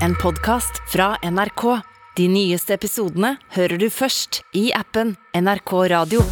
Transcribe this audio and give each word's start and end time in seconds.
en 0.00 0.14
podkast 0.14 0.82
fra 0.92 1.16
NRK. 1.22 1.80
De 2.16 2.28
nyeste 2.28 2.74
episodene 2.74 3.36
hører 3.56 3.78
du 3.78 3.88
først 3.90 4.42
i 4.54 4.68
appen 4.74 5.16
NRK 5.34 5.72
Radio. 5.90 6.22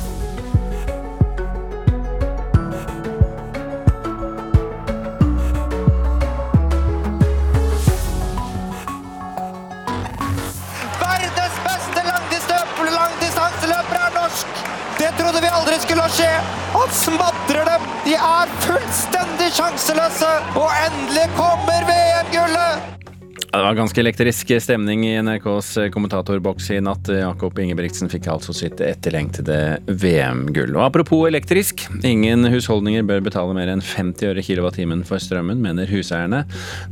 Verdens 11.03 11.59
beste 11.67 12.07
langdistanseløper 12.07 14.01
er 14.07 14.17
norsk! 14.17 14.65
Det 15.03 15.11
trodde 15.19 15.43
vi 15.43 15.53
aldri 15.59 15.79
skulle 15.83 16.09
skje. 16.15 16.31
Han 16.79 16.97
smadrer 17.03 17.69
dem! 17.75 17.93
De 18.07 18.17
er 18.17 18.57
fullstendig 18.67 19.53
sjanseløse! 19.59 20.35
Og 20.55 20.69
endelig 20.87 21.29
kommer 21.37 21.89
VM-gullet! 21.91 23.02
Det 23.53 23.59
var 23.59 23.75
ganske 23.75 24.01
elektrisk 24.01 24.49
stemning 24.65 25.03
i 25.07 25.23
NRKs 25.23 25.75
kommentatorboks 25.93 26.71
i 26.71 26.79
natt. 26.81 27.11
Jakob 27.13 27.59
Ingebrigtsen 27.61 28.09
fikk 28.09 28.31
altså 28.33 28.55
sitt 28.57 28.81
etterlengtede 28.81 29.59
VM-gull. 29.87 30.73
Og 30.79 30.87
apropos 30.87 31.27
elektrisk, 31.29 31.85
ingen 32.01 32.49
husholdninger 32.49 33.05
bør 33.05 33.21
betale 33.27 33.53
mer 33.53 33.69
enn 33.75 33.85
50 33.85 34.31
øre 34.31 34.45
kilowattimen 34.47 35.05
for 35.05 35.21
strømmen, 35.21 35.61
mener 35.61 35.93
huseierne. 35.93 36.47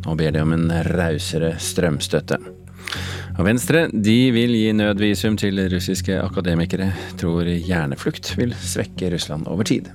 Nå 0.04 0.18
ber 0.20 0.36
de 0.36 0.44
om 0.44 0.52
en 0.58 0.68
rausere 0.90 1.54
strømstøtte. 1.56 2.36
Og 3.38 3.42
Venstre 3.48 3.86
de 3.88 4.18
vil 4.36 4.52
gi 4.52 4.76
nødvisum 4.76 5.40
til 5.40 5.64
russiske 5.72 6.20
akademikere. 6.20 6.92
Tror 7.24 7.48
hjerneflukt 7.48 8.34
vil 8.36 8.52
svekke 8.52 9.14
Russland 9.16 9.48
over 9.48 9.64
tid. 9.64 9.88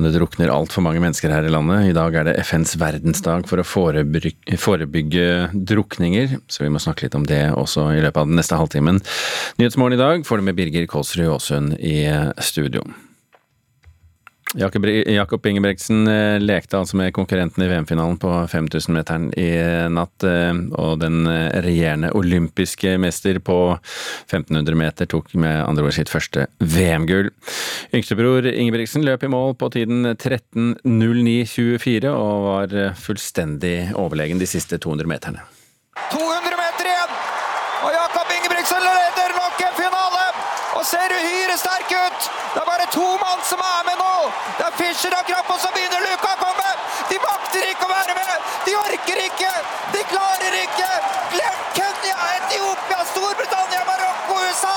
Og 0.00 0.06
Det 0.06 0.14
drukner 0.14 0.48
altfor 0.48 0.80
mange 0.80 1.02
mennesker 1.02 1.28
her 1.28 1.44
i 1.44 1.52
landet. 1.52 1.90
I 1.90 1.96
dag 1.96 2.14
er 2.16 2.24
det 2.24 2.38
FNs 2.40 2.72
verdensdag 2.80 3.44
for 3.50 3.60
å 3.60 3.66
forebygge 3.68 5.26
drukninger, 5.52 6.38
så 6.48 6.64
vi 6.64 6.70
må 6.72 6.80
snakke 6.80 7.04
litt 7.04 7.18
om 7.18 7.26
det 7.28 7.42
også 7.52 7.90
i 7.98 8.00
løpet 8.00 8.22
av 8.22 8.30
den 8.30 8.40
neste 8.40 8.56
halvtimen. 8.56 9.02
Nyhetsmorgen 9.60 9.98
i 9.98 10.00
dag 10.00 10.24
får 10.24 10.40
du 10.40 10.48
med 10.48 10.56
Birger 10.56 10.88
Kålsrud 10.88 11.28
Aasund 11.34 11.76
i 11.84 12.08
studio. 12.40 12.86
Jakob, 14.56 15.46
Ingebrigtsen 15.46 16.08
eh, 16.10 16.40
lekte 16.42 16.74
altså 16.80 16.96
med 16.98 17.12
konkurrenten 17.14 17.62
i 17.62 17.68
VM-finalen 17.70 18.16
på 18.18 18.30
5000-meteren 18.50 19.28
i 19.38 19.46
natt. 19.94 20.24
eh, 20.26 20.50
Og 20.74 20.96
den 20.98 21.20
eh, 21.30 21.60
regjerende 21.62 22.10
olympiske 22.18 22.96
mester 22.98 23.38
på 23.38 23.78
1500 24.26 24.74
meter 24.74 25.06
tok 25.06 25.30
med 25.38 25.62
andre 25.62 25.84
ord 25.86 25.94
sitt 25.94 26.10
første 26.10 26.48
VM-gull. 26.58 27.30
Yngstebror 27.94 28.48
Ingebrigtsen 28.50 29.06
løp 29.06 29.22
i 29.22 29.30
mål 29.30 29.54
på 29.60 29.70
tiden 29.76 30.16
13.09,24 30.16 32.10
og 32.10 32.42
var 32.48 32.74
fullstendig 32.98 33.92
overlegen 33.94 34.42
de 34.42 34.50
siste 34.50 34.82
200 34.82 35.06
meterne. 35.14 35.46
200 36.10 36.58
meter 36.58 36.90
igjen! 36.90 37.14
Og 37.86 37.94
Jakob 37.94 38.34
Ingebrigtsen 38.34 38.82
leder 38.82 39.30
nok 39.38 39.62
en 39.68 39.78
finale! 39.78 40.26
Og 40.74 40.82
ser 40.90 41.14
uhyre 41.14 41.54
sterk 41.60 41.90
ut! 41.94 42.20
Det 42.50 42.58
er 42.58 42.66
bare 42.66 42.79
to 42.92 43.06
mann 43.22 43.40
som 43.44 43.60
er 43.62 43.82
med 43.86 43.98
nå! 44.02 44.14
Det 44.58 44.64
er 44.66 44.74
Fischer 44.78 45.14
og 45.18 45.26
Krapp, 45.28 45.50
og 45.54 45.58
så 45.62 45.70
begynner 45.74 46.02
Luka 46.02 46.32
å 46.34 46.38
komme! 46.40 46.70
De 47.10 47.18
makter 47.22 47.66
ikke 47.70 47.86
å 47.86 47.90
være 47.90 48.16
med! 48.18 48.48
De 48.66 48.74
orker 48.78 49.20
ikke! 49.26 49.50
De 49.94 50.02
klarer 50.10 50.56
ikke! 50.62 50.88
Glem 51.34 51.60
Kenya, 51.76 52.16
Etiopia, 52.38 53.04
Storbritannia, 53.12 53.84
Marokko, 53.90 54.40
USA! 54.46 54.74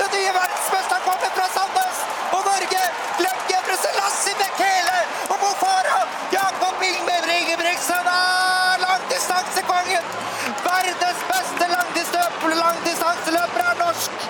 Den 0.00 0.10
nye 0.16 0.32
verdensmesteren 0.38 1.06
kommer 1.06 1.36
fra 1.36 1.46
Sandnes! 1.54 2.02
Og 2.32 2.50
Norge! 2.50 2.82
Glem 3.20 3.46
Gebre 3.52 3.78
Lassi 4.00 4.34
Bekele! 4.42 4.98
Og 5.28 5.38
Bofara! 5.44 6.02
Jakob 6.34 6.82
Ingebrigtsen 6.88 8.12
er 8.16 8.84
langdistansekongen! 8.88 10.12
Verdens 10.66 11.24
beste 11.30 11.70
langdistanseløper 12.58 13.66
er 13.70 13.80
norsk! 13.86 14.28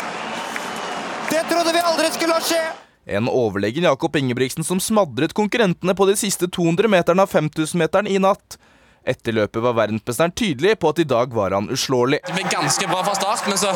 Det 1.32 1.44
trodde 1.48 1.72
vi 1.72 1.91
aldri 1.92 2.12
skulle 2.12 2.41
skje! 2.44 2.81
En 3.07 3.29
overlegen 3.29 3.83
Jakob 3.83 4.17
Ingebrigtsen 4.17 4.65
som 4.65 4.81
smadret 4.81 5.35
konkurrentene 5.35 5.95
på 5.95 6.07
de 6.07 6.15
siste 6.19 6.47
200 6.47 6.91
meterne 6.91 7.25
av 7.25 7.33
5000-meteren 7.33 8.07
i 8.07 8.21
natt. 8.23 8.59
Etter 9.03 9.35
løpet 9.35 9.59
var 9.65 9.75
verdensmesteren 9.75 10.31
tydelig 10.39 10.77
på 10.79 10.93
at 10.93 11.01
i 11.03 11.07
dag 11.11 11.33
var 11.35 11.51
han 11.57 11.67
uslåelig. 11.75 12.21
Det 12.23 12.37
ble 12.37 12.45
ganske 12.47 12.87
bra 12.87 13.01
fra 13.03 13.17
start, 13.19 13.49
men 13.51 13.59
så 13.59 13.73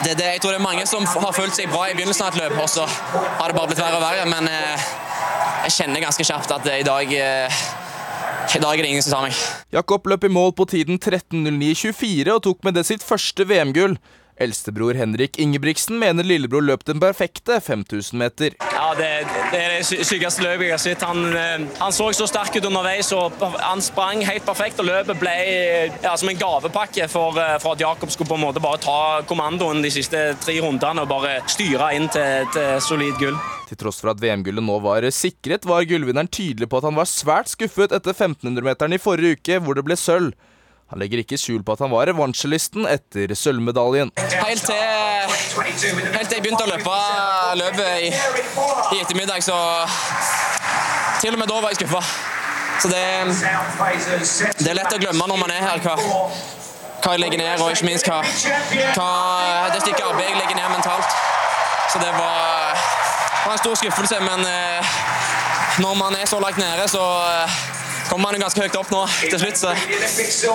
det, 0.00 0.14
det, 0.16 0.24
Jeg 0.24 0.40
tror 0.40 0.54
det 0.54 0.60
er 0.62 0.64
mange 0.64 0.86
som 0.88 1.04
har 1.04 1.36
følt 1.36 1.52
seg 1.52 1.68
bra 1.68 1.90
i 1.90 1.96
begynnelsen 1.98 2.24
av 2.24 2.32
et 2.32 2.40
løp, 2.40 2.56
og 2.64 2.70
så 2.72 2.86
har 2.88 3.52
det 3.52 3.58
bare 3.58 3.68
blitt 3.68 3.82
verre 3.82 4.00
og 4.00 4.06
verre. 4.06 4.24
Men 4.32 4.48
eh, 4.48 4.88
jeg 5.66 5.76
kjenner 5.76 6.06
ganske 6.06 6.24
kjapt 6.30 6.56
at 6.56 6.70
eh, 6.72 6.80
i 6.80 6.88
dag 6.88 7.12
eh, 7.12 7.62
I 8.56 8.62
dag 8.62 8.72
er 8.72 8.86
det 8.86 8.94
ingen 8.94 9.04
som 9.04 9.18
tar 9.18 9.28
meg. 9.28 9.44
Jakob 9.76 10.08
løp 10.08 10.24
i 10.24 10.32
mål 10.32 10.56
på 10.56 10.64
tiden 10.72 10.96
13.09,24 10.96 12.32
og 12.32 12.42
tok 12.48 12.64
med 12.64 12.80
det 12.80 12.88
sitt 12.88 13.04
første 13.04 13.44
VM-gull. 13.52 13.98
Eldstebror 14.36 14.94
Henrik 14.98 15.38
Ingebrigtsen 15.38 15.98
mener 15.98 16.26
lillebror 16.26 16.64
løp 16.64 16.84
den 16.88 17.00
perfekte 17.02 17.60
5000 17.62 18.18
meter. 18.18 18.56
Ja, 18.58 18.88
det, 18.98 19.08
det 19.52 19.60
er 19.60 19.74
det 19.76 20.06
sykeste 20.06 20.42
løpet 20.42 20.66
jeg 20.66 20.74
har 20.74 20.82
sett. 20.82 21.04
Han, 21.06 21.28
eh, 21.38 21.66
han 21.78 21.94
så 21.94 22.08
så 22.14 22.26
sterk 22.30 22.56
ut 22.58 22.66
underveis, 22.66 23.12
og 23.14 23.38
han 23.60 23.82
sprang 23.82 24.24
helt 24.26 24.46
perfekt, 24.46 24.80
og 24.82 24.88
løpet 24.88 25.20
ble 25.20 25.34
ja, 26.02 26.14
som 26.18 26.30
en 26.30 26.40
gavepakke 26.40 27.06
for, 27.10 27.38
eh, 27.38 27.56
for 27.62 27.74
at 27.76 27.84
Jakob 27.84 28.10
skulle 28.10 28.30
på 28.30 28.38
en 28.38 28.46
måte 28.46 28.62
bare 28.64 28.82
ta 28.82 28.98
kommandoen 29.28 29.82
de 29.84 29.92
siste 29.94 30.24
tre 30.42 30.56
rundene 30.64 31.04
og 31.04 31.10
bare 31.10 31.36
styre 31.50 31.92
inn 31.96 32.10
til, 32.12 32.48
til 32.54 32.80
solid 32.82 33.14
gull. 33.22 33.38
Til 33.70 33.80
tross 33.80 34.02
for 34.02 34.12
at 34.12 34.20
VM-gullet 34.22 34.64
nå 34.64 34.80
var 34.82 35.06
sikret, 35.14 35.66
var 35.68 35.86
gullvinneren 35.88 36.28
tydelig 36.28 36.68
på 36.70 36.80
at 36.80 36.88
han 36.88 36.98
var 36.98 37.08
svært 37.08 37.52
skuffet 37.52 37.94
etter 37.94 38.12
1500-meteren 38.12 38.96
i 38.96 39.00
forrige 39.00 39.38
uke, 39.38 39.62
hvor 39.62 39.78
det 39.78 39.86
ble 39.86 39.96
sølv. 39.98 40.34
Han 40.92 41.00
legger 41.00 41.22
ikke 41.22 41.38
skjul 41.40 41.62
på 41.64 41.74
at 41.74 41.80
han 41.80 41.90
var 41.92 42.06
revansjelysten 42.10 42.84
etter 42.90 43.32
sølvmedaljen. 43.38 44.12
Helt 44.18 44.66
til, 44.68 44.76
helt 44.76 46.28
til 46.28 46.36
jeg 46.36 46.44
begynte 46.44 46.66
å 46.66 46.70
løpe 46.70 46.98
løpet 47.60 48.04
i, 48.04 48.10
i 48.96 49.00
ettermiddag, 49.00 49.40
så 49.44 49.56
Til 51.22 51.32
og 51.32 51.40
med 51.40 51.48
da 51.48 51.60
var 51.62 51.72
jeg 51.72 51.80
skuffa. 51.80 52.02
Så 52.82 52.90
det, 52.90 53.00
det 54.60 54.68
er 54.68 54.76
lett 54.76 54.92
å 54.92 54.98
glemme 55.00 55.28
når 55.30 55.38
man 55.40 55.52
er 55.54 55.62
her, 55.64 55.80
hva, 55.80 55.94
hva 55.96 57.14
jeg 57.14 57.22
legger 57.22 57.40
ned, 57.40 57.62
og 57.62 57.72
ikke 57.72 57.86
minst 57.88 58.10
hva, 58.10 58.18
hva 58.98 59.08
det 59.72 59.80
stykket 59.86 60.04
arbeid 60.04 60.28
jeg 60.28 60.40
legger 60.42 60.58
ned 60.58 60.74
mentalt. 60.74 61.16
Så 61.92 62.02
det 62.02 62.10
var, 62.18 62.74
var 63.46 63.54
en 63.54 63.62
stor 63.62 63.78
skuffelse, 63.80 64.18
men 64.26 64.44
eh, 64.50 64.92
når 65.80 65.96
man 66.02 66.18
er 66.18 66.28
så 66.28 66.42
langt 66.42 66.60
nede, 66.60 66.88
så 66.90 67.04
eh, 67.30 67.62
kommer 68.08 68.28
man 68.28 68.36
jo 68.36 68.42
ganske 68.44 68.64
høyt 68.64 68.76
opp 68.78 68.90
nå 68.92 69.02
til 69.22 69.40
slutt. 69.40 69.60
Så 69.60 69.70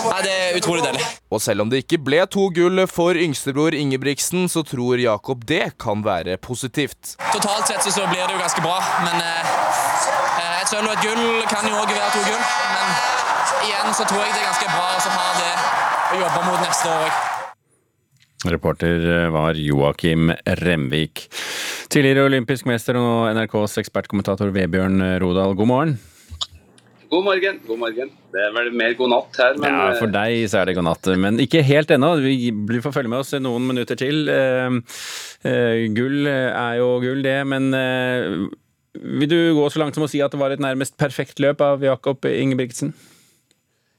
nei, 0.09 0.19
det 0.25 0.33
er 0.33 0.57
utrolig 0.59 0.83
deilig. 0.85 1.05
Og 1.33 1.41
selv 1.43 1.65
om 1.65 1.71
det 1.71 1.83
ikke 1.83 1.99
ble 2.09 2.21
to 2.31 2.47
gull 2.55 2.83
for 2.89 3.17
yngstebror 3.19 3.77
Ingebrigtsen, 3.77 4.47
så 4.51 4.63
tror 4.67 5.01
Jakob 5.01 5.45
det 5.49 5.75
kan 5.81 6.03
være 6.05 6.37
positivt. 6.41 7.15
Totalt 7.33 7.69
sett 7.69 7.85
så, 7.85 8.05
blir 8.09 8.25
det 8.25 8.35
jo 8.35 8.41
ganske 8.41 8.63
bra, 8.65 8.77
men 9.05 9.17
eh, 9.23 9.55
eh, 10.41 10.59
et 10.61 10.71
sølv 10.71 10.89
og 10.89 10.95
et 10.97 11.07
gull 11.07 11.25
kan 11.51 11.65
jo 11.69 11.79
òg 11.79 11.93
være 11.93 12.11
to 12.17 12.23
gull. 12.27 12.45
Men 12.75 12.93
igjen 13.69 13.97
så 13.97 14.07
tror 14.09 14.23
jeg 14.23 14.35
det 14.35 14.43
er 14.43 14.47
ganske 14.51 14.71
bra 14.75 14.87
å 14.93 15.17
ha 15.17 15.27
det 15.39 15.51
å 16.09 16.21
jobbe 16.25 16.45
mot 16.47 16.63
neste 16.65 16.93
år 16.93 17.09
òg. 17.09 17.25
Reporter 18.49 19.01
var 19.35 19.57
Joakim 19.59 20.29
Remvik. 20.61 21.25
Tidligere 21.91 22.29
olympisk 22.29 22.69
mester 22.69 22.95
og 22.95 23.27
NRKs 23.35 23.81
ekspertkommentator 23.81 24.53
Vebjørn 24.55 25.03
Rodal, 25.19 25.57
god 25.59 25.67
morgen. 25.67 25.99
God 27.09 27.23
morgen. 27.25 27.59
god 27.65 27.79
morgen. 27.81 28.09
Det 28.29 28.41
er 28.45 28.51
vel 28.53 28.69
mer 28.77 28.93
god 28.93 29.09
natt 29.09 29.37
her, 29.41 29.55
men 29.57 29.73
Ja, 29.73 29.93
for 29.97 30.11
eh, 30.11 30.13
deg 30.13 30.49
så 30.51 30.59
er 30.61 30.69
det 30.69 30.75
god 30.77 30.85
natt, 30.85 31.09
men 31.17 31.41
ikke 31.41 31.63
helt 31.65 31.89
ennå. 31.89 32.11
Vi 32.21 32.51
blir- 32.51 32.83
får 32.85 32.93
følge 32.93 33.09
med 33.09 33.19
oss 33.19 33.33
noen 33.33 33.65
minutter 33.65 33.97
til. 33.97 34.29
Eh, 34.29 34.69
eh, 35.43 35.87
gull 35.89 36.27
er 36.27 36.77
jo 36.77 36.99
gull, 37.01 37.23
det, 37.25 37.47
men 37.47 37.71
vil 38.93 39.29
du 39.29 39.55
gå 39.57 39.65
så 39.71 39.79
langt 39.81 39.95
som 39.95 40.03
å 40.05 40.09
si 40.09 40.21
at 40.21 40.31
det 40.31 40.39
var 40.39 40.51
et 40.51 40.61
nærmest 40.61 40.97
perfekt 40.97 41.39
løp 41.39 41.61
av 41.61 41.81
Jakob 41.81 42.21
Ingebrigtsen? 42.25 42.93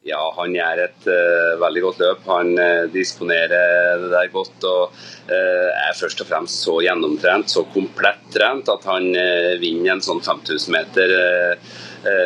ja, 0.02 0.20
han 0.36 0.54
gjør 0.54 0.80
et 0.86 1.06
uh, 1.12 1.60
veldig 1.60 1.82
godt 1.84 2.00
løp. 2.02 2.24
Han 2.32 2.54
uh, 2.58 2.88
disponerer 2.92 4.00
det 4.00 4.08
der 4.12 4.30
godt 4.32 4.64
og 4.64 4.96
uh, 5.28 5.68
er 5.84 5.98
først 5.98 6.22
og 6.24 6.30
fremst 6.30 6.64
så 6.64 6.78
gjennomtrent, 6.86 7.52
så 7.52 7.66
komplett 7.74 8.22
trent, 8.32 8.70
at 8.72 8.86
han 8.88 9.10
vinner 9.60 9.94
en 9.94 10.04
sånn 10.04 10.22
5000 10.24 10.72
meter 10.72 11.14
eh, 11.18 11.70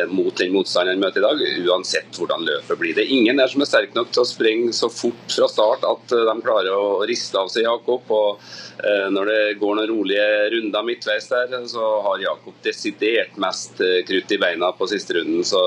mot 0.07 0.31
den 0.39 0.53
motstanderen 0.53 1.01
møter 1.01 1.19
i 1.19 1.25
dag, 1.25 1.41
uansett 1.67 2.15
hvordan 2.15 2.45
løpet 2.47 2.79
blir. 2.79 2.93
Det 2.95 3.03
er 3.03 3.11
ingen 3.11 3.39
der 3.39 3.49
som 3.51 3.63
er 3.63 3.69
sterk 3.69 3.95
nok 3.95 4.11
til 4.13 4.23
å 4.23 4.27
springe 4.27 4.73
så 4.75 4.89
fort 4.91 5.31
fra 5.31 5.49
start 5.51 5.85
at 5.87 6.13
eh, 6.15 6.25
de 6.29 6.35
klarer 6.43 6.75
å 6.75 7.03
riste 7.07 7.39
av 7.39 7.49
seg 7.51 7.65
Jakob. 7.65 8.07
og 8.11 8.41
eh, 8.79 9.07
Når 9.13 9.31
det 9.31 9.39
går 9.61 9.79
noen 9.79 9.89
rolige 9.91 10.27
runder 10.53 10.85
midtveis 10.87 11.29
der, 11.31 11.55
så 11.71 11.87
har 12.05 12.23
Jakob 12.23 12.59
desidert 12.65 13.37
mest 13.41 13.81
eh, 13.83 14.01
krutt 14.07 14.31
i 14.31 14.41
beina 14.41 14.71
på 14.77 14.89
siste 14.91 15.17
runden. 15.19 15.43
Så 15.47 15.63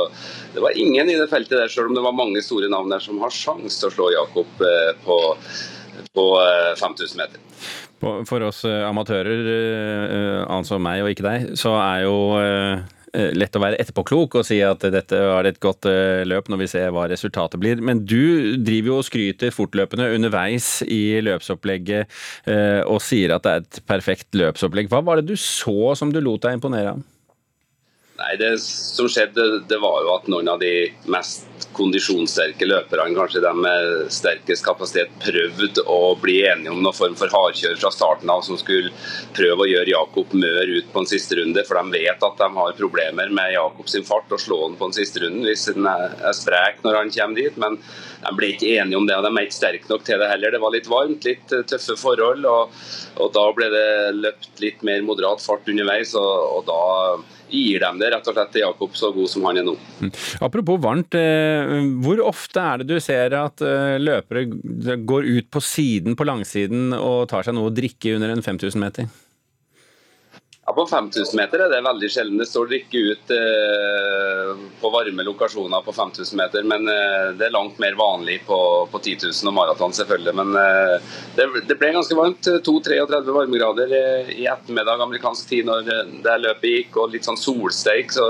det 0.54 0.64
var 0.64 0.78
ingen 0.78 1.10
i 1.10 1.18
det 1.18 1.28
feltet 1.32 1.58
der, 1.58 1.72
selv 1.72 1.92
om 1.92 1.98
det 1.98 2.06
var 2.06 2.16
mange 2.16 2.44
store 2.44 2.70
navn 2.72 2.92
der 2.92 3.04
som 3.04 3.20
har 3.24 3.34
sjanse 3.34 3.82
til 3.82 3.90
å 3.90 3.96
slå 3.96 4.12
Jakob 4.14 4.64
eh, 4.64 4.92
på, 5.04 5.18
på 6.16 6.30
eh, 6.44 6.72
5000 6.80 7.22
meter. 7.24 7.44
For 7.98 8.44
oss 8.46 8.62
eh, 8.68 8.84
amatører, 8.86 9.48
eh, 9.56 10.44
altså 10.46 10.78
meg 10.82 11.02
og 11.02 11.10
ikke 11.12 11.26
deg, 11.26 11.50
så 11.58 11.74
er 11.82 12.04
jo 12.06 12.18
eh, 12.38 12.78
eh, 12.78 12.97
lett 13.14 13.56
å 13.56 13.62
være 13.62 13.78
etterpåklok 13.82 14.38
og 14.40 14.46
si 14.46 14.58
at 14.64 14.84
dette 14.92 15.18
var 15.18 15.48
et 15.48 15.60
godt 15.62 15.88
eh, 15.90 16.24
løp 16.28 16.50
når 16.50 16.62
vi 16.62 16.70
ser 16.70 16.92
hva 16.94 17.06
resultatet 17.10 17.60
blir. 17.60 17.82
Men 17.84 18.04
du 18.04 18.56
driver 18.64 18.92
jo 18.92 18.98
og 19.02 19.08
skryter 19.08 19.54
fortløpende 19.54 20.10
underveis 20.16 20.78
i 20.86 21.18
løpsopplegget 21.24 22.18
eh, 22.50 22.80
og 22.84 23.02
sier 23.04 23.36
at 23.36 23.46
det 23.46 23.54
er 23.54 23.64
et 23.64 23.80
perfekt 23.88 24.38
løpsopplegg. 24.38 24.90
Hva 24.92 25.02
var 25.04 25.20
det 25.20 25.30
du 25.32 25.38
så 25.40 25.94
som 25.98 26.12
du 26.14 26.20
lot 26.22 26.44
deg 26.44 26.58
imponere 26.58 26.96
av? 26.96 27.06
Nei, 28.28 28.36
Det 28.36 28.58
som 28.60 29.06
skjedde, 29.08 29.44
det 29.68 29.78
var 29.80 30.02
jo 30.04 30.10
at 30.12 30.26
noen 30.28 30.50
av 30.52 30.58
de 30.60 30.90
mest 31.08 31.46
kondisjonssterke 31.78 32.66
løperne, 32.66 33.14
kanskje 33.16 33.40
de 33.40 33.52
med 33.56 34.10
sterkest 34.12 34.66
kapasitet, 34.66 35.14
prøvde 35.22 35.84
å 35.88 36.12
bli 36.20 36.42
enige 36.44 36.74
om 36.74 36.82
noen 36.84 36.96
form 36.96 37.16
for 37.16 37.32
hardkjør 37.32 37.78
fra 37.80 37.92
starten 37.94 38.28
av, 38.28 38.42
som 38.44 38.58
skulle 38.60 38.92
prøve 39.36 39.64
å 39.64 39.70
gjøre 39.70 39.94
Jakob 39.94 40.34
mør 40.36 40.74
ut 40.74 40.90
på 40.92 41.00
en 41.00 41.08
siste 41.08 41.38
runde. 41.38 41.64
For 41.64 41.80
de 41.80 42.02
vet 42.02 42.26
at 42.28 42.42
de 42.42 42.50
har 42.58 42.76
problemer 42.76 43.32
med 43.32 43.54
Jakobs 43.54 43.96
fart 44.10 44.36
og 44.36 44.44
slå 44.44 44.60
han 44.66 44.76
på 44.76 44.90
en 44.90 44.98
siste 44.98 45.24
runde 45.24 45.48
hvis 45.48 45.64
han 45.72 45.88
er 45.88 46.36
sprek 46.36 46.84
når 46.84 47.00
han 47.00 47.14
kommer 47.14 47.40
dit. 47.40 47.56
Men 47.64 47.80
de 48.26 48.34
ble 48.36 48.52
ikke 48.52 48.74
enige 48.74 49.00
om 49.00 49.08
det, 49.08 49.16
og 49.16 49.24
de 49.24 49.32
er 49.32 49.48
ikke 49.48 49.60
sterke 49.62 49.88
nok 49.94 50.04
til 50.04 50.20
det 50.20 50.28
heller. 50.34 50.52
Det 50.52 50.62
var 50.66 50.76
litt 50.76 50.92
varmt, 50.92 51.24
litt 51.24 51.56
tøffe 51.72 51.96
forhold, 51.96 52.44
og, 52.44 52.76
og 53.24 53.32
da 53.40 53.48
ble 53.56 53.72
det 53.72 53.88
løpt 54.20 54.60
litt 54.60 54.84
mer 54.84 55.00
moderat 55.06 55.40
fart 55.40 55.72
underveis. 55.72 56.12
og, 56.18 56.58
og 56.58 56.68
da 56.68 56.84
gir 57.50 57.82
dem 57.82 58.00
det 58.00 58.10
rett 58.12 58.28
og 58.28 58.36
slett 58.36 58.52
til 58.54 58.64
Jakob 58.64 58.96
så 58.98 59.12
god 59.14 59.30
som 59.30 59.46
han 59.48 59.60
er 59.60 59.66
nå. 59.68 59.76
Mm. 60.02 60.12
Apropos 60.44 60.80
varmt, 60.82 61.16
eh, 61.18 61.76
hvor 62.04 62.22
ofte 62.26 62.64
er 62.64 62.82
det 62.82 62.88
du 62.90 62.98
ser 63.04 63.36
at 63.38 63.64
eh, 63.64 63.96
løpere 64.02 64.44
går 65.08 65.28
ut 65.28 65.48
på 65.52 65.62
siden 65.64 66.18
på 66.18 66.26
langsiden 66.28 66.92
og 66.96 67.28
tar 67.30 67.46
seg 67.46 67.56
noe 67.56 67.70
å 67.70 67.74
drikke 67.74 68.16
under 68.16 68.34
en 68.34 68.44
5000 68.44 68.82
meter? 68.82 69.08
Ja, 70.68 70.72
På 70.74 70.86
5000 70.86 71.36
meter 71.36 71.62
er 71.64 71.70
det 71.72 71.78
veldig 71.80 72.08
sjelden. 72.12 72.36
Det 72.36 72.46
står 72.46 72.66
drikke 72.68 73.00
ut 73.00 73.30
eh, 73.32 74.50
på 74.82 74.90
varme 74.92 75.24
lokasjoner 75.24 75.80
på 75.86 75.94
5000 75.96 76.36
meter, 76.36 76.66
men 76.68 76.84
eh, 76.92 77.30
det 77.40 77.46
er 77.46 77.54
langt 77.54 77.78
mer 77.80 77.96
vanlig 77.96 78.42
på, 78.44 78.58
på 78.92 79.00
10 79.00 79.14
000 79.30 79.48
og 79.48 79.56
maraton, 79.56 79.96
selvfølgelig. 79.96 80.34
Men 80.36 80.52
eh, 80.60 81.14
det, 81.38 81.46
det, 81.70 81.78
ble 81.80 81.94
ganske 81.96 82.18
varmt. 82.18 82.50
2-33 82.68 83.32
varmegrader 83.38 83.94
eh, 83.96 84.34
i 84.42 84.44
ettermiddag 84.44 85.00
amerikansk 85.06 85.48
tid 85.54 85.70
når 85.70 85.88
eh, 85.88 86.10
det 86.26 86.36
løpet 86.44 86.74
gikk, 86.74 87.00
og 87.00 87.16
litt 87.16 87.24
sånn 87.24 87.40
solsteik, 87.40 88.12
så 88.12 88.28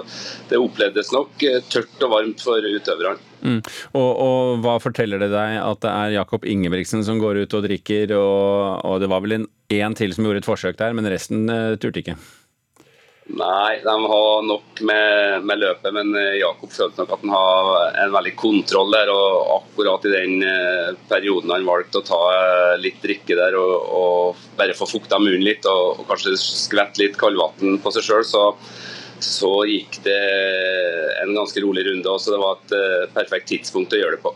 det 0.53 0.63
opplevdes 0.63 1.11
nok 1.17 1.43
eh, 1.43 1.59
tørt 1.67 2.07
og 2.07 2.15
varmt 2.15 2.47
for 2.47 2.63
utøverne. 2.63 3.19
Mm. 3.43 3.61
Og, 3.95 4.09
og, 4.09 4.57
hva 4.65 4.79
forteller 4.83 5.23
det 5.23 5.31
deg 5.35 5.59
at 5.63 5.85
det 5.85 5.93
er 5.93 6.17
Jakob 6.19 6.47
Ingebrigtsen 6.49 7.05
som 7.07 7.21
går 7.23 7.45
ut 7.45 7.55
og 7.59 7.69
drikker, 7.69 8.17
og, 8.19 8.83
og 8.89 8.99
det 9.03 9.13
var 9.13 9.23
vel 9.25 9.41
en 9.41 9.47
én 9.69 9.97
til 9.99 10.15
som 10.17 10.27
gjorde 10.27 10.43
et 10.43 10.49
forsøk 10.49 10.79
der, 10.81 10.97
men 10.97 11.09
resten 11.11 11.49
uh, 11.51 11.77
turte 11.81 12.03
ikke? 12.03 12.19
Nei, 13.29 13.77
de 13.85 13.93
har 13.93 14.45
nok 14.49 14.81
med, 14.89 15.43
med, 15.45 15.61
løpet, 15.61 15.91
men 15.93 16.15
eh, 16.17 16.39
Jakob 16.41 16.71
følte 16.73 17.03
nok 17.03 17.11
at 17.13 17.25
han 17.27 17.33
har 17.35 17.67
en 18.07 18.15
veldig 18.15 18.33
kontroll 18.41 18.95
der. 18.95 19.11
og 19.13 19.51
Akkurat 19.59 20.07
i 20.09 20.13
den 20.15 20.39
uh, 20.41 20.97
perioden 21.11 21.53
han 21.53 21.69
valgte 21.69 22.01
å 22.01 22.07
ta 22.09 22.21
litt 22.81 23.03
drikke 23.05 23.37
der 23.37 23.59
og, 23.61 23.75
og 24.01 24.47
bare 24.57 24.77
få 24.79 24.89
fukta 24.89 25.21
munnen 25.21 25.45
litt 25.45 25.69
og, 25.69 26.01
og 26.01 26.09
kanskje 26.09 26.39
skvette 26.41 27.03
litt 27.03 27.21
kaldvann 27.21 27.77
på 27.85 27.93
seg 27.99 28.09
sjøl, 28.09 28.25
så 28.25 28.47
så 29.25 29.53
gikk 29.69 30.01
det 30.05 30.19
en 31.23 31.35
ganske 31.37 31.63
rolig 31.65 31.87
runde. 31.89 32.19
Så 32.19 32.35
det 32.35 32.43
var 32.43 32.59
et 32.59 32.77
uh, 32.77 33.09
perfekt 33.17 33.51
tidspunkt 33.53 33.97
å 33.97 34.01
gjøre 34.01 34.19
det 34.19 34.23
på. 34.27 34.35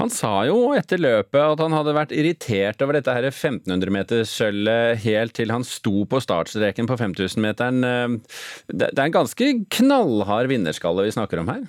Han 0.00 0.10
sa 0.12 0.46
jo 0.48 0.70
etter 0.76 1.00
løpet 1.02 1.40
at 1.42 1.60
han 1.60 1.74
hadde 1.76 1.96
vært 1.96 2.14
irritert 2.16 2.80
over 2.84 2.96
dette 2.96 3.12
1500-metersølvet 3.32 5.02
helt 5.04 5.36
til 5.36 5.52
han 5.52 5.66
sto 5.66 6.06
på 6.08 6.22
startstreken 6.24 6.88
på 6.88 6.96
5000-meteren. 7.00 7.84
Eh, 7.84 8.16
det 8.72 8.90
er 8.94 9.06
en 9.06 9.18
ganske 9.20 9.52
knallhard 9.76 10.50
vinnerskalle 10.52 11.04
vi 11.08 11.16
snakker 11.16 11.42
om 11.42 11.52
her? 11.52 11.64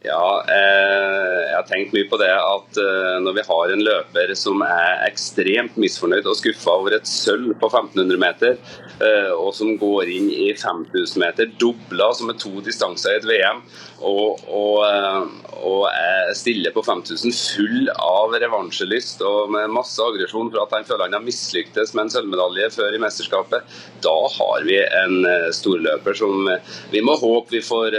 Ja, 0.00 0.44
eh, 0.48 1.40
jeg 1.44 1.56
har 1.58 1.66
tenkt 1.68 1.90
mye 1.92 2.06
på 2.08 2.16
det 2.16 2.30
at 2.32 2.78
eh, 2.80 3.18
når 3.20 3.34
vi 3.36 3.42
har 3.44 3.72
en 3.74 3.82
løper 3.84 4.30
som 4.32 4.62
er 4.64 5.02
ekstremt 5.04 5.74
misfornøyd 5.76 6.24
og 6.24 6.38
skuffa 6.38 6.72
over 6.72 6.94
et 6.96 7.08
sølv 7.08 7.50
på 7.60 7.68
1500 7.68 8.16
meter, 8.22 8.54
eh, 8.96 9.28
og 9.34 9.50
som 9.52 9.74
går 9.76 10.08
inn 10.08 10.30
i 10.32 10.46
5000 10.56 11.20
meter, 11.20 11.50
dobla 11.60 12.06
som 12.16 12.32
er 12.32 12.38
to 12.40 12.62
distanser 12.64 13.12
i 13.12 13.18
et 13.18 13.26
VM, 13.28 13.60
og, 14.00 14.40
og, 14.48 14.78
eh, 14.86 15.58
og 15.68 15.84
er 15.90 16.32
stille 16.38 16.72
på 16.72 16.80
5000 16.86 17.36
full 17.36 17.90
av 17.92 18.38
revansjelyst 18.40 19.20
og 19.28 19.52
med 19.52 19.74
masse 19.74 20.00
aggresjon 20.00 20.48
for 20.48 20.62
at 20.62 20.72
han 20.78 20.88
føler 20.88 21.10
han 21.10 21.18
har 21.18 21.26
mislyktes 21.26 21.92
med 21.92 22.06
en 22.06 22.14
sølvmedalje 22.14 22.70
før 22.78 22.96
i 22.96 23.02
mesterskapet, 23.04 23.68
da 24.00 24.16
har 24.38 24.64
vi 24.64 24.80
en 24.80 25.28
eh, 25.28 25.50
storløper 25.60 26.16
som 26.22 26.48
vi 26.88 27.04
må 27.04 27.18
håpe 27.20 27.58
vi 27.58 27.60
får 27.68 27.98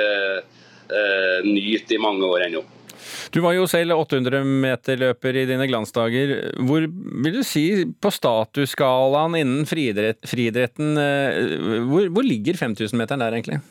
eh, 0.92 1.48
nyte 1.48 1.98
i 1.98 2.02
mange 2.02 2.28
år 2.28 2.48
ennå. 2.50 2.64
Du 3.32 3.40
var 3.44 3.56
jo 3.56 3.68
selv 3.70 3.96
800-meterløper 3.98 5.42
i 5.42 5.46
dine 5.50 5.68
glansdager. 5.70 6.34
Hvor 6.68 6.86
vil 6.86 7.38
du 7.38 7.44
si 7.48 7.66
på 8.02 8.12
statusskalaen 8.14 9.38
innen 9.40 9.68
friidretten, 9.70 10.98
eh, 11.02 11.54
hvor, 11.88 12.10
hvor 12.12 12.28
ligger 12.28 12.60
5000-meteren 12.60 13.24
der 13.24 13.40
egentlig? 13.40 13.62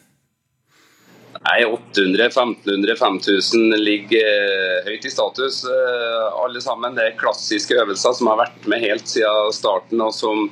Nei, 1.41 1.61
800, 1.65 2.27
1500, 2.27 2.97
5000 3.01 3.77
ligger 3.81 4.27
eh, 4.29 4.89
høyt 4.91 5.07
i 5.09 5.13
status, 5.13 5.63
eh, 5.65 6.27
alle 6.43 6.61
sammen. 6.61 6.99
Det 6.99 7.07
er 7.07 7.21
klassiske 7.21 7.79
øvelser 7.81 8.17
som 8.19 8.29
har 8.29 8.43
vært 8.43 8.67
med 8.69 8.85
helt 8.85 9.09
siden 9.09 9.55
starten, 9.57 10.03
og 10.05 10.13
som 10.13 10.51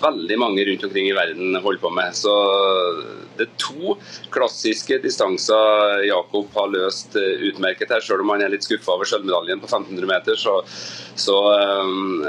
veldig 0.00 0.38
mange 0.40 0.64
rundt 0.68 0.86
omkring 0.86 1.10
i 1.10 1.16
verden 1.16 1.58
holder 1.60 1.82
på 1.82 1.90
med. 1.92 2.16
Så 2.16 2.32
det 3.42 3.48
er 3.48 3.60
to 3.60 3.96
klassiske 4.32 4.98
distanser 5.02 6.04
Jakob 6.06 6.50
har 6.54 6.70
løst 6.72 7.16
eh, 7.18 7.48
utmerket 7.50 7.92
her, 7.92 8.04
selv 8.04 8.24
om 8.24 8.32
han 8.34 8.44
er 8.44 8.52
litt 8.52 8.66
skuffa 8.66 8.94
over 8.94 9.08
sølvmedaljen 9.08 9.62
på 9.62 9.70
1500 9.70 10.10
meter. 10.10 10.38
Så, 10.38 10.60
så 11.18 11.36
um, 11.82 12.24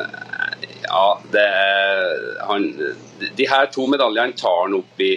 ja, 0.87 1.05
det 1.33 1.45
er 1.45 2.13
han, 2.49 2.67
De 3.37 3.47
her 3.49 3.69
to 3.73 3.87
medaljene 3.91 4.37
tar 4.39 4.65
han 4.65 4.77
opp 4.81 5.03
i, 5.03 5.15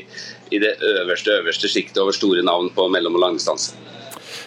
i 0.53 0.63
det 0.63 0.77
øverste 0.95 1.41
øverste 1.41 1.71
sjiktet 1.73 2.03
over 2.05 2.17
store 2.17 2.45
navn 2.47 2.71
på 2.77 2.89
mellom- 2.93 3.19
og 3.19 3.27
langdistanse. 3.27 3.77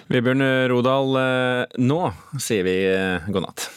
Vebjørn 0.10 0.42
Rodal, 0.72 1.20
eh, 1.22 1.78
nå 1.86 2.02
sier 2.42 2.66
vi 2.66 2.80
eh, 2.90 3.30
god 3.30 3.46
natt. 3.50 3.70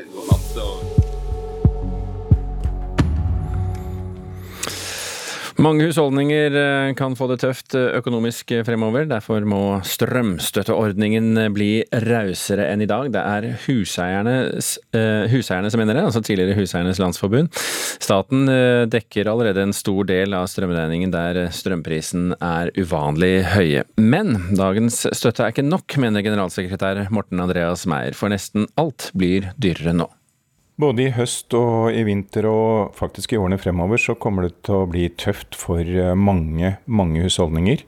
God 0.00 0.32
natt. 0.32 0.56
og 0.64 0.99
Mange 5.60 5.84
husholdninger 5.84 6.54
eh, 6.56 6.90
kan 6.96 7.12
få 7.12 7.26
det 7.28 7.42
tøft 7.42 7.74
eh, 7.76 7.90
økonomisk 7.98 8.48
eh, 8.56 8.62
fremover. 8.64 9.04
Derfor 9.10 9.44
må 9.44 9.58
strømstøtteordningen 9.84 11.36
bli 11.52 11.82
rausere 12.06 12.64
enn 12.72 12.80
i 12.80 12.88
dag. 12.88 13.10
Det 13.12 13.20
er 13.20 13.44
huseierne 13.66 14.62
som 15.68 15.82
mener 15.82 15.98
det, 15.98 16.04
altså 16.06 16.22
tidligere 16.24 16.56
Huseiernes 16.56 17.00
Landsforbund. 17.02 17.52
Staten 18.00 18.48
dekker 18.88 19.28
allerede 19.28 19.66
en 19.66 19.76
stor 19.76 20.08
del 20.08 20.32
av 20.38 20.48
strømregningen 20.48 21.12
der 21.12 21.42
strømprisen 21.52 22.32
er 22.38 22.72
uvanlig 22.80 23.44
høye. 23.52 23.84
Men 24.00 24.38
dagens 24.56 25.02
støtte 25.12 25.44
er 25.44 25.52
ikke 25.52 25.66
nok, 25.66 25.98
mener 26.00 26.24
generalsekretær 26.24 27.04
Morten 27.12 27.44
Andreas 27.44 27.84
Meyer, 27.90 28.16
for 28.16 28.32
nesten 28.32 28.64
alt 28.80 29.10
blir 29.12 29.52
dyrere 29.60 29.92
nå. 30.00 30.08
Både 30.80 31.02
i 31.02 31.12
høst 31.12 31.52
og 31.58 31.90
i 31.92 32.04
vinter 32.06 32.46
og 32.48 32.94
faktisk 32.96 33.34
i 33.34 33.40
årene 33.40 33.58
fremover 33.60 34.00
så 34.00 34.14
kommer 34.16 34.46
det 34.46 34.62
til 34.64 34.78
å 34.78 34.86
bli 34.88 35.08
tøft 35.18 35.58
for 35.58 35.82
eh, 35.82 36.14
mange, 36.16 36.76
mange 36.86 37.24
husholdninger. 37.24 37.82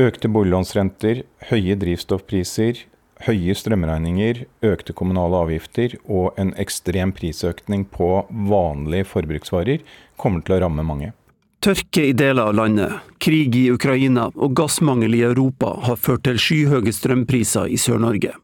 Økte 0.00 0.30
boliglånsrenter, 0.32 1.24
høye 1.50 1.76
drivstoffpriser, 1.76 2.84
høye 3.26 3.56
strømregninger, 3.58 4.44
økte 4.64 4.94
kommunale 4.96 5.42
avgifter 5.42 5.98
og 6.06 6.38
en 6.40 6.54
ekstrem 6.62 7.12
prisøkning 7.16 7.84
på 7.92 8.10
vanlige 8.30 9.10
forbruksvarer 9.12 9.84
kommer 10.16 10.46
til 10.46 10.56
å 10.56 10.62
ramme 10.64 10.86
mange. 10.86 11.12
Tørke 11.60 12.06
i 12.06 12.16
deler 12.16 12.52
av 12.52 12.54
landet, 12.54 13.00
krig 13.18 13.56
i 13.58 13.66
Ukraina 13.74 14.28
og 14.36 14.54
gassmangel 14.56 15.18
i 15.18 15.24
Europa 15.26 15.74
har 15.88 15.98
ført 15.98 16.28
til 16.28 16.38
skyhøye 16.40 16.94
strømpriser 16.94 17.66
i 17.74 17.80
Sør-Norge. 17.82 18.36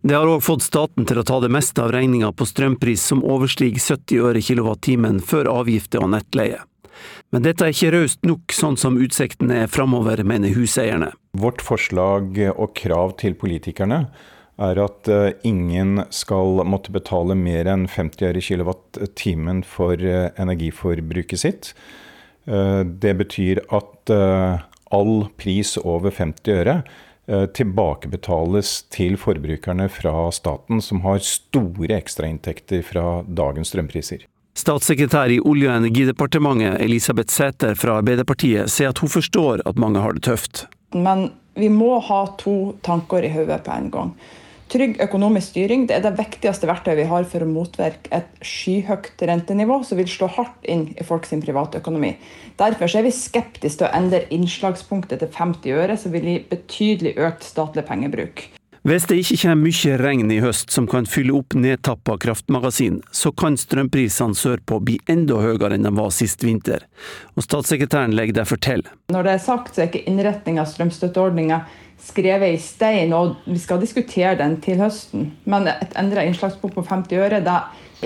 Det 0.00 0.14
har 0.14 0.30
òg 0.30 0.44
fått 0.46 0.62
staten 0.62 1.06
til 1.08 1.18
å 1.18 1.26
ta 1.26 1.40
det 1.42 1.50
meste 1.50 1.82
av 1.82 1.90
regninga 1.90 2.30
på 2.30 2.46
strømpris 2.46 3.02
som 3.10 3.24
overstiger 3.26 3.82
70 3.82 4.26
øre 4.28 4.42
kilowattimen 4.44 5.18
før 5.18 5.50
avgifter 5.50 6.04
og 6.04 6.12
nettleie. 6.14 6.60
Men 7.34 7.44
dette 7.44 7.66
er 7.66 7.74
ikke 7.74 7.92
raust 7.94 8.22
nok, 8.26 8.54
sånn 8.54 8.78
som 8.80 8.98
utsiktene 9.02 9.64
er 9.64 9.70
framover, 9.70 10.22
mener 10.26 10.54
huseierne. 10.54 11.10
Vårt 11.38 11.62
forslag 11.66 12.38
og 12.54 12.72
krav 12.78 13.16
til 13.20 13.34
politikerne 13.38 14.04
er 14.58 14.80
at 14.82 15.10
eh, 15.10 15.34
ingen 15.46 16.02
skal 16.14 16.64
måtte 16.66 16.94
betale 16.94 17.36
mer 17.38 17.68
enn 17.70 17.86
50 17.90 18.30
øre 18.30 18.42
kilowattimen 18.42 19.62
for 19.66 19.98
eh, 19.98 20.30
energiforbruket 20.40 21.42
sitt. 21.42 21.72
Eh, 22.46 22.82
det 22.82 23.14
betyr 23.20 23.62
at 23.66 24.14
all 24.88 25.26
pris 25.36 25.74
over 25.82 26.14
50 26.14 26.54
øre 26.62 26.78
tilbakebetales 27.28 28.72
til 28.94 29.18
forbrukerne 29.20 29.88
fra 29.92 30.30
staten, 30.32 30.80
som 30.84 31.02
har 31.04 31.20
store 31.24 31.98
ekstrainntekter 31.98 32.82
fra 32.86 33.22
dagens 33.28 33.74
strømpriser. 33.74 34.24
Statssekretær 34.58 35.30
i 35.30 35.38
Olje- 35.46 35.68
og 35.70 35.84
energidepartementet 35.84 36.80
Elisabeth 36.82 37.30
Sæther 37.30 37.76
fra 37.78 38.00
Arbeiderpartiet 38.00 38.72
sier 38.72 38.90
at 38.90 38.98
hun 38.98 39.12
forstår 39.12 39.62
at 39.68 39.78
mange 39.78 40.02
har 40.02 40.16
det 40.16 40.24
tøft. 40.26 40.64
Men 40.96 41.28
vi 41.58 41.68
må 41.70 41.98
ha 42.08 42.24
to 42.40 42.56
tanker 42.86 43.22
i 43.22 43.30
hodet 43.30 43.60
på 43.66 43.76
en 43.76 43.90
gang. 43.94 44.12
Trygg 44.68 44.98
økonomisk 45.00 45.54
styring 45.54 45.86
det 45.88 45.96
er 45.96 46.02
det 46.04 46.18
viktigste 46.18 46.68
verktøyet 46.68 46.98
vi 46.98 47.06
har 47.08 47.24
for 47.30 47.40
å 47.40 47.48
motvirke 47.48 48.10
et 48.12 48.28
skyhøyt 48.44 49.24
rentenivå 49.30 49.78
som 49.86 49.96
vil 49.96 50.10
slå 50.12 50.28
hardt 50.34 50.68
inn 50.68 50.90
i 50.92 51.06
folks 51.08 51.32
privatøkonomi. 51.32 52.12
Derfor 52.60 52.92
er 52.92 53.06
vi 53.06 53.14
skeptiske 53.16 53.80
til 53.80 53.88
å 53.88 53.94
endre 53.96 54.26
innslagspunktet 54.34 55.22
til 55.22 55.32
50 55.32 55.72
øre, 55.72 55.96
som 55.96 56.12
vil 56.12 56.28
gi 56.28 56.36
betydelig 56.50 57.16
økt 57.16 57.48
statlig 57.48 57.86
pengebruk. 57.88 58.44
Hvis 58.88 59.08
det 59.10 59.18
ikke 59.20 59.36
kommer 59.42 59.66
mye 59.66 59.96
regn 60.00 60.30
i 60.32 60.38
høst 60.40 60.70
som 60.72 60.86
kan 60.88 61.08
fylle 61.08 61.34
opp 61.36 61.56
nedtappa 61.58 62.14
kraftmagasin, 62.22 63.00
så 63.12 63.32
kan 63.36 63.58
strømprisene 63.58 64.36
sørpå 64.38 64.78
bli 64.84 65.00
enda 65.10 65.40
høyere 65.42 65.76
enn 65.76 65.88
de 65.88 65.92
var 65.96 66.12
sist 66.14 66.44
vinter. 66.46 66.86
Og 67.36 67.44
statssekretæren 67.44 68.14
legger 68.16 68.38
derfor 68.40 68.60
til. 68.62 68.86
Når 69.12 69.26
det 69.26 69.34
er 69.34 69.44
sagt, 69.44 69.74
så 69.74 69.84
er 69.84 69.90
ikke 69.90 70.06
innretninga 70.08 70.64
av 70.64 70.70
strømstøtteordninga 70.72 71.60
skrevet 72.02 72.54
i 72.54 72.62
stein, 72.62 73.12
og 73.16 73.36
vi 73.46 73.58
skal 73.60 73.80
diskutere 73.82 74.36
den 74.38 74.58
til 74.64 74.80
høsten. 74.82 75.32
Men 75.48 75.68
et 75.70 75.96
endra 75.98 76.24
innslagspunkt 76.26 76.76
på 76.78 76.86
50 76.86 77.18
øre, 77.18 77.42
det 77.44 77.60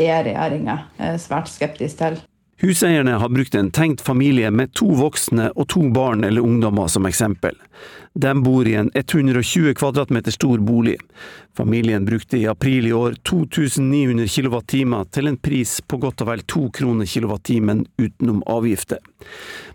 er 0.09 0.25
regjeringa 0.29 0.79
eh, 0.99 1.17
svært 1.21 1.53
skeptisk 1.53 2.01
til. 2.01 2.21
Huseierne 2.63 3.11
har 3.11 3.29
brukt 3.29 3.55
en 3.55 3.71
tenkt 3.71 4.01
familie 4.01 4.51
med 4.51 4.71
to 4.79 4.87
voksne 4.95 5.49
og 5.59 5.67
to 5.73 5.81
barn 5.91 6.23
eller 6.25 6.45
ungdommer 6.47 6.87
som 6.87 7.09
eksempel. 7.09 7.57
De 8.15 8.31
bor 8.43 8.69
i 8.71 8.77
en 8.79 8.91
120 8.95 9.75
kvadratmeter 9.75 10.31
stor 10.31 10.63
bolig. 10.63 10.95
Familien 11.57 12.05
brukte 12.07 12.39
i 12.39 12.47
april 12.47 12.87
i 12.87 12.93
år 12.93 13.19
2900 13.27 14.29
kilowattimer 14.29 15.11
til 15.11 15.33
en 15.33 15.41
pris 15.43 15.81
på 15.81 15.99
godt 16.07 16.23
og 16.23 16.31
vel 16.31 16.47
to 16.47 16.69
kroner 16.71 17.11
kilowattimen 17.11 17.83
utenom 17.99 18.45
avgifter. 18.47 19.03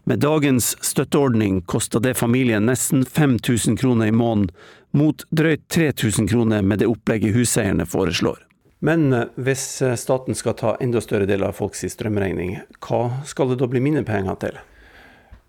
Med 0.08 0.24
dagens 0.24 0.78
støtteordning 0.80 1.66
kosta 1.68 2.00
det 2.00 2.16
familien 2.16 2.72
nesten 2.72 3.04
5000 3.04 3.76
kroner 3.84 4.08
i 4.08 4.16
måneden, 4.16 4.54
mot 4.96 5.28
drøyt 5.36 5.68
3000 5.76 6.32
kroner 6.32 6.64
med 6.64 6.80
det 6.80 6.88
opplegget 6.88 7.36
huseierne 7.36 7.86
foreslår. 7.86 8.47
Men 8.80 9.12
eh, 9.14 9.30
hvis 9.42 9.82
eh, 9.82 9.98
staten 9.98 10.38
skal 10.38 10.58
ta 10.58 10.76
enda 10.84 11.02
større 11.02 11.28
del 11.30 11.46
av 11.48 11.58
folks 11.58 11.86
strømregning, 11.94 12.58
hva 12.84 13.24
skal 13.26 13.52
det 13.52 13.62
da 13.62 13.70
bli 13.70 13.82
mine 13.84 14.04
penger 14.08 14.38
til? 14.44 14.60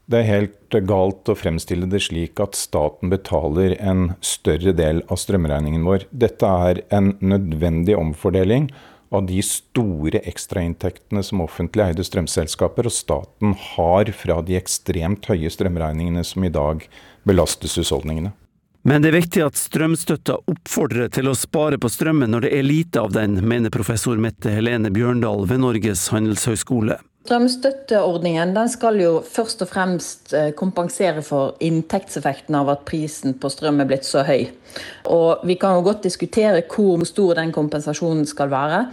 Det 0.09 0.23
er 0.23 0.31
helt 0.31 0.77
galt 0.89 1.29
å 1.29 1.37
fremstille 1.37 1.85
det 1.93 2.01
slik 2.07 2.41
at 2.41 2.57
staten 2.57 3.11
betaler 3.13 3.75
en 3.77 4.15
større 4.25 4.73
del 4.73 5.03
av 5.13 5.21
strømregningen 5.21 5.85
vår. 5.85 6.07
Dette 6.09 6.49
er 6.49 6.81
en 6.97 7.13
nødvendig 7.21 7.99
omfordeling 7.99 8.71
av 9.13 9.27
de 9.29 9.43
store 9.45 10.23
ekstrainntektene 10.29 11.21
som 11.25 11.45
offentlig 11.45 11.91
eide 11.91 12.05
strømselskaper 12.09 12.89
og 12.89 12.97
staten 12.97 13.53
har 13.75 14.09
fra 14.17 14.41
de 14.45 14.57
ekstremt 14.57 15.29
høye 15.29 15.53
strømregningene 15.53 16.25
som 16.25 16.45
i 16.45 16.53
dag 16.53 16.89
belastes 17.29 17.77
husholdningene. 17.81 18.33
Men 18.87 19.03
det 19.03 19.11
er 19.11 19.19
viktig 19.19 19.43
at 19.43 19.59
strømstøtta 19.59 20.39
oppfordrer 20.49 21.11
til 21.13 21.29
å 21.29 21.37
spare 21.37 21.81
på 21.83 21.91
strømmen 21.91 22.31
når 22.31 22.47
det 22.47 22.55
er 22.57 22.67
lite 22.67 23.03
av 23.03 23.13
den, 23.17 23.41
mener 23.43 23.75
professor 23.75 24.21
Mette 24.23 24.53
Helene 24.55 24.93
Bjørndal 24.95 25.49
ved 25.51 25.65
Norges 25.65 26.07
handelshøyskole. 26.15 27.01
Strømstøtteordningen 27.29 28.55
skal 28.73 29.03
jo 29.03 29.19
først 29.21 29.61
og 29.67 29.69
fremst 29.69 30.33
eh, 30.33 30.53
kompensere 30.57 31.21
for 31.27 31.59
inntektseffekten 31.61 32.57
av 32.57 32.71
at 32.73 32.87
prisen 32.89 33.35
på 33.37 33.51
strøm 33.53 33.83
er 33.83 33.91
blitt 33.91 34.09
så 34.09 34.23
høy. 34.25 34.47
Og 35.13 35.45
Vi 35.45 35.59
kan 35.61 35.77
jo 35.77 35.85
godt 35.91 36.07
diskutere 36.07 36.63
hvor 36.65 37.05
stor 37.05 37.37
den 37.37 37.53
kompensasjonen 37.53 38.25
skal 38.31 38.49
være. 38.49 38.85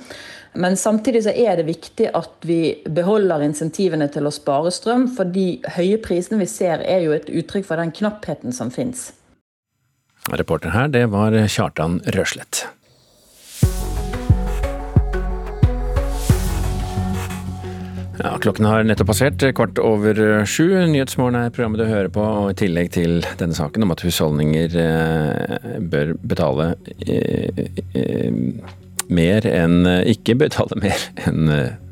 Men 0.59 0.75
samtidig 0.75 1.23
så 1.23 1.31
er 1.31 1.61
det 1.61 1.67
viktig 1.67 2.09
at 2.15 2.43
vi 2.47 2.75
beholder 2.91 3.43
insentivene 3.43 4.07
til 4.11 4.27
å 4.27 4.35
spare 4.35 4.71
strøm, 4.71 5.07
for 5.15 5.27
de 5.27 5.61
høye 5.77 5.99
prisene 6.03 6.39
vi 6.39 6.47
ser 6.51 6.83
er 6.83 7.07
jo 7.07 7.15
et 7.15 7.31
uttrykk 7.31 7.67
for 7.67 7.79
den 7.79 7.95
knappheten 7.95 8.55
som 8.55 8.71
finnes. 8.71 9.13
Reporter 10.31 10.73
her, 10.73 10.87
det 10.89 11.05
var 11.13 11.35
Kjartan 11.47 11.99
Røslett. 12.15 12.65
Ja, 18.15 18.31
klokken 18.41 18.65
har 18.65 18.85
nettopp 18.87 19.11
passert 19.11 19.43
kvart 19.57 19.77
over 19.83 20.17
sju. 20.49 20.71
Nyhetsmorgen 20.89 21.37
er 21.37 21.51
programmet 21.53 21.83
du 21.83 21.85
hører 21.85 22.09
på, 22.09 22.23
og 22.23 22.53
i 22.53 22.57
tillegg 22.63 22.89
til 22.95 23.19
denne 23.37 23.53
saken 23.57 23.85
om 23.85 23.93
at 23.93 24.01
husholdninger 24.01 24.77
eh, 24.81 25.79
bør 25.93 26.15
betale 26.25 26.71
eh, 27.05 27.65
eh, 27.93 28.39
mer 29.05 29.45
enn 29.45 29.85
Ikke 30.09 30.33
betale 30.39 30.79
mer 30.81 31.03
enn 31.27 31.51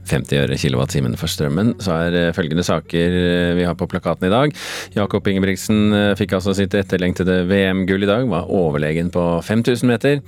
50 0.09 0.41
øre 0.43 0.57
kilowattimen 0.59 1.15
for 1.19 1.31
strømmen, 1.31 1.73
så 1.83 1.95
er 2.05 2.17
eh, 2.17 2.31
følgende 2.35 2.65
saker 2.65 3.17
eh, 3.17 3.53
vi 3.57 3.65
har 3.67 3.75
på 3.79 3.87
plakaten 3.89 4.27
i 4.27 4.33
dag. 4.33 4.53
Jakob 4.97 5.27
Ingebrigtsen 5.29 5.95
eh, 5.95 6.11
fikk 6.19 6.35
altså 6.37 6.55
sitt 6.57 6.75
etterlengtede 6.77 7.41
VM-gull 7.49 8.05
i 8.05 8.09
dag, 8.09 8.27
var 8.31 8.51
overlegen 8.51 9.11
på 9.13 9.23
5000 9.45 9.89
meter. 9.89 10.21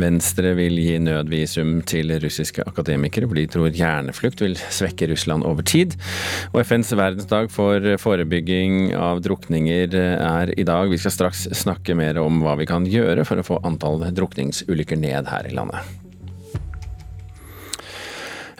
Venstre 0.00 0.54
vil 0.58 0.78
gi 0.80 0.96
nødvisum 1.02 1.80
til 1.88 2.14
russiske 2.22 2.64
akademikere, 2.66 3.28
for 3.28 3.40
de 3.40 3.46
tror 3.50 3.76
hjerneflukt 3.76 4.44
vil 4.44 4.58
svekke 4.72 5.10
Russland 5.12 5.46
over 5.48 5.66
tid. 5.66 5.96
Og 6.54 6.62
FNs 6.64 6.94
verdensdag 6.96 7.50
for 7.52 7.84
forebygging 8.00 8.94
av 8.96 9.22
drukninger 9.24 9.96
er 10.00 10.54
i 10.56 10.66
dag. 10.66 10.90
Vi 10.90 11.00
skal 11.00 11.16
straks 11.16 11.46
snakke 11.60 11.96
mer 11.98 12.20
om 12.22 12.42
hva 12.44 12.56
vi 12.60 12.68
kan 12.70 12.88
gjøre 12.88 13.26
for 13.28 13.40
å 13.40 13.46
få 13.46 13.64
antall 13.68 14.02
drukningsulykker 14.16 15.00
ned 15.00 15.28
her 15.30 15.50
i 15.50 15.56
landet. 15.56 16.09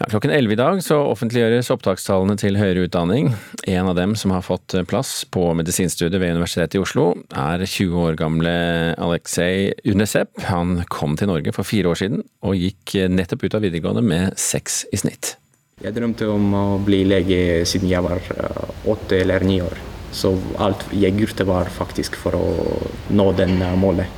Ja, 0.01 0.07
klokken 0.09 0.31
11 0.33 0.53
i 0.53 0.57
dag 0.57 0.79
så 0.81 0.97
offentliggjøres 1.11 1.69
opptakstallene 1.75 2.33
til 2.41 2.55
høyere 2.57 2.87
utdanning. 2.87 3.35
En 3.69 3.89
av 3.91 3.99
dem 3.99 4.15
som 4.17 4.33
har 4.33 4.41
fått 4.41 4.73
plass 4.89 5.27
på 5.29 5.43
medisinstudiet 5.59 6.17
ved 6.23 6.39
Universitetet 6.39 6.79
i 6.79 6.81
Oslo, 6.81 7.11
er 7.37 7.61
20 7.61 7.99
år 8.07 8.17
gamle 8.17 8.55
Aleksej 8.97 9.75
Unesep. 9.93 10.33
Han 10.49 10.87
kom 10.89 11.19
til 11.21 11.29
Norge 11.29 11.53
for 11.53 11.69
fire 11.69 11.93
år 11.93 12.01
siden, 12.01 12.23
og 12.41 12.57
gikk 12.57 12.95
nettopp 13.13 13.45
ut 13.45 13.59
av 13.59 13.67
videregående 13.67 14.01
med 14.07 14.41
seks 14.41 14.87
i 14.89 15.03
snitt. 15.03 15.35
Jeg 15.85 15.93
drømte 15.99 16.31
om 16.33 16.49
å 16.57 16.65
bli 16.81 17.03
lege 17.05 17.69
siden 17.69 17.93
jeg 17.93 18.01
var 18.05 18.25
eh, 18.25 18.73
åtte 18.89 19.21
eller 19.21 19.45
ni 19.45 19.61
år. 19.61 19.77
Så 20.17 20.33
alt 20.65 20.87
jeg 20.97 21.21
gjorde 21.21 21.45
var 21.49 21.69
faktisk 21.77 22.17
for 22.25 22.41
å 22.41 22.49
nå 23.13 23.29
den 23.37 23.61
eh, 23.61 23.77
målet. 23.85 24.17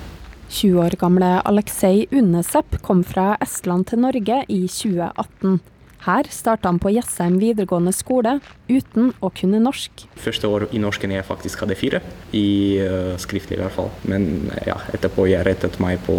20 0.53 0.79
år 0.85 0.95
gamle 1.01 1.35
Aleksej 1.43 2.07
Unesep 2.15 2.79
kom 2.87 3.03
fra 3.03 3.33
Estland 3.43 3.91
til 3.91 4.07
Norge 4.07 4.43
i 4.47 4.63
2018. 4.71 5.59
Her 6.03 6.27
starta 6.35 6.67
han 6.67 6.81
på 6.83 6.91
Jessheim 6.91 7.37
videregående 7.39 7.93
skole 7.95 8.39
uten 8.67 9.13
å 9.23 9.31
kunne 9.31 9.61
norsk. 9.63 10.07
Første 10.19 10.51
år 10.51 10.67
i 10.75 10.81
norsken 10.83 11.15
jeg 11.15 11.27
faktisk 11.29 11.63
hadde 11.63 11.77
fire, 11.79 12.01
i 12.35 12.81
uh, 12.83 13.15
skriftlig 13.23 13.59
i 13.59 13.63
hvert 13.63 13.77
fall. 13.77 13.93
Men 14.11 14.51
ja, 14.67 14.81
etterpå 14.97 15.29
jeg 15.31 15.47
rettet 15.47 15.79
meg 15.83 16.03
på 16.09 16.17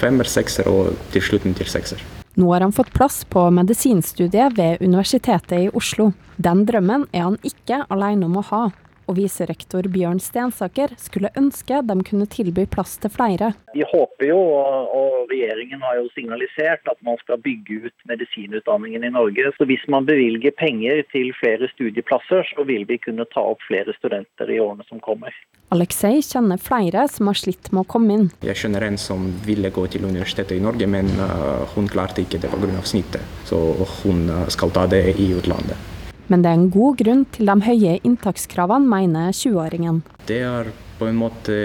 femmer, 0.00 0.28
sekser 0.28 0.70
og 0.72 0.94
til 1.12 1.26
slutten 1.26 1.56
til 1.58 1.68
sekser. 1.68 2.00
Nå 2.40 2.48
har 2.54 2.64
han 2.64 2.72
fått 2.72 2.94
plass 2.94 3.24
på 3.28 3.42
medisinstudiet 3.52 4.56
ved 4.56 4.80
Universitetet 4.80 5.66
i 5.66 5.72
Oslo. 5.76 6.12
Den 6.40 6.64
drømmen 6.64 7.08
er 7.12 7.26
han 7.26 7.36
ikke 7.44 7.82
alene 7.92 8.30
om 8.30 8.38
å 8.40 8.46
ha 8.54 8.62
og 9.10 9.18
viserektor 9.18 9.88
Bjørn 9.90 10.20
Stensaker 10.22 10.94
skulle 11.00 11.32
ønske 11.38 11.82
de 11.86 11.96
kunne 12.06 12.28
tilby 12.30 12.66
plass 12.70 12.96
til 13.02 13.10
flere. 13.12 13.52
Vi 13.74 13.82
håper 13.86 14.30
jo, 14.30 14.38
og 14.38 15.30
regjeringen 15.30 15.82
har 15.82 15.98
jo 15.98 16.08
signalisert, 16.14 16.86
at 16.86 16.98
man 17.06 17.18
skal 17.22 17.40
bygge 17.42 17.86
ut 17.86 18.06
medisinutdanningen 18.10 19.06
i 19.06 19.12
Norge. 19.14 19.50
Så 19.58 19.66
hvis 19.66 19.82
man 19.90 20.06
bevilger 20.06 20.54
penger 20.58 21.02
til 21.10 21.32
flere 21.40 21.70
studieplasser, 21.74 22.46
så 22.54 22.66
vil 22.68 22.86
vi 22.88 23.00
kunne 23.02 23.26
ta 23.34 23.44
opp 23.52 23.62
flere 23.66 23.94
studenter 23.98 24.50
i 24.50 24.60
årene 24.62 24.86
som 24.88 25.02
kommer. 25.02 25.34
Aleksej 25.74 26.22
kjenner 26.26 26.58
flere 26.58 27.06
som 27.10 27.30
har 27.30 27.38
slitt 27.38 27.70
med 27.70 27.84
å 27.84 27.90
komme 27.90 28.16
inn. 28.16 28.26
Jeg 28.46 28.58
skjønner 28.58 28.88
en 28.88 28.98
som 28.98 29.28
ville 29.46 29.70
gå 29.74 29.86
til 29.92 30.06
universitetet 30.06 30.58
i 30.58 30.64
Norge, 30.64 30.88
men 30.90 31.10
uh, 31.18 31.66
hun 31.76 31.90
klarte 31.90 32.24
ikke 32.24 32.42
det 32.42 32.50
pga. 32.50 32.82
snittet. 32.82 33.38
Så 33.46 33.58
hun 34.02 34.26
uh, 34.30 34.46
skal 34.50 34.74
ta 34.74 34.86
det 34.90 35.04
i 35.18 35.30
utlandet. 35.38 35.89
Men 36.30 36.44
det 36.44 36.50
er 36.50 36.60
en 36.60 36.70
god 36.70 37.00
grunn 37.00 37.24
til 37.34 37.50
de 37.50 37.56
høye 37.66 37.96
inntakskravene, 38.06 38.86
mener 38.86 39.34
20-åringen. 39.34 40.02
Det 40.28 40.38
er 40.46 40.70
på 41.00 41.08
en 41.10 41.18
måte 41.18 41.56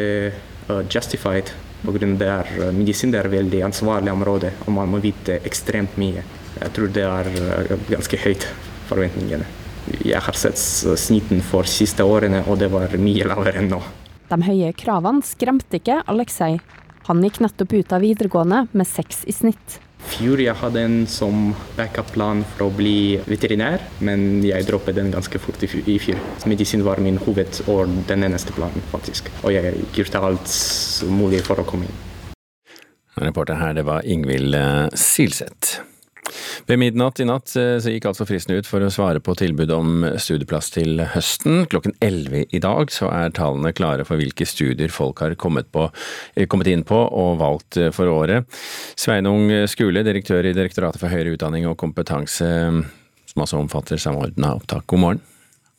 uh, 0.72 0.79
justified, 0.89 1.51
pga. 1.84 2.07
at 2.10 2.24
er 2.25 2.74
medisin 2.74 3.13
er 3.13 3.29
et 3.29 3.36
veldig 3.36 3.62
ansvarlig 3.67 4.12
område, 4.12 4.51
og 4.65 4.74
man 4.74 4.89
må 4.89 5.03
vite 5.03 5.38
ekstremt 5.45 6.00
mye. 6.01 6.24
Jeg 6.57 6.74
tror 6.74 6.89
det 6.89 7.05
er 7.05 7.29
uh, 7.29 7.75
ganske 7.91 8.17
høyt, 8.25 8.48
forventningene. 8.89 9.45
Jeg 10.01 10.17
har 10.25 10.34
sett 10.34 10.57
snitten 10.57 11.45
for 11.45 11.69
siste 11.69 12.01
årene, 12.01 12.41
og 12.50 12.57
det 12.57 12.72
var 12.74 12.98
mye 12.98 13.29
lavere 13.29 13.62
enn 13.62 13.69
nå. 13.69 13.84
De 14.31 14.41
høye 14.41 14.74
kravene 14.74 15.22
skremte 15.22 15.77
ikke 15.77 16.01
Aleksej. 16.10 16.57
Han 17.05 17.22
gikk 17.22 17.43
nettopp 17.45 17.77
ut 17.77 17.93
av 17.93 18.01
videregående 18.01 18.65
med 18.74 18.89
seks 18.89 19.27
i 19.29 19.36
snitt 19.36 19.77
fjor 20.09 20.41
jeg 20.43 20.55
hadde 20.59 20.83
en 20.85 20.97
som 21.09 21.53
backup-plan 21.77 22.43
for 22.53 22.67
å 22.67 22.74
bli 22.74 23.17
veterinær, 23.27 23.83
men 24.05 24.43
jeg 24.45 24.67
droppet 24.67 24.97
den 24.97 25.12
ganske 25.13 25.41
fort 25.41 25.63
i 25.65 25.97
fjor. 26.01 26.21
Medisin 26.50 26.85
var 26.85 27.01
min 27.03 27.19
hoved 27.21 27.62
og 27.71 27.91
den 28.09 28.27
eneste 28.27 28.55
planen, 28.55 28.83
faktisk. 28.91 29.31
Og 29.43 29.55
jeg 29.55 29.88
gjorde 29.97 30.24
alt 30.29 30.55
mulig 31.09 31.41
for 31.47 31.62
å 31.62 31.67
komme 31.67 31.89
inn. 31.89 32.03
Reporter 33.15 33.55
her, 33.55 33.75
det 33.77 33.85
var 33.88 34.03
Ingvild 34.03 34.55
eh, 34.59 34.88
Silseth. 35.00 35.79
Ved 36.65 36.79
midnatt 36.82 37.20
i 37.20 37.27
natt 37.27 37.53
eh, 37.60 37.75
så 37.82 37.94
gikk 37.94 38.08
altså 38.10 38.25
fristen 38.27 38.55
ut 38.58 38.67
for 38.70 38.84
å 38.84 38.91
svare 38.94 39.22
på 39.24 39.36
tilbud 39.38 39.72
om 39.75 40.05
studieplass 40.22 40.72
til 40.74 41.01
høsten. 41.13 41.65
Klokken 41.70 41.96
11 42.03 42.55
i 42.55 42.62
dag 42.63 42.94
så 42.94 43.10
er 43.13 43.34
tallene 43.36 43.74
klare 43.75 44.05
for 44.08 44.22
hvilke 44.22 44.48
studier 44.50 44.94
folk 44.94 45.22
har 45.22 45.36
kommet, 45.41 45.70
på, 45.75 45.88
eh, 46.36 46.48
kommet 46.50 46.70
inn 46.72 46.86
på 46.88 46.98
og 46.98 47.39
valgt 47.41 47.79
eh, 47.82 47.91
for 47.96 48.10
året. 48.12 48.50
Sveinung 48.98 49.51
Skule, 49.70 50.05
direktør 50.05 50.48
i 50.48 50.55
Direktoratet 50.55 51.01
for 51.01 51.13
høyere 51.13 51.36
utdanning 51.36 51.67
og 51.70 51.77
kompetanse, 51.82 52.48
som 53.29 53.44
altså 53.44 53.60
omfatter 53.60 54.01
samordna 54.01 54.55
opptak. 54.58 54.88
God 54.89 55.03
morgen. 55.03 55.22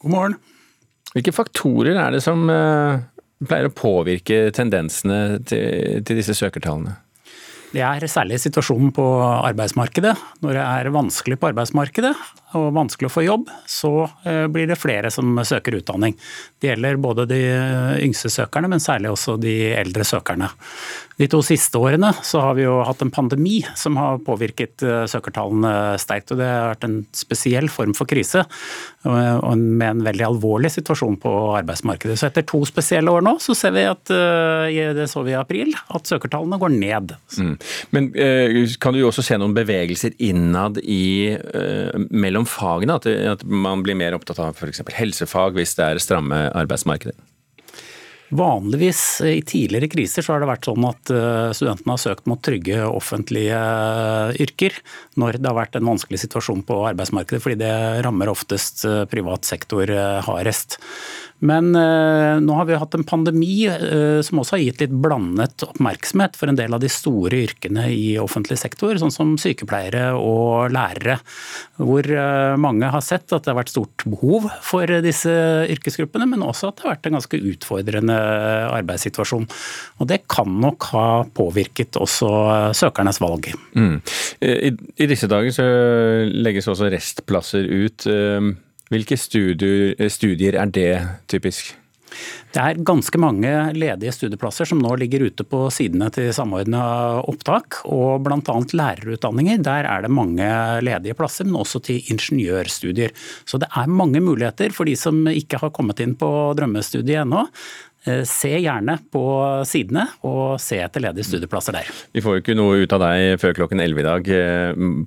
God 0.04 0.14
morgen. 0.14 0.38
Hvilke 1.16 1.32
faktorer 1.32 1.96
er 1.96 2.12
det 2.12 2.20
som 2.22 2.44
pleier 2.46 3.70
å 3.70 3.74
påvirke 3.74 4.50
tendensene 4.54 5.40
til, 5.48 6.04
til 6.04 6.20
disse 6.20 6.36
søkertallene? 6.36 6.98
Det 7.72 7.82
er 7.82 8.06
særlig 8.08 8.38
situasjonen 8.40 8.92
på 8.94 9.04
arbeidsmarkedet. 9.24 10.14
Når 10.44 10.56
det 10.56 10.64
er 10.64 10.92
vanskelig 10.94 11.38
på 11.40 11.50
arbeidsmarkedet 11.50 12.14
og 12.56 12.74
vanskelig 12.76 13.10
å 13.10 13.14
få 13.14 13.26
jobb, 13.26 13.50
så 13.68 13.92
eh, 14.26 14.46
blir 14.52 14.68
det 14.70 14.80
flere 14.80 15.12
som 15.14 15.36
søker 15.44 15.78
utdanning. 15.78 16.16
Det 16.60 16.72
gjelder 16.72 17.00
både 17.02 17.28
de 17.30 17.40
yngste 18.02 18.32
søkerne, 18.32 18.70
men 18.72 18.82
særlig 18.82 19.12
også 19.12 19.36
de 19.40 19.56
eldre 19.76 20.06
søkerne. 20.06 20.50
De 21.16 21.24
to 21.32 21.38
siste 21.44 21.80
årene 21.80 22.10
så 22.26 22.42
har 22.44 22.56
vi 22.58 22.66
jo 22.66 22.74
hatt 22.84 23.00
en 23.00 23.12
pandemi 23.12 23.62
som 23.78 23.96
har 23.96 24.20
påvirket 24.24 24.84
eh, 24.84 25.04
søkertallene 25.08 25.96
sterkt. 26.00 26.34
og 26.34 26.40
Det 26.42 26.48
har 26.48 26.74
vært 26.74 26.84
en 26.88 26.98
spesiell 27.16 27.70
form 27.72 27.94
for 27.96 28.08
krise 28.08 28.44
med 29.06 29.86
en 29.86 30.02
veldig 30.02 30.24
alvorlig 30.26 30.72
situasjon 30.74 31.16
på 31.22 31.32
arbeidsmarkedet. 31.56 32.18
Så 32.18 32.28
etter 32.28 32.44
to 32.48 32.60
spesielle 32.68 33.12
år 33.12 33.24
nå, 33.24 33.36
så 33.40 33.56
ser 33.56 33.72
vi 33.76 33.86
at 33.88 34.12
eh, 34.12 34.92
det 34.96 35.08
så 35.08 35.22
vi 35.24 35.32
i 35.32 35.38
april, 35.38 35.72
at 35.94 36.10
søkertallene 36.10 36.60
går 36.60 36.74
ned. 36.74 37.16
Mm. 37.40 37.54
Men 37.96 38.10
kan 38.82 38.92
du 38.92 39.00
jo 39.00 39.08
også 39.08 39.24
se 39.24 39.38
noen 39.40 39.54
bevegelser 39.56 40.16
innad 40.26 40.78
i 40.82 41.32
mellom 42.10 42.45
fagene? 42.50 42.98
At, 42.98 43.06
at 43.06 43.46
man 43.46 43.84
blir 43.86 43.98
mer 43.98 44.16
opptatt 44.16 44.40
av 44.42 44.56
f.eks. 44.56 44.84
helsefag 44.96 45.58
hvis 45.58 45.76
det 45.78 45.88
er 45.88 46.02
stramme 46.02 46.46
arbeidsmarkeder? 46.56 47.16
Vanligvis 48.34 49.20
i 49.22 49.38
tidligere 49.46 49.86
kriser 49.86 50.24
så 50.24 50.34
har 50.34 50.42
det 50.42 50.48
vært 50.50 50.66
sånn 50.66 50.86
at 50.88 51.10
eh, 51.14 51.52
studentene 51.54 51.94
har 51.94 52.00
søkt 52.02 52.26
mot 52.26 52.40
trygge 52.42 52.80
offentlige 52.88 53.58
eh, 53.60 54.40
yrker 54.42 54.74
når 55.14 55.38
det 55.38 55.46
har 55.46 55.58
vært 55.60 55.78
en 55.78 55.86
vanskelig 55.92 56.24
situasjon 56.24 56.64
på 56.66 56.80
arbeidsmarkedet, 56.88 57.42
fordi 57.44 57.60
det 57.60 57.70
rammer 58.02 58.32
oftest 58.32 58.82
eh, 58.88 59.04
privat 59.10 59.46
sektor 59.46 59.92
hardest. 60.26 60.80
Men 61.44 61.74
eh, 61.76 62.38
nå 62.40 62.54
har 62.56 62.64
vi 62.64 62.78
hatt 62.80 62.94
en 62.96 63.04
pandemi 63.04 63.66
eh, 63.68 64.20
som 64.24 64.40
også 64.40 64.56
har 64.56 64.62
gitt 64.62 64.80
litt 64.80 64.94
blandet 65.04 65.66
oppmerksomhet 65.66 66.36
for 66.38 66.48
en 66.48 66.56
del 66.56 66.72
av 66.72 66.80
de 66.80 66.88
store 66.92 67.42
yrkene 67.44 67.90
i 67.92 68.16
offentlig 68.20 68.56
sektor, 68.60 68.96
sånn 68.96 69.12
som 69.12 69.34
sykepleiere 69.40 70.14
og 70.16 70.72
lærere. 70.72 71.18
Hvor 71.76 72.08
eh, 72.08 72.56
mange 72.60 72.88
har 72.92 73.04
sett 73.04 73.28
at 73.36 73.44
det 73.44 73.52
har 73.52 73.60
vært 73.60 73.74
stort 73.74 74.06
behov 74.08 74.48
for 74.64 74.88
disse 75.04 75.34
yrkesgruppene, 75.76 76.28
men 76.32 76.46
også 76.46 76.70
at 76.70 76.78
det 76.78 76.86
har 76.86 76.96
vært 76.96 77.10
en 77.10 77.18
ganske 77.18 77.42
utfordrende 77.52 78.18
arbeidssituasjon. 78.72 79.48
Og 80.00 80.08
det 80.08 80.22
kan 80.32 80.56
nok 80.62 80.88
ha 80.94 81.06
påvirket 81.36 82.00
også 82.00 82.30
søkernes 82.76 83.20
valg. 83.20 83.50
Mm. 83.76 83.98
I, 84.40 84.72
I, 84.72 85.08
disse 85.10 85.28
dager 85.28 85.52
så 85.52 85.66
legges 86.32 86.68
også 86.72 86.88
restplasser 86.92 87.68
ut. 87.68 88.08
Hvilke 88.92 89.18
studier, 89.18 90.08
studier 90.12 90.60
er 90.60 90.70
det 90.70 90.92
typisk? 91.30 91.74
Det 92.54 92.62
er 92.62 92.78
ganske 92.86 93.18
mange 93.20 93.50
ledige 93.76 94.12
studieplasser 94.14 94.68
som 94.70 94.78
nå 94.80 94.94
ligger 95.00 95.26
ute 95.28 95.44
på 95.44 95.66
sidene 95.74 96.08
til 96.14 96.30
Samordna 96.32 96.84
opptak. 97.28 97.82
Og 97.84 98.22
bl.a. 98.24 98.38
lærerutdanninger. 98.80 99.60
Der 99.66 99.88
er 99.90 100.06
det 100.06 100.12
mange 100.14 100.46
ledige 100.86 101.16
plasser, 101.18 101.44
men 101.48 101.58
også 101.60 101.82
til 101.84 102.06
ingeniørstudier. 102.14 103.12
Så 103.44 103.60
det 103.60 103.68
er 103.68 103.90
mange 103.90 104.22
muligheter 104.24 104.72
for 104.72 104.88
de 104.88 104.96
som 104.96 105.26
ikke 105.28 105.60
har 105.60 105.74
kommet 105.76 106.00
inn 106.04 106.16
på 106.16 106.30
drømmestudiet 106.56 107.26
ennå. 107.26 107.44
Eh, 108.06 108.22
se 108.28 108.52
gjerne 108.54 109.00
på 109.10 109.22
sidene 109.66 110.04
og 110.26 110.60
se 110.62 110.78
etter 110.78 111.02
ledige 111.02 111.26
studieplasser 111.26 111.74
der. 111.74 111.88
Vi 112.14 112.22
får 112.22 112.36
jo 112.36 112.42
ikke 112.44 112.54
noe 112.58 112.84
ut 112.84 112.94
av 112.94 113.02
deg 113.02 113.40
før 113.42 113.56
klokken 113.58 113.82
11 113.82 113.98
i 114.02 114.06
dag 114.06 114.30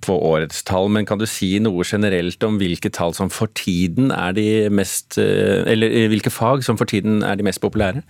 på 0.03 0.17
eh, 0.17 0.27
årets 0.33 0.65
tall, 0.67 0.91
men 0.91 1.07
kan 1.07 1.21
du 1.21 1.23
si 1.29 1.53
noe 1.63 1.87
generelt 1.87 2.43
om 2.43 2.59
hvilke 2.59 2.91
tall 2.91 3.15
som 3.15 3.31
for 3.31 3.51
tiden 3.55 4.11
er 4.11 4.35
de 4.35 4.49
mest 4.73 5.15
eh, 5.21 5.63
Eller 5.71 6.11
hvilke 6.11 6.33
fag 6.33 6.65
som 6.67 6.79
for 6.79 6.89
tiden 6.89 7.23
er 7.23 7.39
de 7.39 7.47
mest 7.47 7.63
populære? 7.63 8.03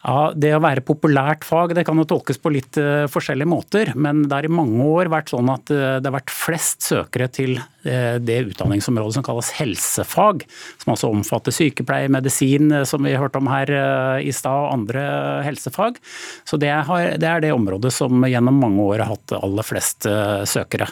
Ja, 0.00 0.30
Det 0.32 0.54
å 0.56 0.62
være 0.64 0.80
populært 0.80 1.44
fag 1.44 1.74
det 1.76 1.84
kan 1.84 1.98
jo 2.00 2.06
tolkes 2.08 2.38
på 2.40 2.52
litt 2.54 2.78
uh, 2.80 3.04
forskjellige 3.10 3.50
måter. 3.50 3.90
Men 4.00 4.22
det 4.24 4.32
har 4.32 4.46
i 4.48 4.52
mange 4.52 4.86
år 4.88 5.10
vært 5.12 5.32
sånn 5.32 5.50
at 5.52 5.68
uh, 5.74 5.98
det 6.00 6.08
har 6.08 6.16
vært 6.16 6.32
flest 6.32 6.86
søkere 6.88 7.28
til 7.28 7.58
uh, 7.60 8.16
det 8.16 8.38
utdanningsområdet 8.48 9.18
som 9.18 9.26
kalles 9.26 9.52
helsefag. 9.58 10.46
Som 10.80 10.94
altså 10.94 11.10
omfatter 11.12 11.52
sykepleie, 11.52 12.08
medisin, 12.12 12.72
som 12.88 13.04
vi 13.04 13.12
hørte 13.12 13.42
om 13.42 13.50
her 13.52 13.74
i 14.24 14.32
stad, 14.32 14.56
og 14.64 14.72
andre 14.78 15.02
helsefag. 15.44 16.00
Så 16.48 16.56
det, 16.60 16.72
er 16.72 17.44
det 17.44 17.52
området 17.52 17.92
som 17.92 18.24
gjennom 18.24 18.56
mange 18.62 18.86
år 18.86 19.04
har 19.04 19.12
hatt 19.12 19.36
aller 19.36 19.66
flest 19.66 20.08
søkere. 20.48 20.88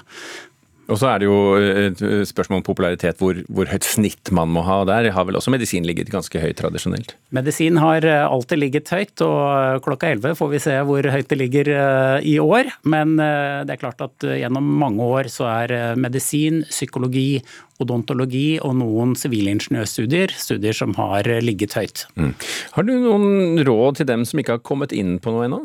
Og 0.88 0.96
så 1.00 1.10
er 1.10 1.20
det 1.20 1.28
jo 1.28 1.38
et 1.58 2.00
spørsmål 2.28 2.62
om 2.62 2.64
popularitet, 2.64 3.18
hvor, 3.20 3.36
hvor, 3.52 3.68
høyt 3.68 3.84
snitt 3.84 4.30
man 4.34 4.48
må 4.54 4.62
ha. 4.64 4.80
Der 4.88 5.10
har 5.12 5.26
vel 5.28 5.36
også 5.36 5.52
medisin 5.52 5.84
ligget 5.84 6.08
ganske 6.12 6.40
høyt 6.40 6.56
tradisjonelt? 6.60 7.12
Medisin 7.36 7.76
har 7.80 8.06
eh, 8.08 8.24
alltid 8.24 8.62
ligget 8.62 8.92
høyt, 8.94 9.20
og 9.24 9.82
klokka 9.84 10.14
11 10.14 10.38
får 10.38 10.52
vi 10.54 10.62
se 10.64 10.76
hvor 10.88 11.10
høyt 11.12 11.28
det 11.28 11.40
ligger 11.42 11.72
eh, 11.74 12.28
i 12.32 12.38
år. 12.40 12.72
Men 12.88 13.18
eh, 13.20 13.64
det 13.68 13.76
er 13.76 13.82
klart 13.82 14.00
at 14.04 14.28
gjennom 14.40 14.70
mange 14.80 15.04
år 15.04 15.28
så 15.32 15.50
er 15.50 15.98
medisin, 16.00 16.62
psykologi, 16.70 17.42
odontologi 17.78 18.56
og 18.64 18.78
noen 18.80 19.12
sivilingeniørstudier 19.18 20.32
studier 20.34 20.76
som 20.76 20.96
har 20.96 21.28
ligget 21.44 21.76
høyt. 21.78 22.06
Mm. 22.16 22.32
Har 22.74 22.88
du 22.88 22.94
noen 22.96 23.60
råd 23.68 24.00
til 24.00 24.08
dem 24.08 24.24
som 24.26 24.40
ikke 24.40 24.56
har 24.56 24.64
kommet 24.64 24.96
inn 24.96 25.18
på 25.22 25.36
noe 25.36 25.46
ennå? 25.50 25.60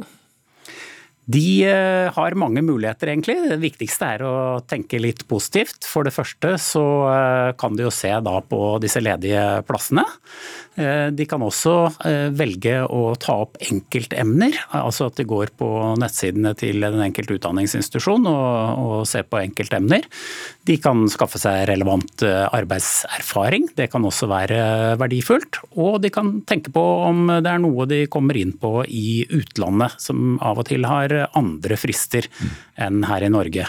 De 1.25 1.63
eh, 1.63 2.11
har 2.11 2.35
mange 2.35 2.61
muligheter, 2.65 3.13
egentlig. 3.13 3.37
Det 3.47 3.59
viktigste 3.61 4.09
er 4.17 4.25
å 4.27 4.35
tenke 4.67 4.99
litt 4.99 5.23
positivt. 5.29 5.87
For 5.87 6.03
det 6.03 6.11
første 6.15 6.57
så 6.59 6.83
eh, 7.07 7.51
kan 7.59 7.77
de 7.77 7.85
jo 7.85 7.93
se 7.93 8.11
da 8.11 8.39
på 8.43 8.59
disse 8.83 8.99
ledige 8.99 9.63
plassene. 9.63 10.03
Eh, 10.75 11.07
de 11.15 11.27
kan 11.29 11.43
også 11.45 11.75
velge 12.33 12.75
å 12.83 13.13
ta 13.21 13.37
opp 13.45 13.59
enkeltemner, 13.63 14.55
altså 14.75 15.07
at 15.07 15.19
de 15.19 15.25
går 15.27 15.53
på 15.59 15.67
nettsidene 16.01 16.53
til 16.57 16.81
den 16.83 17.01
enkelte 17.05 17.37
utdanningsinstitusjon 17.37 18.27
og, 18.27 18.81
og 18.83 18.95
ser 19.07 19.27
på 19.29 19.39
enkeltemner. 19.39 20.03
De 20.67 20.75
kan 20.81 21.05
skaffe 21.11 21.39
seg 21.39 21.67
relevant 21.69 22.25
arbeidserfaring, 22.25 23.69
det 23.77 23.89
kan 23.93 24.03
også 24.07 24.27
være 24.31 24.59
verdifullt. 24.99 25.61
Og 25.77 26.01
de 26.03 26.11
kan 26.13 26.35
tenke 26.49 26.73
på 26.73 26.83
om 27.07 27.27
det 27.29 27.51
er 27.51 27.61
noe 27.63 27.87
de 27.89 28.03
kommer 28.11 28.39
inn 28.39 28.55
på 28.57 28.83
i 28.87 29.23
utlandet, 29.29 29.99
som 30.01 30.39
av 30.43 30.63
og 30.63 30.67
til 30.71 30.87
har 30.89 31.12
andre 31.37 31.77
frister 31.79 32.27
enn 32.81 33.03
her 33.07 33.25
i 33.25 33.31
Norge. 33.33 33.67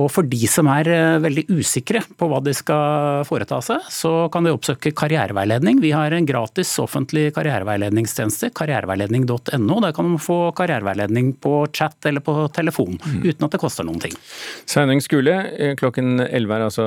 Og 0.00 0.08
for 0.08 0.24
de 0.24 0.40
som 0.48 0.68
er 0.72 0.88
eh, 0.88 1.18
veldig 1.20 1.44
usikre 1.52 2.00
på 2.16 2.28
hva 2.30 2.38
de 2.44 2.54
skal 2.56 3.26
foreta 3.28 3.58
seg, 3.64 3.84
så 3.92 4.12
kan 4.32 4.46
de 4.46 4.54
oppsøke 4.54 4.94
karriereveiledning. 4.96 5.82
Vi 5.84 5.92
har 5.92 6.14
en 6.16 6.28
gratis 6.28 6.70
offentlig 6.80 7.26
karriereveiledningstjeneste, 7.36 8.54
karriereveiledning.no. 8.56 9.78
Der 9.84 9.92
kan 9.96 10.08
man 10.08 10.22
få 10.22 10.38
karriereveiledning 10.56 11.34
på 11.44 11.58
chat 11.76 12.08
eller 12.08 12.24
på 12.24 12.48
telefon, 12.56 12.96
mm. 12.96 13.20
uten 13.26 13.48
at 13.48 13.52
det 13.52 13.60
koster 13.60 13.88
noen 13.88 14.00
ting. 14.06 14.16
Sveinung 14.64 15.04
Skule, 15.04 15.36
eh, 15.52 15.76
klokken 15.76 16.24
11 16.24 16.56
er 16.56 16.68
altså 16.70 16.86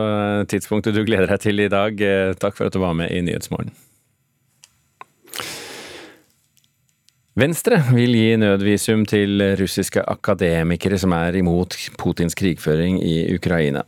tidspunktet 0.50 0.98
du 0.98 1.06
gleder 1.06 1.30
deg 1.36 1.46
til 1.46 1.62
i 1.62 1.70
dag. 1.70 2.02
Eh, 2.02 2.34
takk 2.42 2.58
for 2.58 2.72
at 2.72 2.74
du 2.74 2.82
var 2.82 2.98
med 2.98 3.14
i 3.14 3.22
Nyhetsmorgen. 3.22 3.76
Venstre 7.36 7.82
vil 7.92 8.14
gi 8.16 8.38
nødvisum 8.40 9.02
til 9.12 9.42
russiske 9.60 10.00
akademikere 10.08 10.96
som 10.96 11.12
er 11.12 11.36
imot 11.36 11.74
Putins 12.00 12.32
krigføring 12.40 13.02
i 13.04 13.26
Ukraina. 13.36 13.82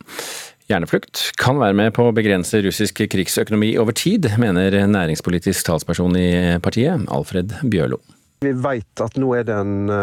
Hjerneflukt 0.67 1.21
kan 1.39 1.55
være 1.55 1.77
med 1.79 1.93
på 1.95 2.09
å 2.09 2.15
begrense 2.15 2.59
russisk 2.65 3.05
krigsøkonomi 3.07 3.69
over 3.79 3.95
tid, 3.95 4.27
mener 4.35 4.75
næringspolitisk 4.91 5.63
talsperson 5.63 6.17
i 6.19 6.57
partiet, 6.59 7.05
Alfred 7.07 7.53
Bjørlo. 7.71 8.01
Vi 8.43 8.51
vet 8.51 9.03
at 9.05 9.15
nå 9.15 9.29
er 9.37 9.45
det 9.47 9.55
en 9.55 9.93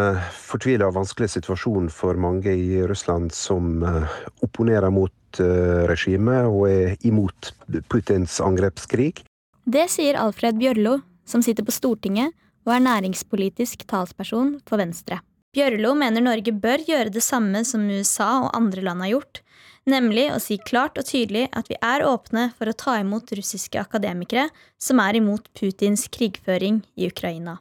fortvila 0.46 0.88
og 0.88 0.96
vanskelig 1.02 1.34
situasjon 1.34 1.90
for 1.92 2.16
mange 2.16 2.48
i 2.48 2.80
Russland 2.88 3.28
som 3.36 3.84
uh, 3.84 4.08
opponerer 4.46 4.88
mot 4.88 5.42
uh, 5.44 5.84
regimet 5.90 6.48
og 6.48 6.64
er 6.70 6.96
imot 7.04 7.52
Putins 7.92 8.38
angrepskrig. 8.40 9.20
Det 9.68 9.84
sier 9.92 10.16
Alfred 10.22 10.56
Bjørlo, 10.56 10.96
som 11.28 11.44
sitter 11.44 11.68
på 11.68 11.76
Stortinget 11.76 12.32
og 12.64 12.74
er 12.74 12.84
næringspolitisk 12.84 13.86
talsperson 13.90 14.58
for 14.68 14.80
Venstre. 14.80 15.20
Bjørlo 15.54 15.92
mener 15.94 16.24
Norge 16.24 16.50
bør 16.50 16.82
gjøre 16.82 17.12
det 17.14 17.22
samme 17.22 17.62
som 17.68 17.86
USA 17.86 18.30
og 18.42 18.54
andre 18.58 18.82
land 18.82 19.04
har 19.04 19.12
gjort, 19.12 19.40
nemlig 19.86 20.26
å 20.32 20.40
si 20.42 20.56
klart 20.58 20.98
og 20.98 21.06
tydelig 21.06 21.46
at 21.54 21.70
vi 21.70 21.78
er 21.78 22.06
åpne 22.08 22.48
for 22.58 22.70
å 22.70 22.76
ta 22.76 22.96
imot 23.02 23.30
russiske 23.38 23.78
akademikere 23.78 24.48
som 24.80 25.02
er 25.04 25.20
imot 25.20 25.46
Putins 25.54 26.08
krigføring 26.10 26.82
i 26.98 27.06
Ukraina. 27.12 27.60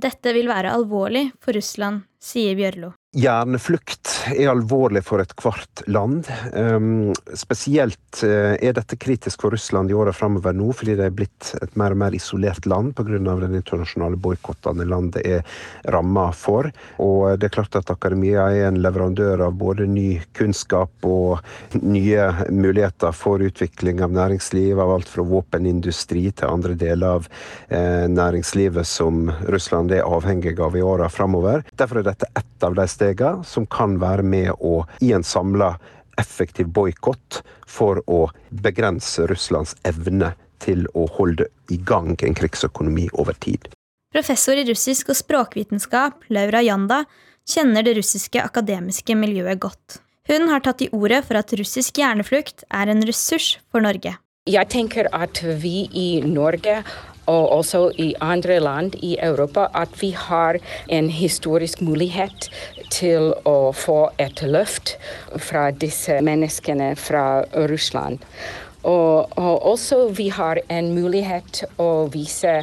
Dette 0.00 0.32
vil 0.34 0.48
være 0.50 0.72
alvorlig 0.74 1.28
for 1.42 1.54
Russland, 1.54 2.06
sier 2.18 2.56
Bjørlo. 2.58 2.94
Hjerneflukt 3.14 4.10
er 4.34 4.48
alvorlig 4.50 5.04
for 5.06 5.22
ethvert 5.22 5.84
land. 5.86 6.26
Um, 6.50 7.12
spesielt 7.38 8.24
uh, 8.26 8.56
er 8.58 8.74
dette 8.74 8.96
kritisk 8.98 9.44
for 9.44 9.54
Russland 9.54 9.92
i 9.92 9.94
åra 9.94 10.10
framover 10.10 10.56
nå, 10.56 10.72
fordi 10.74 10.96
det 10.98 11.06
er 11.06 11.14
blitt 11.14 11.52
et 11.62 11.76
mer 11.78 11.94
og 11.94 12.00
mer 12.02 12.16
isolert 12.18 12.66
land 12.66 12.96
pga. 12.98 13.20
den 13.22 13.54
internasjonale 13.54 14.18
boikottene 14.18 14.86
landet 14.90 15.22
er 15.22 15.44
ramma 15.94 16.32
for. 16.34 16.66
Og 16.98 17.38
det 17.38 17.46
er 17.46 17.54
klart 17.54 17.78
at 17.78 17.92
akademia 17.94 18.48
er 18.50 18.72
en 18.72 18.80
leverandør 18.82 19.46
av 19.46 19.54
både 19.62 19.86
ny 19.86 20.18
kunnskap 20.34 21.06
og 21.06 21.38
nye 21.86 22.26
muligheter 22.50 23.14
for 23.14 23.38
utvikling 23.46 24.02
av 24.02 24.10
næringsliv, 24.10 24.74
av 24.74 24.90
alt 24.96 25.12
fra 25.12 25.22
våpenindustri 25.22 26.24
til 26.32 26.50
andre 26.50 26.74
deler 26.74 27.20
av 27.20 27.30
uh, 27.30 28.10
næringslivet 28.10 28.90
som 28.90 29.30
Russland 29.46 29.94
er 29.94 30.02
avhengig 30.02 30.58
av 30.58 30.74
i 30.74 30.82
åra 30.82 31.06
framover. 31.06 31.62
Derfor 31.78 32.02
er 32.02 32.10
dette 32.10 32.32
ett 32.34 32.50
av 32.66 32.74
de 32.74 32.90
stegene 33.04 33.44
som 33.44 33.66
kan 33.66 33.98
være 34.00 34.24
med 34.24 34.52
å 34.60 34.84
i 35.00 35.12
en 35.12 35.24
samla 35.24 35.76
effektiv 36.20 36.70
boikott 36.72 37.42
for 37.66 38.00
å 38.06 38.28
begrense 38.50 39.26
Russlands 39.26 39.74
evne 39.84 40.34
til 40.62 40.86
å 40.94 41.06
holde 41.18 41.48
i 41.70 41.76
gang 41.76 42.14
en 42.22 42.34
krigsøkonomi 42.34 43.08
over 43.12 43.34
tid. 43.34 43.68
Professor 44.14 44.54
i 44.54 44.64
russisk 44.68 45.10
og 45.10 45.18
språkvitenskap, 45.18 46.22
Laura 46.30 46.62
Janda, 46.62 47.02
kjenner 47.44 47.82
det 47.82 47.96
russiske 47.98 48.40
akademiske 48.40 49.16
miljøet 49.18 49.60
godt. 49.60 49.98
Hun 50.30 50.48
har 50.48 50.62
tatt 50.64 50.78
til 50.80 50.94
orde 50.94 51.18
for 51.26 51.36
at 51.36 51.52
russisk 51.58 51.98
hjerneflukt 52.00 52.64
er 52.70 52.88
en 52.88 53.02
ressurs 53.04 53.58
for 53.68 53.84
Norge. 53.84 54.14
Jeg 54.48 54.68
tenker 54.70 55.08
at 55.12 55.40
vi 55.60 55.88
i 55.92 56.08
Norge 56.24 56.78
og 57.26 57.52
også 57.58 57.88
i 58.00 58.10
andre 58.20 58.58
land 58.60 58.96
i 59.00 59.14
Europa 59.22 59.68
at 59.74 59.94
vi 60.00 60.10
har 60.16 60.58
en 60.92 61.08
historisk 61.08 61.80
mulighet 61.80 62.50
til 62.92 63.32
å 63.48 63.72
få 63.76 64.00
et 64.22 64.42
løft 64.42 64.96
fra 65.40 65.70
disse 65.70 66.20
menneskene 66.24 66.94
fra 66.98 67.44
Russland. 67.70 68.24
Og, 68.84 69.32
og 69.40 69.62
også 69.64 70.10
vi 70.12 70.26
har 70.28 70.60
en 70.68 70.90
mulighet 70.92 71.62
å 71.80 72.06
vise 72.12 72.58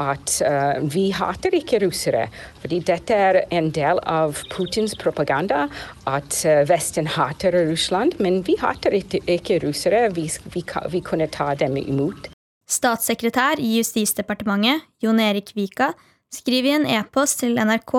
at 0.00 0.32
uh, 0.44 0.80
vi 0.92 1.10
hater 1.12 1.56
ikke 1.56 1.82
russere. 1.84 2.26
Fordi 2.62 2.80
dette 2.88 3.16
er 3.16 3.42
en 3.52 3.68
del 3.76 4.00
av 4.08 4.40
Putins 4.52 4.96
propaganda, 4.96 5.66
at 6.08 6.38
uh, 6.48 6.62
Vesten 6.68 7.08
hater 7.16 7.56
Russland. 7.68 8.16
Men 8.20 8.40
vi 8.48 8.56
hater 8.60 8.96
ikke, 8.96 9.60
russere. 9.64 10.06
Vi, 10.16 10.30
vi, 10.54 10.64
vi 10.92 11.04
kunne 11.04 11.28
ta 11.32 11.52
dem 11.54 11.76
imot. 11.80 12.30
Statssekretær 12.66 13.60
i 13.62 13.76
Justisdepartementet, 13.76 14.88
Jon 15.04 15.20
Erik 15.22 15.52
Vika, 15.54 15.92
skriver 16.34 16.72
i 16.72 16.78
en 16.80 16.88
e-post 16.98 17.44
til 17.44 17.54
NRK 17.60 17.94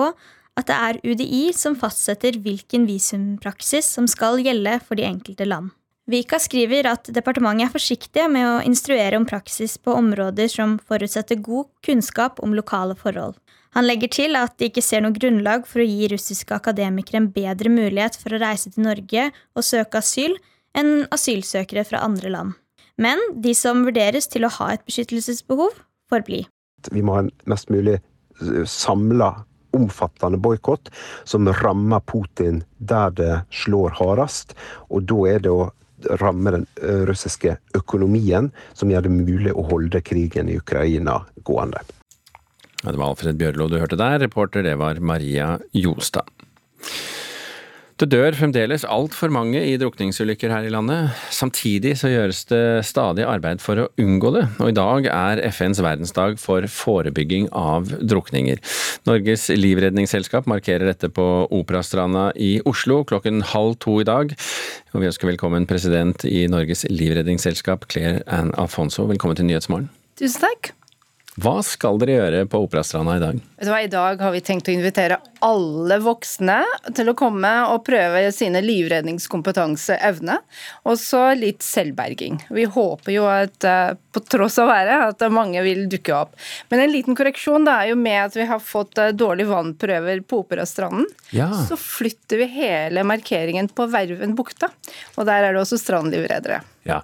at 0.58 0.68
det 0.68 0.76
er 0.76 1.00
UDI 1.06 1.48
som 1.54 1.76
fastsetter 1.78 2.38
hvilken 2.42 2.86
visumpraksis 2.88 3.92
som 3.94 4.08
skal 4.10 4.40
gjelde 4.42 4.78
for 4.84 4.98
de 4.98 5.06
enkelte 5.06 5.46
land. 5.46 5.70
Vika 6.08 6.38
skriver 6.40 6.88
at 6.88 7.10
departementet 7.12 7.66
er 7.66 7.72
forsiktige 7.74 8.30
med 8.32 8.46
å 8.48 8.60
instruere 8.64 9.18
om 9.20 9.26
praksis 9.28 9.76
på 9.76 9.92
områder 9.92 10.48
som 10.48 10.78
forutsetter 10.88 11.36
god 11.44 11.68
kunnskap 11.84 12.40
om 12.44 12.56
lokale 12.56 12.96
forhold. 12.96 13.36
Han 13.76 13.84
legger 13.84 14.08
til 14.08 14.38
at 14.40 14.54
de 14.56 14.70
ikke 14.70 14.82
ser 14.82 15.04
noe 15.04 15.12
grunnlag 15.12 15.66
for 15.68 15.84
å 15.84 15.88
gi 15.88 16.08
russiske 16.08 16.56
akademikere 16.56 17.20
en 17.20 17.28
bedre 17.34 17.68
mulighet 17.68 18.16
for 18.16 18.32
å 18.32 18.40
reise 18.40 18.72
til 18.72 18.86
Norge 18.88 19.28
og 19.52 19.66
søke 19.66 20.00
asyl 20.00 20.38
enn 20.78 21.04
asylsøkere 21.12 21.84
fra 21.84 22.00
andre 22.06 22.32
land. 22.32 22.56
Men 22.98 23.20
de 23.44 23.52
som 23.54 23.84
vurderes 23.86 24.26
til 24.32 24.48
å 24.48 24.54
ha 24.56 24.72
et 24.74 24.84
beskyttelsesbehov, 24.88 25.76
får 26.08 26.24
bli. 26.24 26.40
Vi 26.90 27.04
må 27.04 27.18
ha 27.18 27.26
en 27.26 27.32
mest 27.50 27.68
mulig 27.70 27.98
samla, 28.64 29.34
omfattende 29.76 30.40
boikott 30.40 30.90
som 31.28 31.48
rammer 31.60 32.00
Putin 32.00 32.62
der 32.78 33.12
det 33.16 33.34
slår 33.64 33.96
hardest. 33.98 34.54
Og 34.88 35.08
da 35.10 35.20
er 35.28 35.44
det 35.44 35.52
å 35.52 35.68
ramme 36.22 36.54
den 36.54 36.66
russiske 37.08 37.56
økonomien 37.74 38.52
som 38.72 38.90
gjør 38.90 39.08
det 39.08 39.14
mulig 39.14 39.54
å 39.54 39.66
holde 39.70 40.02
krigen 40.04 40.50
i 40.50 40.58
Ukraina 40.60 41.20
gående. 41.48 41.82
Det 42.78 42.94
var 42.94 43.10
Alfred 43.10 43.38
Bjørlo 43.40 43.66
du 43.66 43.80
hørte 43.80 43.98
der. 43.98 44.20
Reporter 44.22 44.62
det 44.62 44.76
var 44.78 45.00
Maria 45.02 45.56
Jostad. 45.74 46.28
Det 47.98 48.06
dør 48.12 48.36
fremdeles 48.38 48.84
altfor 48.86 49.32
mange 49.34 49.58
i 49.58 49.72
drukningsulykker 49.80 50.52
her 50.54 50.68
i 50.68 50.70
landet. 50.70 51.16
Samtidig 51.34 51.96
så 51.98 52.12
gjøres 52.12 52.44
det 52.46 52.60
stadig 52.86 53.24
arbeid 53.26 53.58
for 53.58 53.82
å 53.82 53.86
unngå 53.98 54.30
det, 54.36 54.44
og 54.62 54.70
i 54.70 54.76
dag 54.76 55.08
er 55.10 55.42
FNs 55.50 55.80
verdensdag 55.82 56.38
for 56.38 56.62
forebygging 56.70 57.48
av 57.58 57.90
drukninger. 57.98 58.62
Norges 59.10 59.48
livredningsselskap 59.50 60.46
markerer 60.46 60.92
dette 60.92 61.10
på 61.10 61.26
Operastranda 61.50 62.28
i 62.38 62.60
Oslo 62.70 63.00
klokken 63.02 63.42
halv 63.50 63.80
to 63.82 63.98
i 63.98 64.06
dag. 64.06 64.30
Og 64.94 65.02
vi 65.02 65.10
ønsker 65.10 65.32
velkommen 65.32 65.66
president 65.66 66.22
i 66.22 66.46
Norges 66.46 66.86
livredningsselskap, 66.86 67.90
Claire 67.90 68.22
Ann 68.30 68.54
Alfonso. 68.54 69.10
Velkommen 69.10 69.42
til 69.42 69.50
Nyhetsmorgen. 69.50 69.90
Tusen 70.22 70.46
takk. 70.46 70.77
Hva 71.38 71.60
skal 71.62 72.00
dere 72.02 72.16
gjøre 72.16 72.46
på 72.50 72.58
Operastranda 72.64 73.14
i 73.14 73.20
dag? 73.22 73.36
I 73.62 73.90
dag 73.90 74.22
har 74.24 74.32
vi 74.34 74.40
tenkt 74.42 74.68
å 74.70 74.72
invitere 74.74 75.20
alle 75.44 75.98
voksne 76.02 76.56
til 76.96 77.12
å 77.12 77.14
komme 77.18 77.50
og 77.70 77.84
prøve 77.86 78.24
sine 78.34 78.58
livredningskompetanse, 78.64 80.00
evne, 80.02 80.40
og 80.82 80.98
så 80.98 81.28
litt 81.38 81.62
selvberging. 81.62 82.40
Vi 82.50 82.64
håper 82.74 83.14
jo 83.14 83.28
at 83.30 83.66
eh, 83.66 83.92
på 83.94 84.22
tross 84.26 84.58
av 84.58 84.72
været 84.72 85.12
at 85.12 85.22
mange 85.30 85.62
vil 85.62 85.84
dukke 85.90 86.16
opp. 86.16 86.34
Men 86.72 86.82
en 86.82 86.94
liten 86.94 87.18
korreksjon 87.18 87.68
da 87.68 87.76
er 87.84 87.92
jo 87.92 88.00
med 88.00 88.18
at 88.24 88.38
vi 88.38 88.48
har 88.50 88.62
fått 88.62 88.98
eh, 88.98 89.14
dårlige 89.14 89.52
vannprøver 89.52 90.24
på 90.26 90.42
Operastranden. 90.42 91.06
Ja. 91.30 91.52
Så 91.68 91.78
flytter 91.78 92.42
vi 92.42 92.50
hele 92.56 93.06
markeringen 93.06 93.70
på 93.70 93.86
Verven 93.92 94.34
bukta, 94.38 94.72
og 95.14 95.30
der 95.30 95.46
er 95.46 95.54
det 95.54 95.62
også 95.62 95.78
strandlivreddere. 95.78 96.64
Ja, 96.88 97.02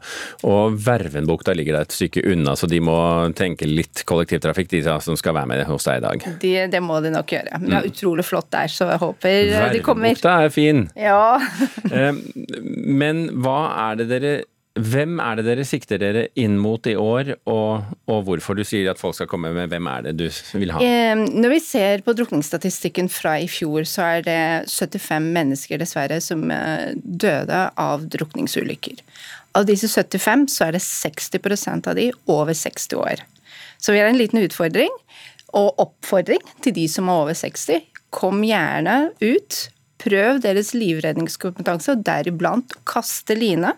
og 0.49 0.79
Vervenbukta 0.81 1.53
ligger 1.57 1.79
der 1.79 1.89
et 1.89 1.95
stykke 1.95 2.25
unna, 2.33 2.55
så 2.57 2.69
de 2.71 2.81
må 2.85 2.97
tenke 3.37 3.69
litt 3.69 4.05
kollektivtrafikk, 4.09 4.71
de 4.73 4.83
som 5.05 5.19
skal 5.21 5.37
være 5.37 5.51
med 5.51 5.65
hos 5.69 5.89
deg 5.89 6.01
i 6.01 6.05
dag. 6.07 6.27
De, 6.41 6.55
det 6.73 6.81
må 6.85 7.01
de 7.05 7.13
nok 7.15 7.37
gjøre. 7.37 7.61
Det 7.65 7.77
er 7.81 7.91
utrolig 7.91 8.25
flott 8.27 8.51
der, 8.55 8.73
så 8.73 8.89
jeg 8.95 9.03
håper 9.03 9.53
de 9.75 9.85
kommer. 9.85 10.09
Vervenbukta 10.15 10.39
er 10.47 10.55
fin. 10.55 10.89
Ja. 10.97 11.37
Men 13.05 13.29
hva 13.45 13.61
er 13.91 14.03
det 14.03 14.11
dere 14.13 14.35
hvem 14.75 15.21
er 15.23 15.39
det 15.39 15.45
dere 15.47 15.65
sikter 15.67 16.01
dere 16.03 16.23
inn 16.41 16.57
mot 16.59 16.83
i 16.91 16.97
år, 16.99 17.37
og, 17.47 17.93
og, 18.11 18.25
hvorfor 18.27 18.59
du 18.59 18.65
sier 18.67 18.91
at 18.91 18.99
folk 18.99 19.15
skal 19.15 19.29
komme 19.31 19.53
med 19.55 19.71
hvem 19.71 19.87
er 19.87 20.09
det 20.09 20.15
du 20.19 20.25
vil 20.59 20.73
ha? 20.75 20.81
Når 21.15 21.53
vi 21.53 21.61
ser 21.63 22.03
på 22.03 22.15
drukningsstatistikken 22.19 23.07
fra 23.13 23.37
i 23.39 23.47
fjor, 23.51 23.87
så 23.87 24.09
er 24.17 24.27
det 24.27 24.41
75 24.73 25.31
mennesker 25.37 25.79
dessverre 25.79 26.19
som 26.25 26.43
døde 27.05 27.63
av 27.79 28.09
drukningsulykker. 28.17 28.99
Av 29.55 29.67
disse 29.69 29.89
75 29.89 30.49
så 30.51 30.67
er 30.67 30.75
det 30.75 30.83
60% 30.83 31.87
av 31.91 31.95
de 31.99 32.09
over 32.31 32.57
60 32.59 32.99
år. 32.99 33.23
Så 33.79 33.95
vi 33.95 34.01
har 34.03 34.11
en 34.11 34.19
liten 34.19 34.43
utfordring 34.43 34.91
og 35.55 35.79
oppfordring 35.83 36.43
til 36.65 36.75
de 36.75 36.89
som 36.91 37.09
er 37.09 37.23
over 37.23 37.39
60. 37.39 37.87
Kom 38.15 38.43
gjerne 38.47 39.13
ut. 39.23 39.61
Prøv 40.03 40.41
deres 40.45 40.75
livredningskompetanse, 40.77 41.95
og 41.95 42.03
deriblant 42.05 42.75
kaste 42.89 43.37
line. 43.39 43.71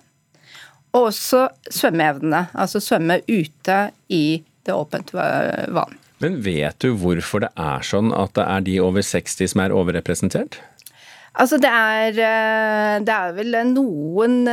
Og 0.97 1.11
også 1.11 1.45
svømmeevnene, 1.69 2.47
altså 2.57 2.81
svømme 2.81 3.21
ute 3.29 3.79
i 4.09 4.41
det 4.67 4.75
åpent 4.75 5.13
vann. 5.13 5.99
Men 6.25 6.41
vet 6.41 6.81
du 6.81 6.95
hvorfor 6.97 7.45
det 7.45 7.53
er 7.61 7.85
sånn 7.85 8.09
at 8.17 8.33
det 8.39 8.47
er 8.49 8.65
de 8.65 8.79
over 8.81 9.05
60 9.05 9.53
som 9.53 9.63
er 9.63 9.75
overrepresentert? 9.77 10.57
Altså 11.37 11.59
det 11.61 11.71
er, 11.71 12.17
det 13.05 13.13
er 13.13 13.37
vel 13.37 13.61
noen 13.75 14.49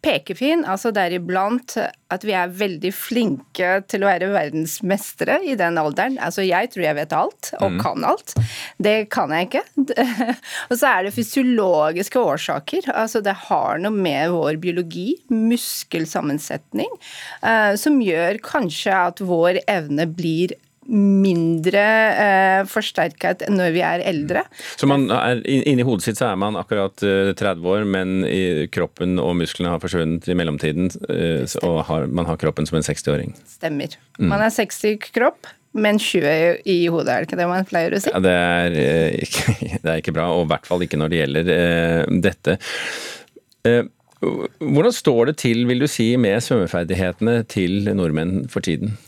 pekefin, 0.00 0.62
altså 0.68 0.90
deriblant 0.94 1.76
at 2.10 2.24
vi 2.24 2.32
er 2.36 2.52
veldig 2.56 2.90
flinke 2.94 3.72
til 3.90 4.04
å 4.04 4.08
være 4.08 4.30
verdensmestere 4.32 5.40
i 5.46 5.56
den 5.60 5.78
alderen. 5.80 6.16
Altså 6.22 6.44
jeg 6.46 6.72
tror 6.72 6.86
jeg 6.86 6.98
vet 6.98 7.14
alt, 7.16 7.50
og 7.60 7.76
mm. 7.76 7.80
kan 7.82 8.06
alt. 8.08 8.34
Det 8.80 8.96
kan 9.12 9.34
jeg 9.36 9.50
ikke. 9.50 9.64
og 10.70 10.74
så 10.80 10.94
er 10.94 11.06
det 11.06 11.14
fysiologiske 11.16 12.24
årsaker. 12.32 12.90
Altså 12.94 13.22
det 13.24 13.36
har 13.48 13.82
noe 13.82 13.94
med 13.94 14.32
vår 14.34 14.60
biologi, 14.62 15.12
muskelsammensetning, 15.32 16.90
som 17.80 18.00
gjør 18.04 18.40
kanskje 18.46 18.96
at 19.10 19.24
vår 19.24 19.62
evne 19.68 20.08
blir 20.08 20.56
mindre 20.88 21.82
eh, 22.24 22.62
forsterket 22.68 23.44
når 23.52 23.74
vi 23.74 23.82
er 23.84 24.04
eldre. 24.08 24.44
Så 24.80 24.88
man 24.90 25.06
er, 25.12 25.42
inni 25.44 25.84
hodet 25.86 26.06
sitt 26.06 26.20
så 26.20 26.30
er 26.30 26.40
man 26.40 26.58
akkurat 26.58 26.96
30 27.00 27.44
eh, 27.44 27.68
år, 27.74 27.86
men 27.88 28.24
i 28.26 28.66
kroppen 28.72 29.20
og 29.22 29.36
musklene 29.42 29.74
har 29.74 29.82
forsvunnet 29.82 30.26
i 30.30 30.36
mellomtiden, 30.38 30.90
eh, 31.12 31.44
og 31.66 31.84
har, 31.90 32.08
man 32.08 32.28
har 32.30 32.40
kroppen 32.40 32.68
som 32.68 32.80
en 32.80 32.86
60-åring? 32.86 33.36
Stemmer. 33.58 33.96
Mm. 34.18 34.30
Man 34.32 34.44
er 34.46 34.54
60 34.54 35.10
kropp, 35.12 35.52
men 35.72 36.00
20 36.02 36.64
i 36.66 36.80
hodet, 36.90 37.12
er 37.12 37.22
det 37.22 37.28
ikke 37.28 37.38
det 37.38 37.48
man 37.50 37.68
pleier 37.68 37.94
å 37.94 38.02
si? 38.02 38.10
Ja, 38.10 38.22
det 38.24 38.34
er, 38.34 38.80
eh, 38.80 39.20
ikke, 39.26 39.54
det 39.84 39.86
er 39.86 40.02
ikke 40.02 40.16
bra, 40.16 40.30
og 40.34 40.48
i 40.48 40.52
hvert 40.54 40.66
fall 40.70 40.86
ikke 40.86 40.98
når 41.00 41.12
det 41.12 41.22
gjelder 41.22 41.54
eh, 41.54 42.02
dette. 42.26 42.58
Eh, 43.68 43.84
hvordan 44.20 44.92
står 44.92 45.30
det 45.30 45.36
til, 45.40 45.62
vil 45.68 45.80
du 45.80 45.88
si, 45.88 46.10
med 46.20 46.42
svømmeferdighetene 46.44 47.38
til 47.48 47.86
nordmenn 47.96 48.42
for 48.52 48.64
tiden? 48.64 48.98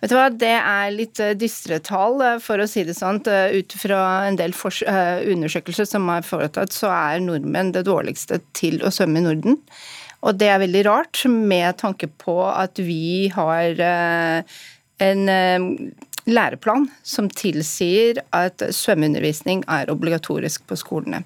Vet 0.00 0.12
du 0.12 0.16
hva, 0.16 0.30
Det 0.32 0.56
er 0.56 0.92
litt 0.94 1.20
eh, 1.20 1.36
dystre 1.36 1.80
tall, 1.84 2.20
eh, 2.24 2.38
for 2.40 2.60
å 2.60 2.68
si 2.68 2.84
det 2.88 2.96
sånn. 2.96 3.20
Ut 3.20 3.76
fra 3.76 4.02
en 4.28 4.38
del 4.40 4.54
undersøkelser 4.54 5.88
som 5.88 6.08
er 6.12 6.26
foretatt, 6.26 6.72
så 6.72 6.88
er 6.88 7.24
nordmenn 7.24 7.74
det 7.76 7.84
dårligste 7.88 8.40
til 8.56 8.80
å 8.80 8.92
svømme 8.94 9.20
i 9.20 9.26
Norden. 9.28 9.60
Og 10.24 10.36
det 10.40 10.48
er 10.52 10.60
veldig 10.60 10.84
rart, 10.88 11.24
med 11.28 11.78
tanke 11.80 12.08
på 12.20 12.42
at 12.48 12.76
vi 12.76 13.28
har 13.32 13.80
en 13.80 15.30
læreplan 16.28 16.88
som 17.06 17.28
tilsier 17.32 18.20
at 18.36 18.62
svømmeundervisning 18.74 19.62
er 19.70 19.92
obligatorisk 19.92 20.66
på 20.68 20.78
skolene. 20.78 21.22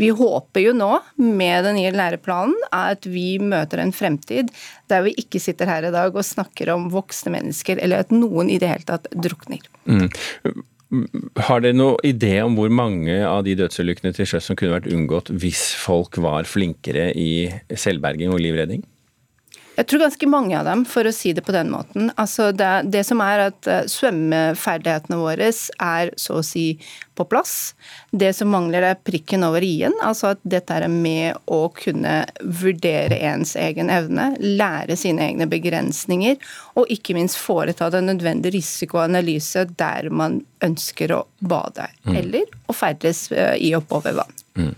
Vi 0.00 0.10
håper 0.14 0.64
jo 0.64 0.74
nå 0.76 0.92
med 1.20 1.66
den 1.66 1.78
nye 1.80 1.92
læreplanen 1.94 2.56
at 2.74 3.08
vi 3.08 3.38
møter 3.42 3.82
en 3.82 3.94
fremtid 3.94 4.52
der 4.88 5.04
vi 5.04 5.14
ikke 5.20 5.42
sitter 5.42 5.68
her 5.68 5.88
i 5.88 5.94
dag 5.94 6.14
og 6.14 6.24
snakker 6.24 6.72
om 6.72 6.88
voksne 6.92 7.34
mennesker, 7.34 7.80
eller 7.82 8.04
at 8.04 8.14
noen 8.14 8.48
i 8.50 8.58
det 8.60 8.70
hele 8.70 8.88
tatt 8.88 9.08
drukner. 9.12 9.64
Mm. 9.84 10.08
Har 11.44 11.60
dere 11.60 11.76
noen 11.76 12.00
idé 12.06 12.38
om 12.40 12.54
hvor 12.56 12.72
mange 12.72 13.18
av 13.28 13.42
de 13.44 13.56
dødsulykkene 13.58 14.14
til 14.16 14.28
sjøs 14.30 14.48
som 14.48 14.56
kunne 14.56 14.78
vært 14.78 14.88
unngått 14.88 15.28
hvis 15.36 15.66
folk 15.76 16.16
var 16.24 16.48
flinkere 16.48 17.10
i 17.12 17.50
selvberging 17.68 18.32
og 18.32 18.40
livredning? 18.40 18.86
Jeg 19.78 19.86
tror 19.86 20.02
ganske 20.02 20.26
mange 20.26 20.56
av 20.58 20.66
dem, 20.66 20.82
for 20.88 21.06
å 21.06 21.14
si 21.14 21.30
det 21.36 21.44
på 21.46 21.54
den 21.54 21.70
måten. 21.70 22.10
Altså 22.18 22.50
det, 22.50 22.70
det 22.90 23.04
som 23.06 23.22
er 23.22 23.44
at 23.46 23.68
uh, 23.70 23.84
Svømmeferdighetene 23.86 25.20
våre 25.20 25.52
er 25.52 26.10
så 26.18 26.40
å 26.40 26.46
si 26.46 26.72
på 27.18 27.26
plass. 27.28 27.74
Det 28.10 28.30
som 28.36 28.50
mangler, 28.52 28.86
er 28.86 29.00
prikken 29.02 29.44
over 29.46 29.64
i-en. 29.64 29.96
Altså 30.04 30.32
at 30.32 30.42
dette 30.46 30.76
er 30.78 30.88
med 30.92 31.38
å 31.50 31.64
kunne 31.74 32.20
vurdere 32.62 33.18
ens 33.30 33.56
egen 33.58 33.90
evne, 33.92 34.30
lære 34.40 34.96
sine 34.98 35.26
egne 35.28 35.48
begrensninger, 35.50 36.38
og 36.78 36.90
ikke 36.94 37.16
minst 37.18 37.40
foreta 37.40 37.90
den 37.92 38.10
nødvendige 38.12 38.56
risikoanalyse 38.58 39.66
der 39.78 40.10
man 40.14 40.42
ønsker 40.64 41.14
å 41.14 41.22
bade, 41.38 41.86
mm. 42.06 42.18
eller 42.18 42.58
å 42.68 42.74
ferdes 42.74 43.28
uh, 43.34 43.54
i 43.54 43.74
oppover 43.78 44.16
vann. 44.18 44.38
Mm. 44.58 44.74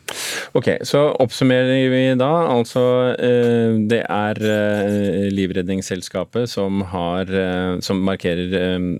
Ok, 0.52 0.68
så 0.84 1.00
oppsummerer 1.22 1.88
vi 1.88 2.02
da. 2.20 2.28
Altså 2.52 2.82
eh, 3.16 3.78
det 3.88 4.02
er 4.04 4.40
eh, 4.44 5.28
Livredningsselskapet 5.32 6.50
som, 6.52 6.82
har, 6.92 7.30
eh, 7.32 7.78
som 7.84 8.02
markerer 8.04 8.52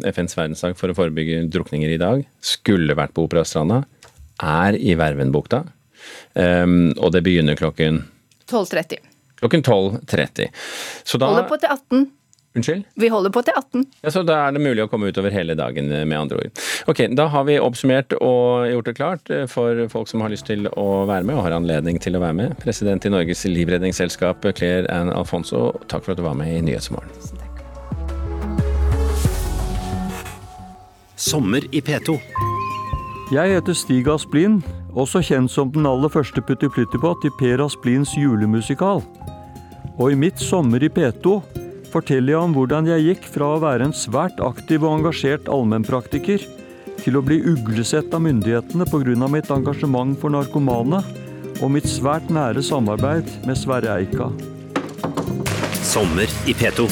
FNs 0.09 0.39
verdensdag 0.39 0.79
for 0.81 0.93
å 0.93 0.97
forebygge 0.97 1.45
drukninger 1.53 1.93
i 1.93 2.01
dag. 2.01 2.25
Skulle 2.41 2.97
vært 2.97 3.13
på 3.17 3.27
Operastranda. 3.31 3.85
Er 4.43 4.77
i 4.77 4.99
Vervenbukta. 4.99 5.63
Og 6.35 7.11
det 7.15 7.21
begynner 7.27 7.59
klokken 7.61 8.03
12.30. 8.51 8.99
Klokken 9.41 9.63
12.30. 9.63 10.49
Så 11.05 11.19
da 11.21 11.31
Holder 11.31 11.49
på 11.49 11.57
til 11.61 11.71
18. 11.73 12.09
Unnskyld? 12.57 12.83
Vi 12.99 13.09
holder 13.09 13.31
på 13.31 13.43
til 13.47 13.55
18. 13.57 13.85
Ja, 14.03 14.11
Så 14.11 14.23
da 14.27 14.41
er 14.49 14.53
det 14.57 14.63
mulig 14.65 14.83
å 14.83 14.89
komme 14.91 15.07
utover 15.13 15.31
hele 15.31 15.55
dagen, 15.55 15.93
eh, 15.93 16.05
med 16.05 16.19
andre 16.19 16.37
ord. 16.37 16.51
Ok, 16.91 17.07
Da 17.15 17.29
har 17.29 17.45
vi 17.45 17.59
oppsummert 17.63 18.13
og 18.21 18.67
gjort 18.73 18.85
det 18.91 18.97
klart 18.97 19.31
eh, 19.31 19.47
for 19.47 19.87
folk 19.89 20.09
som 20.09 20.21
har 20.21 20.31
lyst 20.31 20.47
til 20.47 20.67
å 20.67 21.07
være 21.07 21.25
med, 21.25 21.37
og 21.37 21.45
har 21.47 21.53
anledning 21.53 22.01
til 22.03 22.19
å 22.19 22.21
være 22.21 22.35
med. 22.35 22.59
President 22.59 23.07
i 23.07 23.09
Norges 23.15 23.45
livredningsselskap, 23.47 24.43
Claire 24.59 24.91
Ann 24.91 25.13
Alfonso, 25.15 25.79
takk 25.87 26.05
for 26.05 26.13
at 26.13 26.19
du 26.19 26.27
var 26.27 26.35
med 26.35 26.51
i 26.51 26.61
Nyhetsmorgen. 26.61 27.15
Sommer 31.15 31.63
i 31.71 31.81
P2. 31.81 32.19
Jeg 33.31 33.53
heter 33.55 33.77
Stig 33.79 34.09
Asplin, 34.11 34.57
også 34.99 35.21
kjent 35.23 35.53
som 35.53 35.69
den 35.71 35.85
aller 35.87 36.11
første 36.11 36.43
Putti 36.43 36.67
Pluttipott 36.67 37.23
i 37.23 37.31
Per 37.39 37.61
Asplins 37.63 38.17
julemusikal. 38.19 39.05
Og 40.03 40.07
i 40.11 40.17
mitt 40.19 40.41
Sommer 40.43 40.83
i 40.83 40.89
P2 40.91 41.37
forteller 41.93 42.33
jeg 42.35 42.41
om 42.41 42.57
hvordan 42.57 42.89
jeg 42.91 43.05
gikk 43.05 43.29
fra 43.31 43.53
å 43.53 43.61
være 43.63 43.87
en 43.87 43.95
svært 43.95 44.43
aktiv 44.43 44.83
og 44.83 44.97
engasjert 44.97 45.47
allmennpraktiker 45.47 46.43
til 47.05 47.19
å 47.21 47.23
bli 47.23 47.39
uglesett 47.53 48.11
av 48.11 48.25
myndighetene 48.25 48.89
pga. 48.91 49.29
mitt 49.31 49.51
engasjement 49.51 50.19
for 50.19 50.35
narkomane 50.35 51.05
og 51.63 51.71
mitt 51.71 51.87
svært 51.87 52.27
nære 52.35 52.65
samarbeid 52.67 53.31
med 53.47 53.55
Sverre 53.55 53.95
Eika. 53.95 54.27
Sommer 55.87 56.27
i 56.51 56.53
P2. 56.55 56.91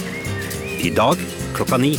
I 0.87 0.95
dag 0.95 1.19
klokka 1.59 1.83
ni. 1.83 1.97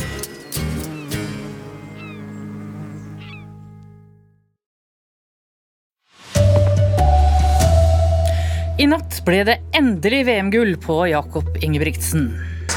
I 8.80 8.86
natt 8.88 9.18
ble 9.26 9.42
det 9.44 9.58
endelig 9.76 10.22
VM-gull 10.24 10.70
på 10.80 10.94
Jakob 11.10 11.50
Ingebrigtsen. 11.60 12.30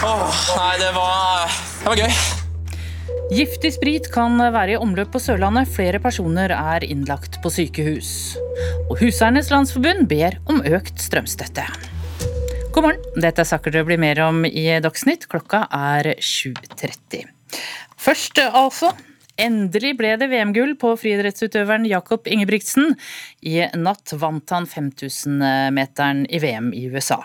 Åh, 0.03 0.39
nei, 0.57 0.73
det 0.81 0.89
var, 0.97 1.53
det 1.79 1.87
var 1.87 2.01
gøy. 2.01 2.17
Giftig 3.31 3.71
sprit 3.77 4.09
kan 4.11 4.35
være 4.35 4.73
i 4.73 4.81
omløp 4.83 5.13
på 5.13 5.21
Sørlandet. 5.23 5.71
Flere 5.71 6.01
personer 6.03 6.51
er 6.57 6.83
innlagt 6.83 7.39
på 7.39 7.53
sykehus. 7.55 8.11
Og 8.89 8.97
Huseiernes 8.99 9.47
Landsforbund 9.53 10.09
ber 10.11 10.35
om 10.51 10.59
økt 10.67 10.99
strømstøtte. 10.99 11.69
God 12.75 12.89
morgen, 12.89 13.23
dette 13.23 13.45
er 13.45 13.51
saker 13.53 13.71
det 13.71 13.85
blir 13.87 14.03
mer 14.03 14.19
om 14.27 14.43
i 14.43 14.67
Dagsnytt. 14.83 15.29
Klokka 15.31 15.69
er 15.71 16.17
7.30. 16.19 17.31
Først 17.95 18.43
altså 18.43 18.91
Endelig 19.41 19.95
ble 19.97 20.13
det 20.21 20.27
VM-gull 20.29 20.75
på 20.77 20.91
friidrettsutøveren 21.01 21.87
Jakob 21.89 22.27
Ingebrigtsen. 22.29 22.93
I 23.41 23.65
natt 23.79 24.13
vant 24.21 24.53
han 24.53 24.67
5000-meteren 24.69 26.25
i 26.29 26.41
VM 26.43 26.69
i 26.77 26.85
USA. 26.93 27.17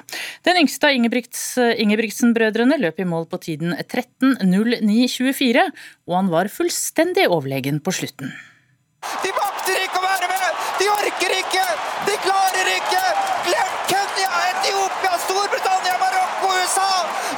Den 0.48 0.62
yngste 0.62 0.88
av 0.88 0.96
Ingebrigtsen-brødrene 0.96 2.80
løp 2.80 3.02
i 3.02 3.08
mål 3.08 3.28
på 3.28 3.42
tiden 3.44 3.76
13.09,24, 3.84 5.68
og 6.08 6.16
han 6.16 6.32
var 6.32 6.52
fullstendig 6.52 7.28
overlegen 7.28 7.82
på 7.84 7.92
slutten. 8.00 8.32
De 9.22 9.30
makter 9.30 9.78
ikke 9.84 10.00
å 10.00 10.06
være 10.06 10.28
med! 10.32 10.64
De 10.80 10.88
orker 10.90 11.34
ikke! 11.36 11.66
De 12.08 12.16
klarer 12.24 12.70
ikke! 12.72 13.04
Glem 13.46 13.76
Kenya, 13.90 14.30
Etiopia, 14.48 15.12
Storbritannia, 15.22 15.94
Marokko, 16.02 16.50
USA! 16.56 16.88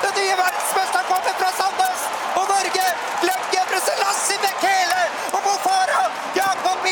Den 0.04 0.16
nye 0.16 0.38
verdensmesteren 0.40 1.10
kommer 1.10 1.36
fra 1.42 1.50
Sandnes! 1.58 2.06
Og 2.40 2.48
Norge! 2.48 2.86
Glem 3.20 3.44
Gebre 3.52 3.82
Selassie 3.84 4.40
Bekele 4.46 5.04
og 5.34 5.40
Mofara! 5.44 6.06
Jakob 6.38 6.88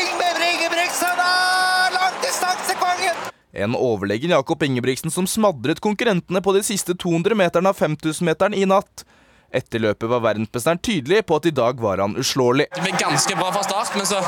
Ingebrigtsen 0.69 1.21
er 1.23 1.93
langdistansekongen! 1.95 3.21
En 3.57 3.73
overlegen 3.73 4.29
Jakob 4.29 4.61
Ingebrigtsen 4.63 5.09
som 5.09 5.25
smadret 5.25 5.79
konkurrentene 5.81 6.41
på 6.45 6.53
de 6.53 6.61
siste 6.61 6.93
200 6.93 7.33
meterne 7.33 7.71
av 7.71 7.79
5000-meteren 7.79 8.53
i 8.53 8.67
natt. 8.69 9.01
Etter 9.49 9.81
løpet 9.81 10.05
var 10.11 10.21
verdensmesteren 10.21 10.77
tydelig 10.85 11.23
på 11.25 11.39
at 11.39 11.49
i 11.49 11.55
dag 11.57 11.81
var 11.81 12.03
han 12.03 12.13
uslåelig. 12.21 12.67
Det 12.75 12.85
ble 12.85 12.93
ganske 13.01 13.39
bra 13.39 13.49
fra 13.55 13.65
start, 13.65 13.97
men 13.97 14.05
så 14.05 14.21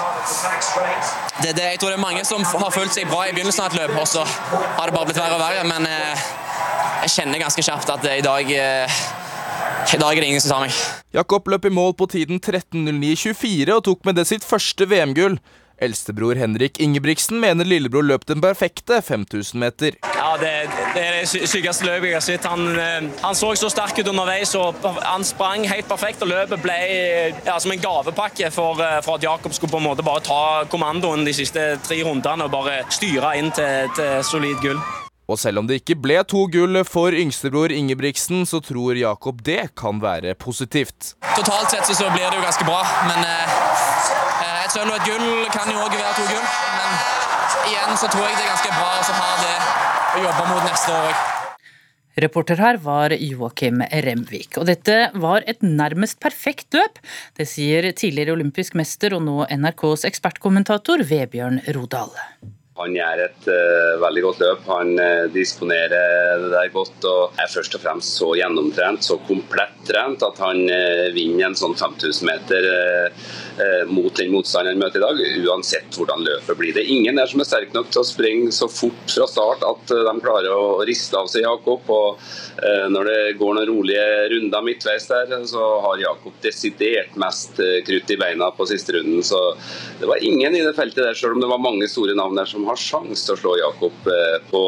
det, 1.43 1.54
det, 1.54 1.67
Jeg 1.75 1.80
tror 1.84 1.93
det 1.93 1.99
er 1.99 2.06
mange 2.08 2.25
som 2.25 2.41
har 2.41 2.73
følt 2.73 2.97
seg 2.97 3.06
bra 3.12 3.27
i 3.30 3.38
begynnelsen 3.38 3.67
av 3.67 3.69
et 3.69 3.84
løp, 3.84 3.95
og 4.01 4.10
så 4.10 4.25
har 4.25 4.89
det 4.89 4.97
bare 4.97 5.12
blitt 5.12 5.21
verre 5.21 5.38
og 5.38 5.45
verre. 5.45 5.67
Men 5.69 5.86
eh, 5.86 6.27
jeg 7.06 7.19
kjenner 7.19 7.45
ganske 7.45 7.69
kjapt 7.69 7.93
at 7.99 8.10
i 8.17 8.25
dag 8.25 8.56
eh, 8.58 9.01
i 9.93 9.97
dag 10.01 10.17
er 10.17 10.23
det 10.23 10.34
ingen 10.34 10.41
som 10.41 10.56
tar 10.56 10.65
meg. 10.65 10.84
Jakob 11.13 11.49
løp 11.54 11.65
i 11.69 11.73
mål 11.73 11.93
på 12.01 12.10
tiden 12.10 12.41
13.09,24 12.41 13.75
og 13.75 13.86
tok 13.86 14.06
med 14.10 14.17
det 14.17 14.25
sitt 14.30 14.45
første 14.47 14.89
VM-gull. 14.89 15.38
Eldstebror 15.82 16.36
Henrik 16.36 16.80
Ingebrigtsen 16.80 17.39
mener 17.41 17.65
lillebror 17.65 18.06
løp 18.06 18.26
den 18.30 18.41
perfekte 18.44 19.02
5000 19.02 19.60
meter. 19.60 19.98
Ja, 20.15 20.38
Det, 20.38 20.52
det 20.96 21.02
er 21.02 21.17
det 21.20 21.50
sykeste 21.50 21.86
løpet 21.86 22.12
jeg 22.12 22.15
har 22.15 22.26
sett. 22.26 22.46
Han, 22.46 22.67
eh, 22.78 23.10
han, 23.22 23.36
så 23.36 23.52
så 23.56 23.70
sterk 23.74 24.00
ut 24.00 24.08
underveis. 24.08 24.56
og 24.56 24.76
Han 25.02 25.24
sprang 25.24 25.65
helt 25.67 25.89
perfekt, 25.89 26.22
og 26.22 26.32
løpet 26.32 26.62
ble 26.62 26.78
ja, 27.46 27.58
som 27.60 27.74
en 27.74 27.82
gavepakke 27.82 28.52
for, 28.54 28.80
eh, 28.82 29.02
for, 29.02 29.17
at 29.17 29.24
Jakob 29.24 29.54
skulle 29.54 29.74
på 29.74 29.82
en 29.82 29.89
måte 29.89 30.06
bare 30.06 30.24
ta 30.26 30.41
kommandoen 30.70 31.26
de 31.26 31.34
siste 31.34 31.76
tre 31.84 32.02
rundene 32.06 32.48
og 32.48 32.54
bare 32.54 32.84
styre 32.89 33.36
inn 33.41 33.52
til, 33.56 33.89
til 33.98 34.20
solid 34.24 34.62
gull. 34.62 34.82
Og 35.32 35.39
selv 35.39 35.62
om 35.62 35.67
det 35.67 35.80
ikke 35.80 35.96
ble 36.04 36.17
to 36.28 36.44
gull 36.52 36.82
for 36.88 37.15
yngstebror 37.15 37.72
Ingebrigtsen, 37.72 38.44
så 38.50 38.60
tror 38.63 38.98
Jakob 39.00 39.39
det 39.48 39.72
kan 39.80 40.02
være 40.04 40.34
positivt. 40.36 41.13
Totalt 41.38 41.72
sett 41.72 41.88
så 41.88 42.10
blir 42.12 42.28
det 42.28 42.36
jo 42.36 42.44
ganske 42.44 42.67
bra, 42.67 42.82
men 43.08 43.24
eh, 43.24 43.54
eh 44.40 44.40
et 44.65 44.74
sølv 44.74 44.91
og 44.91 44.97
et 45.00 45.08
gull 45.10 45.50
kan 45.54 45.69
jo 45.71 45.82
òg 45.82 45.95
være 45.97 46.15
to 46.17 46.26
gull. 46.30 46.47
Men 46.78 47.69
igjen 47.71 48.00
så 48.00 48.10
tror 48.12 48.26
jeg 48.28 48.38
det 48.38 48.45
er 48.45 48.52
ganske 48.54 48.74
bra 48.78 48.89
å 49.02 49.19
ha 49.19 49.30
det 49.41 49.56
å 50.15 50.26
jobbe 50.28 50.50
mot 50.52 50.65
neste 50.67 50.97
år 50.97 51.12
òg. 51.12 51.28
Reporter 52.21 52.60
her 52.60 52.78
var 52.84 53.13
Joakim 53.15 53.80
Remvik. 54.06 54.58
Og 54.60 54.67
dette 54.67 54.97
var 55.15 55.45
et 55.47 55.62
nærmest 55.63 56.19
perfekt 56.19 56.76
løp. 56.76 57.00
Det 57.39 57.47
sier 57.47 57.88
tidligere 57.95 58.36
olympisk 58.36 58.76
mester 58.76 59.15
og 59.15 59.24
nå 59.24 59.45
NRKs 59.47 60.04
ekspertkommentator 60.12 61.06
Vebjørn 61.08 61.62
Rodal. 61.78 62.12
Han 62.82 62.96
gjør 62.96 63.22
et 63.28 63.50
uh, 63.50 64.00
veldig 64.02 64.24
godt 64.26 64.41
løp. 64.41 64.65
Han 64.72 64.94
uh, 64.98 65.28
disponerer 65.34 66.41
det 66.41 66.50
der 66.54 66.72
godt 66.74 67.06
og 67.10 67.41
er 67.41 67.52
først 67.52 67.78
og 67.78 67.84
fremst 67.84 68.17
så 68.17 68.32
gjennomtrent, 68.39 69.06
så 69.06 69.20
komplett 69.28 69.78
trent, 69.88 70.24
at 70.26 70.41
han 70.41 70.63
uh, 70.65 71.08
vinner 71.15 71.50
en 71.50 71.58
sånn 71.58 71.78
5000 71.78 72.28
meter 72.30 72.70
mot 73.91 74.15
den 74.15 74.32
motstanderen 74.32 74.80
han 74.80 74.82
møter 74.82 75.02
i 75.02 75.04
dag, 75.04 75.20
uansett 75.44 75.98
hvordan 75.98 76.24
løpet 76.24 76.58
blir. 76.58 76.72
Det 76.74 76.82
er 76.82 76.94
ingen 76.96 77.17
der 77.20 77.28
som 77.30 77.44
er 77.44 77.48
sterk 77.50 77.74
nok 77.76 77.89
til 77.91 78.02
å 78.02 78.08
springe 78.08 78.54
så 78.56 78.65
fort 78.72 79.12
fra 79.12 79.28
start 79.30 79.65
at 79.67 79.91
de 79.91 80.13
klarer 80.24 80.56
å 80.56 80.80
riste 80.88 81.20
av 81.20 81.28
seg 81.30 81.44
Jakob. 81.44 81.84
og 81.91 82.24
Når 82.96 83.10
det 83.12 83.36
går 83.41 83.58
noen 83.58 83.70
rolige 83.70 84.06
runder 84.32 84.65
midtveis 84.65 85.06
der, 85.12 85.36
så 85.52 85.67
har 85.84 86.02
Jakob 86.02 86.39
desidert 86.41 87.20
mest 87.22 87.60
krutt 87.60 88.15
i 88.15 88.20
beina 88.24 88.50
på 88.56 88.70
siste 88.72 88.96
runden. 88.98 89.22
Så 89.28 89.44
det 90.00 90.10
var 90.10 90.24
ingen 90.26 90.56
i 90.56 90.63
det 90.65 90.74
feltet 90.80 91.04
der, 91.04 91.20
selv 91.20 91.36
om 91.36 91.44
det 91.44 91.52
var 91.52 91.62
mange 91.62 91.91
store 91.91 92.15
navn 92.17 92.39
der 92.39 92.50
som 92.50 92.65
har 92.71 92.81
sjanse 92.81 93.27
til 93.27 93.36
å 93.36 93.39
slå 93.39 93.55
Jakob 93.60 94.12
eh, 94.12 94.38
på 94.51 94.65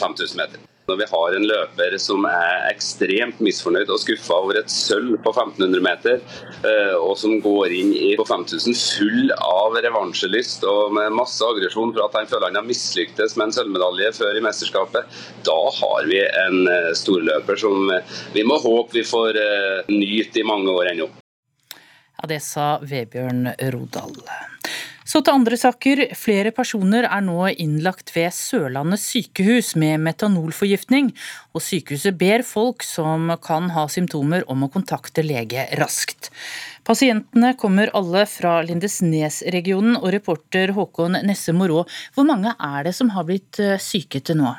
5000 0.00 0.22
eh, 0.24 0.38
meter. 0.42 0.70
Når 0.84 0.98
vi 1.00 1.06
har 1.08 1.34
en 1.34 1.46
løper 1.48 1.94
som 1.96 2.26
er 2.28 2.66
ekstremt 2.68 3.38
misfornøyd 3.40 3.88
og 3.88 4.02
skuffa 4.02 4.36
over 4.42 4.58
et 4.60 4.68
sølv 4.68 5.14
på 5.24 5.32
1500 5.32 5.80
meter, 5.86 6.20
eh, 6.60 6.92
og 6.98 7.14
som 7.16 7.38
går 7.40 7.72
inn 7.72 7.94
på 8.20 8.26
5000 8.28 8.76
full 8.76 9.32
av 9.38 9.78
revansjelyst 9.80 10.66
og 10.68 10.92
med 10.98 11.16
masse 11.16 11.40
aggresjon 11.40 11.94
for 11.94 12.04
at 12.04 12.20
han 12.20 12.28
føler 12.28 12.50
han 12.50 12.60
har 12.60 12.68
mislyktes 12.68 13.38
med 13.38 13.48
en 13.48 13.56
sølvmedalje 13.56 14.12
før 14.18 14.36
i 14.36 14.44
mesterskapet, 14.44 15.18
da 15.48 15.58
har 15.80 16.10
vi 16.12 16.20
en 16.20 16.68
storløper 17.00 17.64
som 17.64 17.88
vi 18.36 18.44
må 18.44 18.60
håpe 18.60 19.00
vi 19.00 19.08
får 19.08 19.40
nyte 19.88 20.44
i 20.44 20.48
mange 20.52 20.68
år 20.68 20.92
ennå. 20.92 21.08
Ja, 22.20 22.28
det 22.28 22.42
sa 22.44 22.74
Vebjørn 22.84 23.48
Rodal. 23.72 24.20
Så 25.04 25.20
til 25.20 25.36
andre 25.36 25.56
saker. 25.60 26.00
Flere 26.16 26.50
personer 26.56 27.04
er 27.04 27.24
nå 27.24 27.36
innlagt 27.52 28.08
ved 28.14 28.32
Sørlandet 28.32 29.02
sykehus 29.02 29.74
med 29.80 30.00
metanolforgiftning, 30.06 31.10
og 31.52 31.64
sykehuset 31.64 32.16
ber 32.16 32.44
folk 32.48 32.84
som 32.86 33.34
kan 33.44 33.68
ha 33.76 33.84
symptomer 33.92 34.46
om 34.50 34.64
å 34.64 34.70
kontakte 34.72 35.24
lege 35.26 35.66
raskt. 35.80 36.30
Pasientene 36.88 37.52
kommer 37.60 37.92
alle 37.96 38.24
fra 38.28 38.58
Lindesnes-regionen, 38.64 39.98
og 40.00 40.10
reporter 40.16 40.72
Håkon 40.76 41.20
Nesse 41.28 41.52
Morå, 41.56 41.84
hvor 42.16 42.28
mange 42.28 42.56
er 42.56 42.88
det 42.88 42.96
som 42.96 43.12
har 43.12 43.28
blitt 43.28 43.60
eh, 43.60 43.76
syke 43.80 44.24
til 44.24 44.40
nå? 44.40 44.56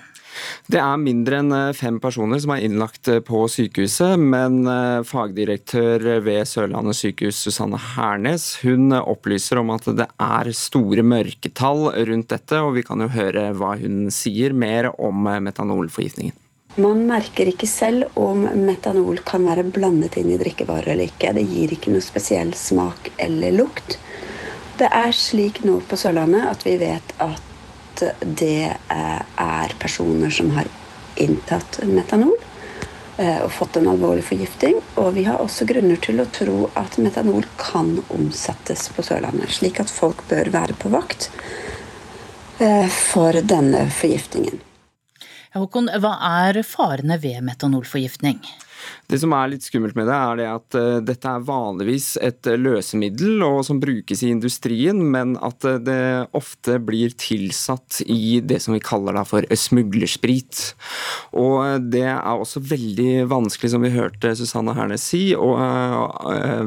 Det 0.72 0.80
er 0.82 1.02
mindre 1.02 1.40
enn 1.42 1.54
eh, 1.56 1.74
fem 1.78 2.00
personer 2.04 2.42
som 2.42 2.56
er 2.56 2.64
innlagt 2.66 3.10
eh, 3.12 3.22
på 3.26 3.46
sykehuset, 3.52 4.20
men 4.20 4.64
eh, 4.70 5.04
fagdirektør 5.08 6.08
ved 6.26 6.50
Sørlandet 6.50 7.00
sykehus 7.00 7.44
Susanne 7.46 7.80
Hernes 7.96 8.48
hun 8.64 8.96
opplyser 8.96 9.62
om 9.62 9.74
at 9.76 9.90
det 9.98 10.08
er 10.22 10.52
store 10.56 11.06
mørketall 11.06 11.90
rundt 12.10 12.32
dette, 12.34 12.62
og 12.62 12.76
vi 12.80 12.86
kan 12.88 13.04
jo 13.04 13.12
høre 13.14 13.52
hva 13.58 13.76
hun 13.80 14.10
sier 14.14 14.56
mer 14.56 14.92
om 14.96 15.28
metanolforgiftningen. 15.46 16.36
Man 16.76 17.06
merker 17.08 17.48
ikke 17.48 17.70
selv 17.72 18.18
om 18.20 18.42
metanol 18.66 19.22
kan 19.24 19.46
være 19.48 19.64
blandet 19.72 20.18
inn 20.20 20.34
i 20.34 20.40
drikkevarer 20.42 20.92
eller 20.92 21.08
ikke. 21.08 21.32
Det 21.38 21.46
gir 21.48 21.72
ikke 21.72 21.94
noe 21.94 22.04
spesiell 22.04 22.52
smak 22.58 23.14
eller 23.16 23.56
lukt. 23.56 23.96
Det 24.76 24.90
er 24.92 25.16
slik 25.16 25.62
nå 25.64 25.78
på 25.88 25.96
Sørlandet 25.96 26.50
at 26.50 26.66
vi 26.68 26.76
vet 26.82 27.14
at 27.24 27.55
det 28.20 28.74
eh, 28.90 29.22
er 29.42 29.76
personer 29.80 30.34
som 30.34 30.52
har 30.56 30.68
inntatt 31.16 31.80
metanol 31.88 32.36
eh, 33.18 33.40
og 33.44 33.52
fått 33.56 33.80
en 33.80 33.90
alvorlig 33.92 34.26
forgifting. 34.28 34.80
Og 35.02 35.14
vi 35.18 35.26
har 35.28 35.42
også 35.42 35.68
grunner 35.70 36.00
til 36.04 36.22
å 36.22 36.28
tro 36.34 36.58
at 36.80 36.98
metanol 37.02 37.48
kan 37.62 37.98
omsettes 38.14 38.90
på 38.96 39.06
Sørlandet. 39.06 39.54
Slik 39.56 39.80
at 39.84 39.94
folk 39.94 40.26
bør 40.30 40.52
være 40.56 40.78
på 40.80 40.92
vakt 40.94 41.30
eh, 42.60 42.88
for 42.92 43.42
denne 43.42 43.88
forgiftningen. 43.94 44.62
Håkon, 45.56 45.88
hva 46.04 46.18
er 46.44 46.60
farene 46.68 47.16
ved 47.22 47.40
metanolforgiftning? 47.48 48.42
Det 49.10 49.20
som 49.22 49.34
er 49.38 49.52
litt 49.52 49.66
skummelt 49.66 49.98
med 49.98 50.08
det, 50.10 50.16
er 50.16 50.40
det 50.40 50.48
at 50.50 50.78
uh, 50.80 50.98
dette 51.06 51.32
er 51.32 51.46
vanligvis 51.46 52.08
et 52.26 52.50
uh, 52.50 52.58
løsemiddel 52.58 53.44
som 53.66 53.82
brukes 53.82 54.24
i 54.24 54.32
industrien, 54.34 55.02
men 55.14 55.36
at 55.46 55.68
uh, 55.68 55.78
det 55.82 56.00
ofte 56.38 56.80
blir 56.84 57.14
tilsatt 57.20 58.02
i 58.06 58.40
det 58.42 58.62
som 58.64 58.76
vi 58.76 58.84
kaller 58.84 59.18
da 59.18 59.26
for 59.28 59.46
smuglersprit. 59.50 60.64
Og 61.38 61.86
det 61.92 62.08
er 62.10 62.34
også 62.34 62.64
veldig 62.66 63.28
vanskelig, 63.32 63.74
som 63.76 63.86
vi 63.86 63.94
hørte 63.96 64.36
Susanne 64.38 64.76
Hernes 64.78 65.06
si, 65.06 65.28
og 65.38 65.60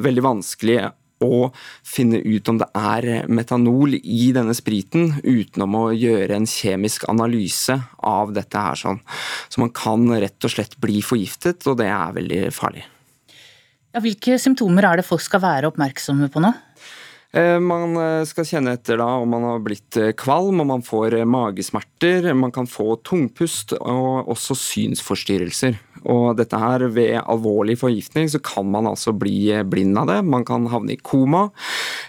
veldig 0.04 0.24
vanskelig 0.24 0.80
å 1.24 1.48
finne 1.86 2.20
ut 2.22 2.48
om 2.50 2.60
det 2.60 2.68
er 2.78 3.28
metanol 3.30 3.96
i 3.98 4.30
denne 4.34 4.54
spriten, 4.56 5.16
utenom 5.24 5.76
å 5.78 5.86
gjøre 5.94 6.36
en 6.36 6.46
kjemisk 6.48 7.08
analyse 7.10 7.78
av 7.98 8.34
dette 8.36 8.58
her. 8.58 8.78
sånn. 8.78 9.00
Så 9.48 9.62
man 9.62 9.74
kan 9.74 10.06
rett 10.12 10.44
og 10.44 10.54
slett 10.54 10.78
bli 10.80 11.02
forgiftet, 11.02 11.66
og 11.66 11.80
det 11.80 11.90
er 11.90 12.14
veldig 12.16 12.42
farlig. 12.54 12.86
Ja, 13.94 14.02
hvilke 14.04 14.36
symptomer 14.38 14.84
er 14.84 15.00
det 15.00 15.08
folk 15.08 15.22
skal 15.24 15.40
være 15.42 15.70
oppmerksomme 15.72 16.28
på 16.30 16.42
nå? 16.44 16.52
Eh, 17.36 17.58
man 17.60 17.92
eh, 18.00 18.24
skal 18.24 18.46
kjenne 18.48 18.72
etter 18.78 18.96
da 19.02 19.08
om 19.20 19.28
man 19.28 19.44
har 19.44 19.60
blitt 19.60 19.98
eh, 20.00 20.14
kvalm, 20.16 20.62
om 20.62 20.70
man 20.72 20.84
får 20.84 21.18
magesmerter, 21.28 22.30
man 22.32 22.54
kan 22.54 22.68
få 22.70 22.96
tungpust 23.04 23.74
og 23.76 24.30
også 24.32 24.56
synsforstyrrelser. 24.56 25.76
Og 26.08 26.38
dette 26.38 26.56
her, 26.56 26.86
Ved 26.94 27.18
alvorlig 27.20 27.74
forgiftning 27.80 28.30
så 28.32 28.38
kan 28.40 28.68
man 28.70 28.86
altså 28.88 29.12
bli 29.12 29.50
blind 29.68 29.98
av 29.98 30.06
det. 30.08 30.18
Man 30.24 30.46
kan 30.46 30.68
havne 30.72 30.94
i 30.94 31.00
koma, 31.02 31.48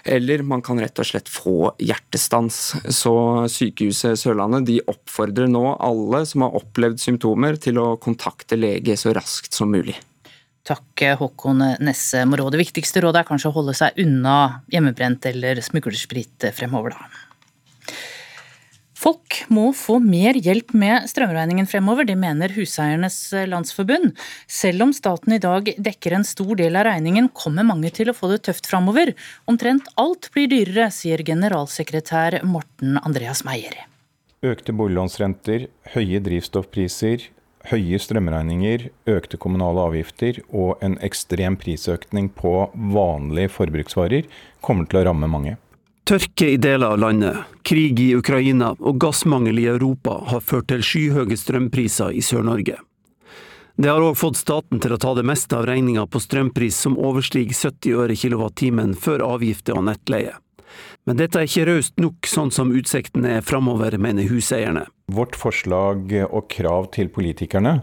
eller 0.06 0.44
man 0.46 0.62
kan 0.64 0.80
rett 0.80 1.02
og 1.02 1.08
slett 1.10 1.28
få 1.28 1.74
hjertestans. 1.82 2.60
Så 2.88 3.14
Sykehuset 3.50 4.16
Sørlandet 4.22 4.70
de 4.70 4.78
oppfordrer 4.88 5.50
nå 5.50 5.74
alle 5.74 6.22
som 6.24 6.46
har 6.46 6.56
opplevd 6.62 7.02
symptomer, 7.02 7.60
til 7.60 7.82
å 7.82 7.98
kontakte 8.00 8.56
lege 8.56 8.96
så 8.96 9.12
raskt 9.16 9.58
som 9.58 9.74
mulig. 9.74 9.98
Takk 10.66 11.04
Håkon 11.20 11.64
Nesse 11.80 12.26
Morå. 12.28 12.50
Det 12.52 12.60
viktigste 12.60 13.02
rådet 13.04 13.22
er 13.22 13.28
kanskje 13.30 13.50
å 13.50 13.56
holde 13.56 13.74
seg 13.76 13.96
unna 14.02 14.62
hjemmebrent 14.72 15.24
eller 15.30 15.62
smuglersprit 15.64 16.50
fremover, 16.56 16.96
da. 16.96 17.26
Folk 19.00 19.38
må 19.48 19.70
få 19.72 19.96
mer 20.04 20.36
hjelp 20.36 20.74
med 20.76 21.06
strømregningen 21.08 21.64
fremover, 21.70 22.04
det 22.04 22.18
mener 22.20 22.52
Huseiernes 22.52 23.16
Landsforbund. 23.48 24.12
Selv 24.44 24.84
om 24.84 24.92
staten 24.92 25.32
i 25.32 25.40
dag 25.40 25.70
dekker 25.80 26.18
en 26.18 26.26
stor 26.28 26.52
del 26.60 26.76
av 26.76 26.84
regningen, 26.90 27.30
kommer 27.32 27.64
mange 27.64 27.88
til 27.96 28.12
å 28.12 28.16
få 28.16 28.28
det 28.34 28.42
tøft 28.50 28.68
fremover. 28.68 29.14
Omtrent 29.48 29.88
alt 30.00 30.28
blir 30.34 30.50
dyrere, 30.52 30.90
sier 30.92 31.24
generalsekretær 31.24 32.42
Morten 32.44 33.00
Andreas 33.00 33.40
Meyer. 33.48 33.86
Økte 34.44 34.76
boliglånsrenter, 34.76 35.70
høye 35.94 36.20
drivstoffpriser, 36.24 37.30
høye 37.68 37.98
strømregninger, 38.00 38.88
økte 39.10 39.38
kommunale 39.40 39.82
avgifter 39.90 40.40
og 40.48 40.80
en 40.84 40.96
ekstrem 41.04 41.58
prisøkning 41.60 42.30
på 42.32 42.70
vanlige 42.74 43.52
forbruksvarer 43.52 44.28
kommer 44.64 44.88
til 44.88 45.02
å 45.02 45.04
ramme 45.10 45.28
mange. 45.30 45.56
Tørke 46.08 46.54
i 46.54 46.58
deler 46.58 46.96
av 46.96 46.98
landet, 46.98 47.36
krig 47.62 48.00
i 48.02 48.14
Ukraina 48.18 48.72
og 48.78 48.98
gassmangel 49.02 49.60
i 49.62 49.68
Europa 49.70 50.16
har 50.32 50.42
ført 50.42 50.70
til 50.72 50.82
skyhøye 50.82 51.36
strømpriser 51.38 52.16
i 52.16 52.24
Sør-Norge. 52.24 52.80
Det 53.80 53.88
har 53.88 54.02
òg 54.04 54.16
fått 54.18 54.40
staten 54.40 54.80
til 54.82 54.92
å 54.92 54.98
ta 55.00 55.14
det 55.16 55.24
meste 55.24 55.56
av 55.56 55.68
regninga 55.68 56.02
på 56.10 56.20
strømpris 56.20 56.76
som 56.84 56.98
overstiger 56.98 57.56
70 57.56 58.02
øre 58.02 58.16
kilowattimen 58.18 58.96
før 58.98 59.22
avgifter 59.24 59.78
og 59.78 59.86
nettleie. 59.86 60.34
Men 61.10 61.18
dette 61.18 61.40
er 61.40 61.48
ikke 61.48 61.64
raust 61.66 61.96
nok, 61.98 62.28
sånn 62.30 62.52
som 62.54 62.68
utsiktene 62.70 63.40
er 63.40 63.42
framover, 63.42 63.96
mener 63.98 64.28
huseierne. 64.30 64.84
Vårt 65.10 65.34
forslag 65.34 66.12
og 66.28 66.44
krav 66.54 66.86
til 66.94 67.08
politikerne 67.10 67.80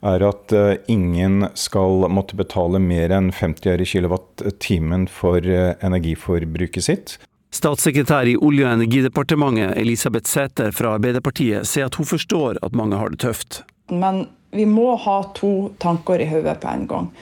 er 0.00 0.22
at 0.24 0.54
eh, 0.56 0.78
ingen 0.88 1.44
skal 1.60 2.06
måtte 2.08 2.38
betale 2.38 2.80
mer 2.80 3.12
enn 3.12 3.28
50 3.36 3.68
øre 3.74 3.84
kilowattimen 3.84 5.04
for 5.12 5.44
eh, 5.44 5.74
energiforbruket 5.84 6.86
sitt. 6.86 7.18
Statssekretær 7.52 8.30
i 8.32 8.38
Olje- 8.40 8.64
og 8.64 8.78
energidepartementet 8.78 9.76
Elisabeth 9.76 10.32
Sæther 10.32 10.72
fra 10.72 10.94
Arbeiderpartiet 10.96 11.68
sier 11.68 11.90
at 11.90 12.00
hun 12.00 12.08
forstår 12.08 12.62
at 12.64 12.80
mange 12.80 12.96
har 12.96 13.12
det 13.12 13.20
tøft. 13.26 13.60
Men 13.92 14.24
vi 14.56 14.64
må 14.64 14.94
ha 15.04 15.18
to 15.36 15.74
tanker 15.84 16.24
i 16.24 16.30
hodet 16.32 16.56
på 16.64 16.72
en 16.72 16.88
gang. 16.88 17.12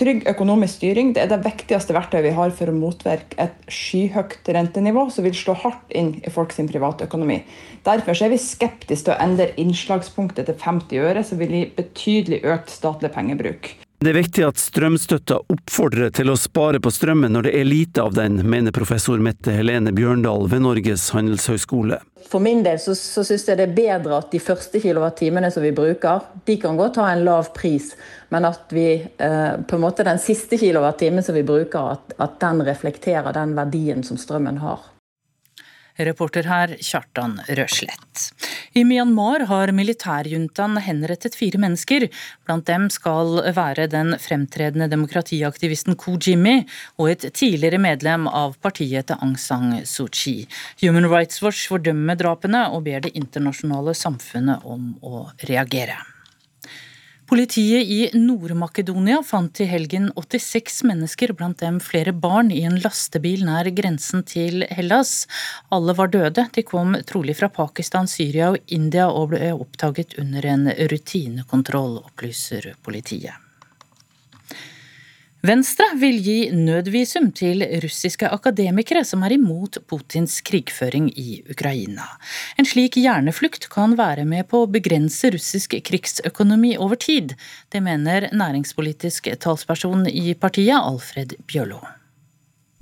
Trygg 0.00 0.22
økonomisk 0.30 0.78
styring 0.78 1.10
det 1.12 1.26
er 1.26 1.28
det 1.28 1.42
viktigste 1.44 1.92
verktøyet 1.92 2.24
vi 2.24 2.32
har 2.32 2.54
for 2.56 2.72
å 2.72 2.76
motvirke 2.76 3.36
et 3.42 3.66
skyhøyt 3.68 4.48
rentenivå 4.56 5.02
som 5.12 5.26
vil 5.26 5.36
slå 5.36 5.52
hardt 5.60 5.92
inn 5.92 6.14
i 6.24 6.32
folks 6.32 6.56
privatøkonomi. 6.70 7.42
Derfor 7.84 8.16
er 8.16 8.32
vi 8.32 8.40
skeptiske 8.40 9.10
til 9.10 9.12
å 9.12 9.20
endre 9.20 9.50
innslagspunktet 9.60 10.48
til 10.48 10.56
50 10.56 11.04
øre, 11.04 11.26
som 11.26 11.36
vil 11.42 11.52
gi 11.52 11.62
betydelig 11.76 12.40
økt 12.48 12.72
statlig 12.72 13.12
pengebruk. 13.12 13.74
Det 14.00 14.14
er 14.14 14.16
viktig 14.16 14.44
at 14.46 14.56
strømstøtta 14.56 15.36
oppfordrer 15.52 16.08
til 16.16 16.30
å 16.32 16.36
spare 16.40 16.78
på 16.80 16.88
strømmen 16.88 17.34
når 17.36 17.44
det 17.44 17.50
er 17.58 17.66
lite 17.68 18.00
av 18.00 18.14
den, 18.16 18.38
mener 18.48 18.72
professor 18.72 19.20
Mette 19.20 19.52
Helene 19.52 19.92
Bjørndal 19.92 20.46
ved 20.48 20.62
Norges 20.64 21.04
handelshøyskole. 21.12 21.98
For 22.30 22.40
min 22.40 22.62
del 22.64 22.80
så, 22.80 22.94
så 22.96 23.20
syns 23.28 23.44
jeg 23.44 23.58
det 23.60 23.66
er 23.66 23.74
bedre 23.76 24.22
at 24.22 24.32
de 24.32 24.40
første 24.40 24.80
kilowattimene 24.80 25.50
som 25.52 25.66
vi 25.66 25.74
bruker, 25.76 26.24
de 26.48 26.56
kan 26.62 26.80
godt 26.80 26.96
ha 27.02 27.10
en 27.12 27.26
lav 27.26 27.50
pris, 27.52 27.90
men 28.32 28.48
at 28.48 28.72
vi 28.72 28.86
eh, 28.96 29.52
på 29.68 29.76
en 29.76 29.84
måte 29.84 30.08
den 30.08 30.22
siste 30.24 30.56
kilowattimen 30.56 31.20
som 31.26 31.36
vi 31.36 31.44
bruker, 31.44 31.98
at, 31.98 32.16
at 32.24 32.40
den 32.40 32.64
reflekterer 32.70 33.36
den 33.36 33.52
verdien 33.58 34.00
som 34.06 34.16
strømmen 34.16 34.62
har. 34.64 34.80
Reporter 36.06 36.46
her 36.48 36.74
Kjartan 36.80 37.38
Røslett. 37.48 38.30
I 38.72 38.84
Myanmar 38.86 39.44
har 39.50 39.72
militærjuntaen 39.74 40.78
henrettet 40.84 41.36
fire 41.38 41.60
mennesker. 41.62 42.06
Blant 42.46 42.66
dem 42.70 42.88
skal 42.92 43.40
være 43.56 43.88
den 43.90 44.14
fremtredende 44.22 44.90
demokratiaktivisten 44.92 45.98
Ko 46.00 46.16
Jimmy 46.20 46.60
og 46.98 47.12
et 47.14 47.26
tidligere 47.34 47.80
medlem 47.82 48.28
av 48.28 48.56
partiet 48.62 49.10
til 49.10 49.20
Aung 49.20 49.36
San 49.40 49.80
Suu 49.86 50.08
Kyi. 50.08 50.46
Human 50.84 51.10
Rights 51.10 51.42
Watch 51.42 51.68
fordømmer 51.70 52.18
drapene 52.18 52.66
og 52.70 52.86
ber 52.86 53.04
det 53.04 53.16
internasjonale 53.18 53.96
samfunnet 53.98 54.64
om 54.64 54.94
å 55.02 55.28
reagere. 55.50 55.98
Politiet 57.30 57.86
i 57.86 58.10
Nord-Makedonia 58.18 59.20
fant 59.22 59.60
i 59.62 59.66
helgen 59.70 60.08
86 60.18 60.80
mennesker, 60.88 61.30
blant 61.38 61.60
dem 61.62 61.76
flere 61.78 62.10
barn, 62.10 62.48
i 62.50 62.64
en 62.66 62.80
lastebil 62.82 63.44
nær 63.46 63.68
grensen 63.70 64.24
til 64.26 64.64
Hellas. 64.66 65.28
Alle 65.70 65.94
var 65.94 66.10
døde. 66.10 66.48
De 66.50 66.64
kom 66.66 66.96
trolig 67.06 67.36
fra 67.38 67.46
Pakistan, 67.54 68.10
Syria 68.10 68.48
og 68.50 68.74
India 68.74 69.06
og 69.14 69.30
ble 69.36 69.52
oppdaget 69.54 70.18
under 70.18 70.50
en 70.56 70.66
rutinekontroll, 70.90 72.00
opplyser 72.10 72.72
politiet. 72.82 73.49
Venstre 75.40 75.86
vil 75.96 76.18
gi 76.20 76.50
nødvisum 76.52 77.30
til 77.32 77.62
russiske 77.80 78.28
akademikere 78.28 79.00
som 79.08 79.22
er 79.24 79.32
imot 79.38 79.78
Putins 79.88 80.34
krigføring 80.44 81.06
i 81.16 81.38
Ukraina. 81.48 82.04
En 82.60 82.68
slik 82.68 82.98
hjerneflukt 83.00 83.70
kan 83.72 83.96
være 83.96 84.26
med 84.28 84.50
på 84.50 84.60
å 84.60 84.68
begrense 84.68 85.30
russisk 85.32 85.78
krigsøkonomi 85.88 86.74
over 86.76 87.00
tid. 87.00 87.32
Det 87.72 87.80
mener 87.80 88.28
næringspolitisk 88.36 89.32
talsperson 89.40 90.04
i 90.12 90.34
partiet, 90.36 90.76
Alfred 90.76 91.32
Bjørlo. 91.48 91.80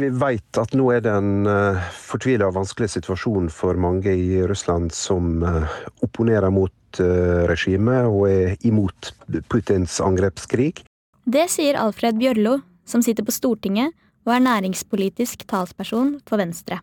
Vi 0.03 0.11
vet 0.19 0.59
at 0.59 0.75
nå 0.75 0.91
er 0.97 1.07
det 1.07 1.15
en 1.15 1.47
uh, 1.47 1.79
fortvila 2.11 2.51
og 2.51 2.59
vanskelig 2.59 2.91
situasjon 2.91 3.49
for 3.55 3.79
mange 3.79 4.11
i 4.19 4.43
Russland 4.43 4.91
som 4.95 5.47
uh, 5.47 5.79
opponerer 6.03 6.51
mot 6.51 7.03
uh, 7.03 7.47
regimet 7.47 8.11
og 8.11 8.27
er 8.33 8.55
imot 8.67 9.15
Putins 9.47 10.03
angrepskrig. 10.03 10.88
Det 11.29 11.45
sier 11.53 11.77
Alfred 11.77 12.17
Bjørlo, 12.17 12.55
som 12.89 13.03
sitter 13.05 13.27
på 13.27 13.35
Stortinget 13.37 13.93
og 14.25 14.31
er 14.33 14.41
næringspolitisk 14.47 15.43
talsperson 15.51 16.15
for 16.25 16.41
Venstre. 16.41 16.79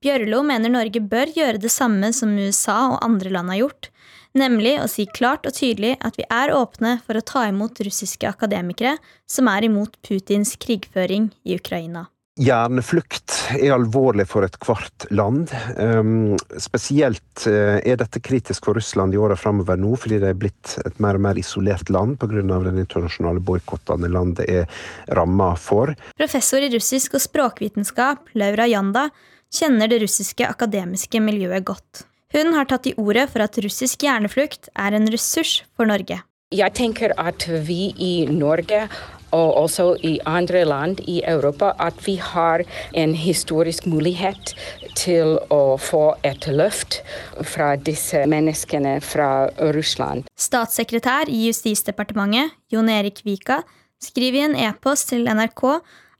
Bjørlo 0.00 0.38
mener 0.44 0.72
Norge 0.72 1.02
bør 1.04 1.28
gjøre 1.36 1.60
det 1.60 1.72
samme 1.72 2.08
som 2.16 2.32
USA 2.32 2.78
og 2.94 3.04
andre 3.04 3.32
land 3.34 3.52
har 3.52 3.60
gjort, 3.60 3.90
nemlig 4.32 4.78
å 4.80 4.88
si 4.88 5.04
klart 5.04 5.44
og 5.44 5.52
tydelig 5.58 5.98
at 6.00 6.16
vi 6.16 6.24
er 6.32 6.54
åpne 6.56 6.94
for 7.04 7.20
å 7.20 7.24
ta 7.28 7.44
imot 7.50 7.82
russiske 7.84 8.28
akademikere 8.30 8.96
som 9.28 9.52
er 9.52 9.68
imot 9.68 10.00
Putins 10.00 10.56
krigføring 10.64 11.28
i 11.44 11.60
Ukraina. 11.60 12.06
Hjerneflukt 12.34 13.30
er 13.60 13.76
alvorlig 13.76 14.24
for 14.26 14.42
ethvert 14.42 15.04
land. 15.14 15.52
Um, 15.78 16.34
spesielt 16.58 17.44
uh, 17.46 17.78
er 17.78 18.00
dette 18.00 18.18
kritisk 18.18 18.66
for 18.66 18.74
Russland 18.74 19.14
i 19.14 19.20
åra 19.22 19.36
framover 19.38 19.78
nå, 19.78 19.92
fordi 20.02 20.18
det 20.18 20.32
er 20.32 20.40
blitt 20.40 20.72
et 20.82 20.98
mer 21.02 21.14
og 21.14 21.22
mer 21.28 21.38
isolert 21.38 21.92
land 21.94 22.16
pga. 22.18 22.42
den 22.42 22.82
internasjonale 22.82 23.38
boikottene 23.38 24.10
landet 24.10 24.50
er 24.50 24.66
ramma 25.14 25.52
for. 25.54 25.94
Professor 26.18 26.58
i 26.58 26.72
russisk 26.74 27.14
og 27.14 27.22
språkvitenskap, 27.22 28.34
Laura 28.34 28.66
Janda, 28.66 29.06
kjenner 29.54 29.86
det 29.86 30.02
russiske 30.02 30.50
akademiske 30.50 31.22
miljøet 31.22 31.62
godt. 31.70 32.02
Hun 32.34 32.50
har 32.58 32.66
tatt 32.66 32.90
i 32.90 32.98
ordet 32.98 33.28
for 33.30 33.46
at 33.46 33.62
russisk 33.62 34.02
hjerneflukt 34.02 34.72
er 34.74 34.98
en 34.98 35.06
ressurs 35.06 35.60
for 35.78 35.86
Norge. 35.86 36.18
Jeg 36.54 36.74
tenker 36.74 37.14
at 37.14 37.46
vi 37.66 37.92
i 37.94 38.14
Norge 38.26 38.88
og 39.34 39.56
også 39.64 39.86
i 40.06 40.16
andre 40.26 40.64
land 40.68 41.02
i 41.10 41.20
Europa 41.26 41.72
at 41.82 41.98
vi 42.06 42.16
har 42.22 42.64
en 42.92 43.14
historisk 43.18 43.86
mulighet 43.90 44.54
til 44.94 45.36
å 45.52 45.76
få 45.80 46.04
et 46.26 46.46
løft 46.46 47.00
fra 47.42 47.74
disse 47.76 48.24
menneskene 48.30 49.00
fra 49.04 49.48
Russland. 49.74 50.28
Statssekretær 50.38 51.30
i 51.32 51.48
Justisdepartementet, 51.48 52.54
Jon 52.72 52.90
Erik 52.92 53.24
Vika, 53.26 53.62
skriver 54.02 54.40
i 54.40 54.46
en 54.48 54.58
e-post 54.68 55.10
til 55.12 55.26
NRK 55.26 55.64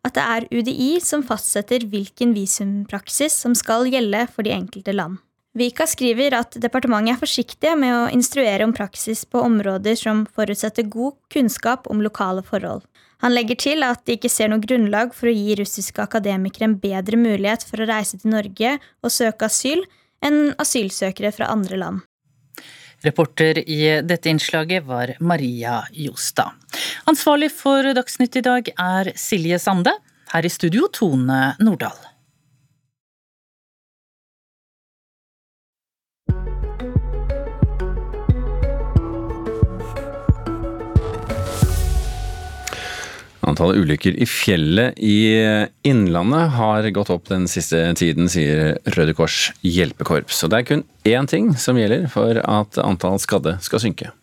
at 0.04 0.16
det 0.16 0.24
er 0.24 0.48
UDI 0.52 0.90
som 1.00 1.24
fastsetter 1.24 1.86
hvilken 1.88 2.34
visumpraksis 2.36 3.36
som 3.44 3.54
skal 3.56 3.88
gjelde 3.88 4.26
for 4.32 4.44
de 4.44 4.52
enkelte 4.52 4.92
land. 4.92 5.20
Vika 5.54 5.86
skriver 5.86 6.34
at 6.34 6.56
departementet 6.58 7.14
er 7.14 7.20
forsiktige 7.20 7.76
med 7.78 7.94
å 7.94 8.08
instruere 8.12 8.66
om 8.66 8.74
praksis 8.74 9.22
på 9.24 9.42
områder 9.46 9.94
som 10.00 10.24
forutsetter 10.34 10.88
god 10.90 11.14
kunnskap 11.30 11.86
om 11.90 12.02
lokale 12.02 12.42
forhold. 12.42 12.82
Han 13.24 13.32
legger 13.32 13.56
til 13.56 13.84
at 13.86 14.02
de 14.04 14.18
ikke 14.18 14.28
ser 14.28 14.50
noe 14.52 14.60
grunnlag 14.60 15.14
for 15.16 15.30
å 15.30 15.32
gi 15.32 15.54
russiske 15.56 16.02
akademikere 16.02 16.68
en 16.68 16.78
bedre 16.80 17.16
mulighet 17.16 17.64
for 17.64 17.80
å 17.80 17.88
reise 17.88 18.18
til 18.20 18.34
Norge 18.34 18.74
og 19.00 19.12
søke 19.14 19.48
asyl 19.48 19.80
enn 20.24 20.52
asylsøkere 20.60 21.32
fra 21.32 21.48
andre 21.52 21.80
land. 21.80 22.02
Reporter 23.04 23.62
i 23.64 23.80
dette 24.04 24.28
innslaget 24.28 24.84
var 24.84 25.14
Maria 25.24 25.82
Jostad. 25.96 26.52
Ansvarlig 27.08 27.50
for 27.52 27.88
Dagsnytt 27.96 28.40
i 28.40 28.44
dag 28.44 28.68
er 28.76 29.12
Silje 29.16 29.60
Sande. 29.60 29.92
Her 30.32 30.44
i 30.44 30.52
studio 30.52 30.88
Tone 30.92 31.54
Nordahl. 31.64 32.13
Antallet 43.44 43.76
ulykker 43.82 44.16
i 44.16 44.26
fjellet 44.28 44.98
i 45.04 45.16
Innlandet 45.84 46.54
har 46.56 46.86
gått 46.96 47.10
opp 47.12 47.28
den 47.28 47.44
siste 47.50 47.82
tiden, 47.98 48.30
sier 48.32 48.78
Røde 48.96 49.12
Kors 49.16 49.50
hjelpekorps. 49.60 50.40
Og 50.46 50.52
det 50.52 50.60
er 50.60 50.68
kun 50.70 50.84
én 51.04 51.28
ting 51.28 51.52
som 51.60 51.76
gjelder 51.76 52.06
for 52.12 52.40
at 52.40 52.80
antall 52.80 53.20
skadde 53.20 53.58
skal 53.64 53.84
synke. 53.84 54.14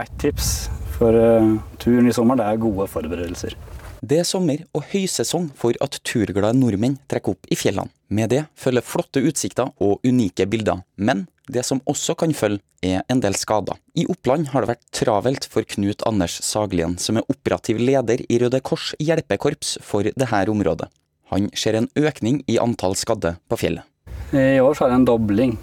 Et 0.00 0.16
tips 0.22 0.70
for 0.96 1.14
uh, 1.14 1.54
turen 1.82 2.08
i 2.08 2.14
sommer, 2.16 2.38
det 2.40 2.48
er 2.48 2.62
gode 2.62 2.88
forberedelser. 2.90 3.58
Det 4.04 4.18
er 4.20 4.26
sommer 4.28 4.60
og 4.76 4.82
høysesong 4.90 5.46
for 5.56 5.76
at 5.84 5.96
turglade 6.04 6.58
nordmenn 6.58 6.98
trekker 7.08 7.32
opp 7.32 7.46
i 7.48 7.56
fjellene. 7.56 7.88
Med 8.12 8.28
det 8.34 8.42
følger 8.60 8.84
flotte 8.84 9.22
utsikter 9.24 9.70
og 9.80 10.04
unike 10.04 10.44
bilder, 10.50 10.82
men 10.96 11.22
det 11.48 11.62
som 11.64 11.80
også 11.88 12.16
kan 12.20 12.34
følge, 12.36 12.60
er 12.84 13.00
en 13.08 13.22
del 13.24 13.32
skader. 13.38 13.78
I 13.96 14.04
Oppland 14.12 14.50
har 14.52 14.60
det 14.60 14.74
vært 14.74 14.82
travelt 14.92 15.46
for 15.48 15.64
Knut 15.64 16.04
Anders 16.04 16.34
Saglien, 16.44 16.98
som 17.00 17.16
er 17.16 17.24
operativ 17.32 17.80
leder 17.80 18.20
i 18.28 18.38
Røde 18.42 18.60
Kors 18.60 18.90
hjelpekorps 19.00 19.78
for 19.80 20.04
dette 20.04 20.42
området. 20.52 20.90
Han 21.32 21.48
ser 21.56 21.78
en 21.78 21.88
økning 21.96 22.42
i 22.44 22.58
antall 22.60 22.98
skadde 23.00 23.38
på 23.48 23.60
fjellet. 23.62 23.88
I 24.36 24.60
år 24.60 24.76
så 24.76 24.84
er 24.84 24.92
det 24.92 25.00
en 25.00 25.08
dobling 25.08 25.56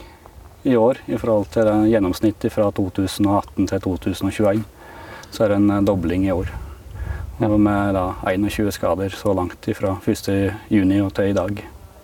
i 0.66 0.74
år 0.80 1.04
i 1.06 1.20
forhold 1.22 1.54
til 1.54 1.70
gjennomsnittet 1.94 2.58
fra 2.58 2.72
2018 2.74 3.70
til 3.70 3.86
2021. 3.86 4.66
Så 5.30 5.46
er 5.46 5.54
det 5.54 5.62
en 5.62 5.86
dobling 5.86 6.26
i 6.26 6.34
år. 6.34 6.50
Og 7.42 7.58
med 7.58 7.96
da 7.98 8.06
21 8.30 8.70
skader 8.76 9.14
så 9.18 9.34
langt 9.34 9.66
fra 9.78 9.96
1.6 9.98 11.02
og 11.02 11.14
til 11.18 11.30
i 11.32 11.38
dag. 11.38 11.62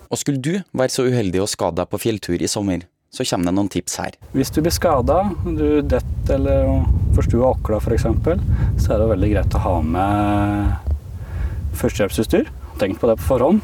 Og 0.08 0.18
skulle 0.22 0.42
du 0.42 0.54
være 0.72 0.94
så 0.94 1.06
uheldig 1.06 1.42
å 1.44 1.50
skade 1.50 1.78
deg 1.82 1.90
på 1.92 2.00
fjelltur 2.02 2.42
i 2.42 2.50
sommer, 2.50 2.86
så 3.14 3.26
kommer 3.28 3.50
det 3.50 3.56
noen 3.58 3.70
tips 3.72 3.98
her. 4.02 4.16
Hvis 4.34 4.52
du 4.56 4.62
blir 4.64 4.74
skada, 4.74 5.20
du 5.46 5.82
detter 5.84 6.36
eller 6.38 6.86
forstuer 7.16 7.46
åkla 7.48 7.80
f.eks., 7.82 8.08
så 8.84 8.94
er 8.94 9.02
det 9.02 9.10
veldig 9.14 9.32
greit 9.34 9.58
å 9.58 9.64
ha 9.64 9.76
med 9.86 10.96
førstehjelpsutstyr. 11.78 12.50
Tenk 12.82 13.00
på 13.02 13.10
det 13.10 13.18
på 13.22 13.30
forhånd. 13.32 13.64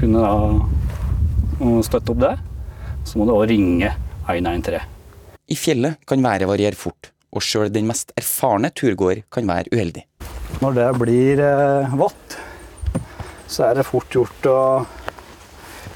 Kunne 0.00 0.24
da 0.24 0.34
støtte 1.86 2.14
opp 2.14 2.22
det. 2.22 2.34
Så 3.08 3.20
må 3.20 3.26
du 3.28 3.34
òg 3.36 3.48
ringe 3.50 3.92
113. 4.28 4.80
I 5.50 5.56
fjellet 5.58 5.98
kan 6.06 6.22
været 6.22 6.48
variere 6.50 6.78
fort, 6.78 7.10
og 7.34 7.42
sjøl 7.42 7.72
den 7.72 7.88
mest 7.90 8.14
erfarne 8.18 8.70
turgåer 8.70 9.24
kan 9.32 9.48
være 9.48 9.72
uheldig. 9.74 10.04
Når 10.58 10.74
det 10.76 10.88
blir 10.98 11.40
eh, 11.44 11.94
vått, 11.96 12.36
så 13.46 13.68
er 13.68 13.78
det 13.78 13.86
fort 13.86 14.10
gjort 14.14 14.48
å 14.50 14.58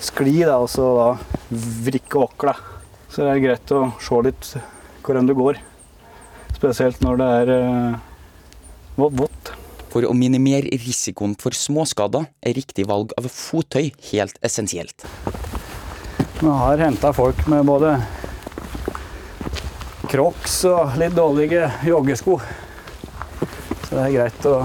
skli 0.04 0.40
da, 0.44 0.60
og 0.62 0.70
så 0.70 0.86
da 0.98 1.08
vrikke 1.84 2.22
åkla. 2.22 2.54
Så 3.10 3.22
det 3.22 3.34
er 3.34 3.44
greit 3.44 3.74
å 3.74 3.84
se 4.02 4.22
litt 4.26 4.48
hvor 5.04 5.18
enn 5.18 5.28
du 5.28 5.34
går. 5.38 5.60
Spesielt 6.54 7.02
når 7.04 7.20
det 7.20 7.28
er 7.42 7.52
uh, 7.54 8.00
vått. 8.96 9.52
For 9.92 10.06
å 10.08 10.14
minimere 10.16 10.72
risikoen 10.82 11.36
for 11.38 11.54
småskader 11.54 12.26
er 12.42 12.56
riktig 12.56 12.88
valg 12.90 13.12
av 13.18 13.28
fottøy 13.30 13.92
helt 14.10 14.40
essensielt. 14.42 15.06
Vi 16.40 16.50
har 16.50 16.82
henta 16.82 17.12
folk 17.14 17.44
med 17.50 17.68
både 17.68 17.94
crocs 20.10 20.58
og 20.68 20.98
litt 20.98 21.14
dårlige 21.14 21.68
joggesko. 21.86 22.40
Så 23.84 23.96
det 23.98 24.04
er 24.06 24.14
greit 24.16 24.46
å, 24.48 24.56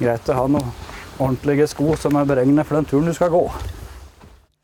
greit 0.00 0.30
å 0.30 0.38
ha 0.38 0.46
noen 0.50 0.72
ordentlige 1.18 1.68
sko 1.70 1.94
som 1.98 2.18
er 2.18 2.28
beregnet 2.28 2.66
for 2.66 2.78
den 2.78 2.88
turen 2.88 3.10
du 3.10 3.14
skal 3.16 3.32
gå. 3.34 3.44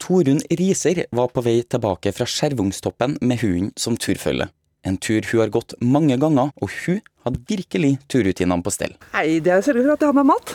Torunn 0.02 0.42
Riser 0.52 1.04
var 1.16 1.30
på 1.32 1.42
vei 1.46 1.62
tilbake 1.64 2.12
fra 2.12 2.26
Skjervungstoppen 2.28 3.16
med 3.24 3.40
hunden 3.40 3.72
som 3.80 3.96
turfølge. 3.96 4.50
En 4.84 4.98
tur 5.00 5.24
hun 5.30 5.40
har 5.40 5.52
gått 5.52 5.72
mange 5.80 6.18
ganger, 6.20 6.50
og 6.60 6.72
hun 6.84 7.00
hadde 7.24 7.40
virkelig 7.48 7.94
turrutinene 8.12 8.60
på 8.60 8.72
stell. 8.74 8.92
Nei, 9.14 9.40
det 9.40 9.54
er 9.54 9.64
selvfølgelig 9.64 9.94
at 9.94 10.04
jeg 10.04 10.12
har 10.12 10.18
med 10.18 10.28
mat. 10.28 10.52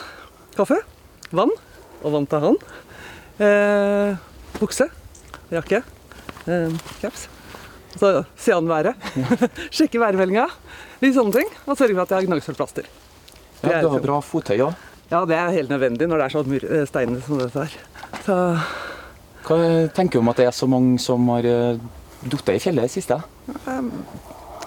Kaffe, 0.53 0.77
vann 1.33 1.55
og 2.03 2.13
vann 2.13 2.29
til 2.29 2.45
han. 2.45 2.61
Eh, 3.41 4.21
bukse, 4.59 4.85
jakke, 5.49 5.81
eh, 6.45 6.77
caps. 7.01 7.25
Så 7.97 8.11
se 8.37 8.53
an 8.53 8.69
været. 8.69 9.09
Sjekke 9.75 10.01
værmeldinga. 10.01 10.45
Litt 11.01 11.15
sånne 11.15 11.39
ting. 11.39 11.49
Og 11.65 11.77
sørge 11.79 11.95
for 11.95 12.03
at 12.03 12.13
jeg 12.13 12.19
har 12.19 12.27
gnagsårplaster. 12.29 12.89
Ja, 13.63 13.81
du 13.81 13.89
har 13.95 14.03
bra 14.03 14.19
fottøy 14.23 14.59
òg. 14.67 14.85
Ja, 15.09 15.23
det 15.25 15.39
er 15.39 15.55
helt 15.55 15.71
nødvendig 15.73 16.05
når 16.07 16.21
det 16.21 16.27
er 16.27 16.35
så 16.35 16.43
eh, 16.45 17.23
som 17.25 17.39
dette 17.39 17.63
her. 17.65 17.77
Så 18.27 18.35
Hva 19.47 19.57
tenker 19.95 20.19
du 20.19 20.21
om 20.21 20.29
at 20.29 20.37
det 20.37 20.45
er 20.45 20.53
så 20.53 20.69
mange 20.69 20.99
som 21.01 21.25
har 21.33 21.47
falt 22.29 22.51
i 22.53 22.61
fjellet 22.61 22.85
i 22.85 22.87
det 22.87 22.93
siste? 22.93 23.17
um, 23.65 23.89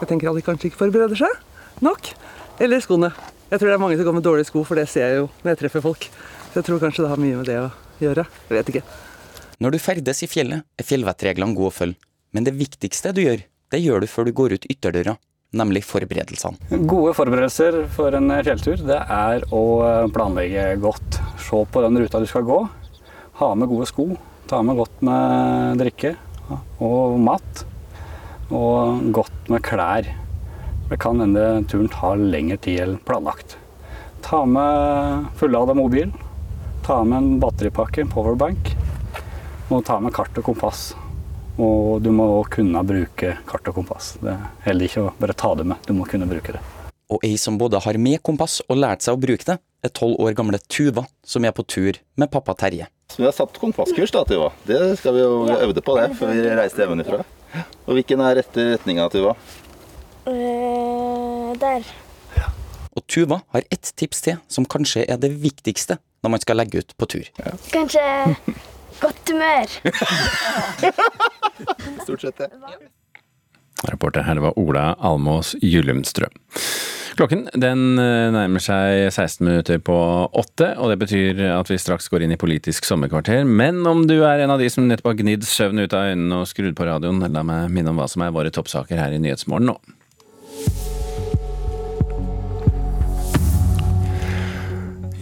jeg 0.01 0.09
tenker 0.11 0.31
at 0.33 0.39
de 0.39 0.43
kanskje 0.43 0.71
ikke 0.71 0.81
forbereder 0.81 1.19
seg 1.21 1.83
nok. 1.85 2.11
Eller 2.63 2.83
skoene. 2.83 3.13
Jeg 3.53 3.61
tror 3.61 3.69
det 3.69 3.77
er 3.77 3.83
mange 3.83 3.99
som 3.99 4.07
går 4.09 4.17
med 4.17 4.25
dårlige 4.27 4.49
sko, 4.49 4.65
for 4.67 4.79
det 4.81 4.89
ser 4.91 5.07
jeg 5.07 5.21
jo 5.21 5.29
når 5.43 5.53
jeg 5.53 5.61
treffer 5.63 5.85
folk. 5.85 6.09
Så 6.51 6.59
jeg 6.59 6.67
tror 6.67 6.83
kanskje 6.83 7.05
det 7.05 7.13
har 7.13 7.21
mye 7.23 7.39
med 7.39 7.47
det 7.47 7.59
å 7.61 7.69
gjøre. 8.03 8.25
Jeg 8.49 8.57
vet 8.59 8.73
ikke. 8.73 8.83
Når 9.63 9.75
du 9.75 9.79
ferdes 9.83 10.25
i 10.25 10.29
fjellet, 10.31 10.67
er 10.75 10.89
fjellvettreglene 10.89 11.55
gode 11.55 11.71
å 11.71 11.77
følge. 11.77 12.12
Men 12.33 12.47
det 12.49 12.55
viktigste 12.57 13.13
du 13.13 13.23
gjør, 13.27 13.43
det 13.73 13.81
gjør 13.83 14.03
du 14.03 14.09
før 14.09 14.29
du 14.29 14.33
går 14.37 14.55
ut 14.57 14.67
ytterdøra, 14.73 15.17
nemlig 15.53 15.83
forberedelsene. 15.85 16.81
Gode 16.89 17.13
forberedelser 17.17 17.83
for 17.93 18.17
en 18.17 18.33
fjelltur, 18.45 18.81
det 18.89 19.01
er 19.05 19.45
å 19.53 19.63
planlegge 20.15 20.71
godt. 20.81 21.21
Se 21.45 21.61
på 21.69 21.83
den 21.85 22.01
ruta 22.01 22.23
du 22.23 22.29
skal 22.31 22.47
gå. 22.49 22.63
Ha 23.41 23.51
med 23.57 23.69
gode 23.69 23.89
sko. 23.91 24.09
Ta 24.49 24.63
med 24.65 24.81
godt 24.81 25.05
med 25.05 25.81
drikke 25.81 26.15
og 26.85 27.19
mat. 27.21 27.65
Og 28.53 29.05
godt 29.17 29.53
med 29.53 29.65
klær. 29.65 30.09
Det 30.89 30.99
kan 31.01 31.21
hende 31.21 31.63
turen 31.69 31.89
tar 31.93 32.21
lengre 32.21 32.59
tid 32.61 32.83
enn 32.85 32.99
planlagt. 33.09 33.57
Ta 34.25 34.43
med 34.49 35.29
fullada 35.41 35.77
mobil. 35.77 36.13
Ta 36.85 37.03
med 37.05 37.19
en 37.19 37.41
batteripakke, 37.41 38.05
en 38.05 38.13
powerbank. 38.13 38.73
Og 39.73 39.85
ta 39.89 40.01
med 40.01 40.13
kart 40.17 40.37
og 40.41 40.49
kompass. 40.49 40.93
Og 41.61 42.01
du 42.01 42.09
må 42.15 42.27
kunne 42.53 42.81
bruke 42.87 43.35
kart 43.49 43.69
og 43.69 43.77
kompass. 43.77 44.15
Det 44.23 44.37
holder 44.65 44.89
ikke 44.89 45.05
å 45.05 45.11
bare 45.19 45.37
ta 45.37 45.53
det 45.59 45.67
med, 45.69 45.83
du 45.87 45.93
må 45.97 46.07
kunne 46.09 46.29
bruke 46.31 46.57
det. 46.57 46.63
Og 47.13 47.21
ei 47.27 47.35
som 47.37 47.59
både 47.61 47.83
har 47.85 47.99
med 48.01 48.23
kompass 48.25 48.63
og 48.69 48.79
lært 48.81 49.05
seg 49.05 49.19
å 49.19 49.21
bruke 49.21 49.45
det, 49.45 49.59
er 49.85 49.93
tolv 49.93 50.21
år 50.23 50.37
gamle 50.39 50.61
Tuva, 50.71 51.05
som 51.27 51.45
er 51.45 51.53
på 51.53 51.65
tur 51.69 51.99
med 52.17 52.31
pappa 52.33 52.55
Terje. 52.57 52.87
Så 53.13 53.21
vi 53.21 53.27
har 53.29 53.35
satt 53.37 53.59
kompasskurs 53.61 54.15
da, 54.15 54.23
Tuva. 54.25 54.49
Det 54.65 54.81
skal 55.01 55.19
vi 55.19 55.25
jo 55.25 55.43
øve 55.53 55.85
på 55.85 55.97
det 55.99 56.07
før 56.17 56.33
vi 56.33 56.47
reiser 56.57 56.87
hjemmefra. 56.87 57.21
Og 57.85 57.99
hvilken 57.99 58.23
er 58.25 58.39
rette 58.41 58.65
retninga, 58.71 59.11
Tuva? 59.13 59.35
Uh, 60.25 61.53
der. 61.61 61.85
Og 62.97 63.05
Tuva 63.11 63.43
har 63.53 63.67
ett 63.69 63.93
tips 63.99 64.25
til, 64.25 64.41
som 64.49 64.65
kanskje 64.65 65.05
er 65.05 65.21
det 65.21 65.35
viktigste 65.43 65.99
når 66.23 66.37
man 66.37 66.43
skal 66.45 66.61
legge 66.63 66.81
ut 66.81 66.95
på 66.97 67.09
tur. 67.11 67.29
Ja. 67.43 67.53
Kanskje 67.75 68.05
godt 69.01 69.33
humør. 69.33 69.77
Stort 72.05 72.25
sett 72.25 72.43
det. 72.43 72.51
Reporter 73.91 74.27
her 74.27 74.41
var 74.43 74.59
Ola 74.61 74.93
Almås 75.03 75.55
Gyllumstrøm. 75.63 76.35
Klokken 77.13 77.45
den 77.61 77.97
nærmer 77.99 78.63
seg 78.63 79.11
16 79.11 79.45
minutter 79.45 79.81
på 79.85 79.97
åtte, 80.33 80.71
og 80.81 80.93
det 80.93 80.99
betyr 81.03 81.43
at 81.59 81.69
vi 81.69 81.77
straks 81.81 82.09
går 82.09 82.25
inn 82.25 82.33
i 82.33 82.41
politisk 82.41 82.87
sommerkvarter. 82.89 83.45
Men 83.45 83.83
om 83.89 84.07
du 84.09 84.23
er 84.25 84.41
en 84.41 84.55
av 84.55 84.63
de 84.63 84.71
som 84.73 84.87
nettopp 84.89 85.11
har 85.11 85.19
gnidd 85.21 85.45
søvn 85.45 85.83
ut 85.83 85.97
av 85.97 86.13
øynene 86.13 86.41
og 86.41 86.49
skrudd 86.49 86.77
på 86.79 86.87
radioen, 86.89 87.21
la 87.35 87.45
meg 87.45 87.69
minne 87.75 87.93
om 87.93 88.01
hva 88.01 88.09
som 88.09 88.25
er 88.25 88.33
våre 88.33 88.55
toppsaker 88.55 88.97
her 89.01 89.13
i 89.13 89.21
Nyhetsmorgen 89.21 89.69
nå. 89.75 89.77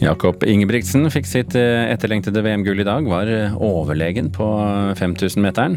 Jakob 0.00 0.44
Ingebrigtsen 0.48 1.04
fikk 1.12 1.26
sitt 1.28 1.54
etterlengtede 1.56 2.40
VM-gull 2.44 2.80
i 2.80 2.86
dag, 2.88 3.04
var 3.04 3.28
overlegen 3.60 4.30
på 4.32 4.46
5000-meteren. 4.96 5.76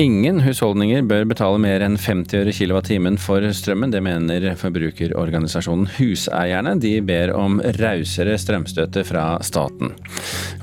Ingen 0.00 0.40
husholdninger 0.40 1.04
bør 1.04 1.26
betale 1.28 1.60
mer 1.60 1.84
enn 1.84 1.98
50 2.00 2.38
øre 2.40 2.54
kilowattimen 2.56 3.18
for 3.20 3.44
strømmen. 3.52 3.92
Det 3.92 4.00
mener 4.04 4.46
forbrukerorganisasjonen 4.56 5.90
Huseierne. 5.98 6.78
De 6.80 6.94
ber 7.04 7.34
om 7.36 7.60
rausere 7.76 8.38
strømstøtte 8.40 9.04
fra 9.06 9.26
staten. 9.44 9.92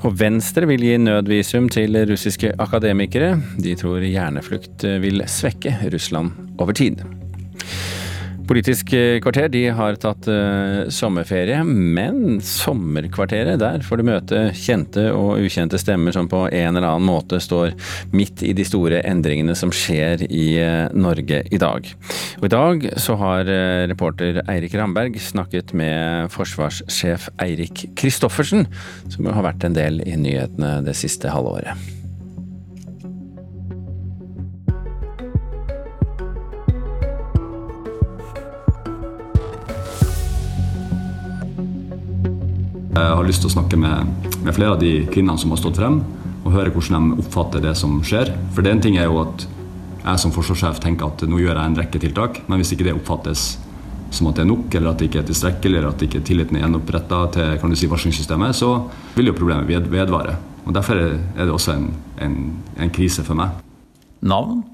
Og 0.02 0.18
Venstre 0.18 0.66
vil 0.70 0.82
gi 0.88 0.98
nødvisum 0.98 1.70
til 1.70 2.02
russiske 2.10 2.56
akademikere. 2.58 3.36
De 3.62 3.78
tror 3.78 4.02
hjerneflukt 4.02 4.88
vil 5.06 5.22
svekke 5.30 5.78
Russland 5.94 6.58
over 6.58 6.74
tid. 6.74 7.06
Politisk 8.50 8.88
kvarter 9.22 9.46
de 9.46 9.60
har 9.70 9.94
tatt 10.02 10.26
uh, 10.26 10.88
sommerferie, 10.90 11.60
men 11.62 12.40
sommerkvarteret 12.42 13.60
der 13.62 13.84
får 13.86 14.00
du 14.00 14.04
møte 14.08 14.40
kjente 14.58 15.04
og 15.14 15.38
ukjente 15.38 15.78
stemmer 15.78 16.10
som 16.16 16.26
på 16.26 16.48
en 16.48 16.74
eller 16.74 16.88
annen 16.88 17.06
måte 17.06 17.38
står 17.38 17.76
midt 18.10 18.42
i 18.42 18.50
de 18.58 18.66
store 18.66 19.04
endringene 19.06 19.54
som 19.54 19.70
skjer 19.70 20.26
i 20.26 20.48
uh, 20.58 20.90
Norge 20.90 21.44
i 21.46 21.62
dag. 21.62 21.86
Og 22.40 22.48
I 22.48 22.52
dag 22.56 22.88
så 22.98 23.14
har 23.22 23.46
uh, 23.46 23.86
reporter 23.92 24.42
Eirik 24.50 24.74
Ramberg 24.82 25.20
snakket 25.22 25.70
med 25.70 26.34
forsvarssjef 26.34 27.30
Eirik 27.46 27.86
Kristoffersen, 27.94 28.66
som 29.14 29.30
har 29.30 29.46
vært 29.46 29.70
en 29.70 29.78
del 29.78 30.02
i 30.02 30.18
nyhetene 30.18 30.80
det 30.90 30.98
siste 30.98 31.30
halvåret. 31.30 31.99
Jeg 42.90 43.14
har 43.14 43.22
lyst 43.22 43.44
til 43.44 43.46
å 43.46 43.52
snakke 43.54 43.78
med, 43.78 44.26
med, 44.42 44.50
flere 44.56 44.74
av 44.74 44.80
de 44.80 45.04
kvinnene 45.14 45.38
som 45.38 45.52
har 45.54 45.60
stått 45.60 45.78
frem, 45.78 46.00
og 46.42 46.54
høre 46.56 46.72
hvordan 46.74 47.12
de 47.12 47.22
oppfatter 47.22 47.62
det 47.62 47.76
som 47.78 48.00
skjer. 48.02 48.32
For 48.50 48.66
det 48.66 48.72
en 48.74 48.82
ting 48.82 48.96
er 48.98 49.06
jo 49.06 49.20
at 49.22 49.44
jeg 50.00 50.22
som 50.22 50.32
forsvarssjef 50.34 50.80
tenker 50.82 51.06
at 51.06 51.22
nå 51.28 51.38
gjør 51.38 51.54
jeg 51.54 51.70
en 51.70 51.76
rekke 51.78 52.00
tiltak, 52.02 52.40
men 52.48 52.58
hvis 52.58 52.72
ikke 52.74 52.88
det 52.88 52.96
oppfattes 52.96 53.44
som 54.10 54.26
at 54.26 54.40
det 54.40 54.42
er 54.42 54.50
nok, 54.50 54.74
eller 54.74 54.90
at 54.90 54.98
det 54.98 55.06
ikke 55.06 55.22
er 55.22 55.28
tilstrekkelig, 55.28 55.78
eller 55.78 55.92
at 55.92 56.02
ikke 56.02 56.24
tilliten 56.26 56.58
er 56.58 56.64
gjenoppretta 56.64 57.22
til 57.36 57.54
kan 57.62 57.70
du 57.70 57.78
si, 57.78 57.86
varslingssystemet, 57.92 58.58
så 58.58 58.72
vil 59.14 59.30
jo 59.30 59.36
problemet 59.38 59.70
ved, 59.70 59.86
vedvare. 59.92 60.34
Og 60.66 60.74
Derfor 60.74 60.98
er 60.98 61.14
det 61.38 61.54
også 61.54 61.76
en, 61.78 61.88
en, 62.18 62.36
en 62.74 62.94
krise 62.94 63.22
for 63.22 63.38
meg. 63.38 63.54
Navn? 64.18 64.64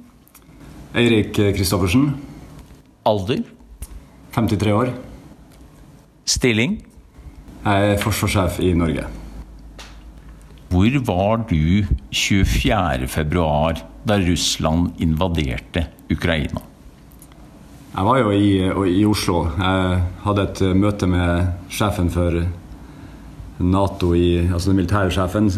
Eirik 0.96 1.36
Kristoffersen. 1.36 2.14
Alder? 3.04 3.44
53 4.32 4.72
år. 4.72 4.96
Stilling? 6.24 6.80
Jeg 7.66 7.96
er 7.96 7.98
forsvarssjef 7.98 8.60
i 8.62 8.68
Norge. 8.78 9.02
Hvor 10.70 10.98
var 11.08 11.40
du 11.48 11.82
24.2 12.14 13.46
da 14.06 14.18
Russland 14.22 15.00
invaderte 15.02 15.82
Ukraina? 16.12 16.62
Jeg 17.96 18.04
var 18.06 18.20
jo 18.20 18.30
i, 18.30 18.52
i, 18.92 19.02
Oslo. 19.08 19.48
Jeg 19.58 19.98
hadde 20.22 20.44
et 20.44 20.62
møte 20.78 21.08
med 21.10 21.48
sjefen 21.72 22.10
for 22.14 22.38
Nato, 23.58 24.12
i, 24.14 24.44
altså 24.46 24.70
den 24.70 24.78
militære 24.82 25.10
sjefen, 25.16 25.50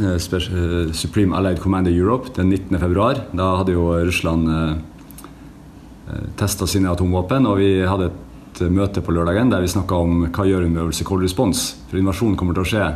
Supreme 0.94 1.36
Allied 1.36 1.60
Commander 1.60 1.92
Europe, 1.92 2.32
den 2.36 2.54
19.2. 2.54 3.36
Da 3.36 3.50
hadde 3.58 3.74
jo 3.76 3.90
Russland 3.92 4.48
eh, 4.54 6.24
testa 6.40 6.64
sine 6.70 6.88
atomvåpen, 6.88 7.44
og 7.50 7.60
vi 7.60 7.72
hadde 7.84 8.08
et 8.08 8.24
møte 8.66 9.02
på 9.04 9.14
lørdagen 9.14 9.52
der 9.52 9.62
vi 9.62 9.70
snakka 9.70 10.00
om 10.02 10.24
hva 10.26 10.46
gjør 10.48 10.64
vi 10.64 10.70
med 10.72 10.82
øvelse 10.82 11.06
cold 11.06 11.22
response. 11.22 11.76
For 11.90 12.00
invasjonen 12.00 12.36
kommer 12.38 12.56
til 12.56 12.66
å 12.66 12.70
skje 12.72 12.88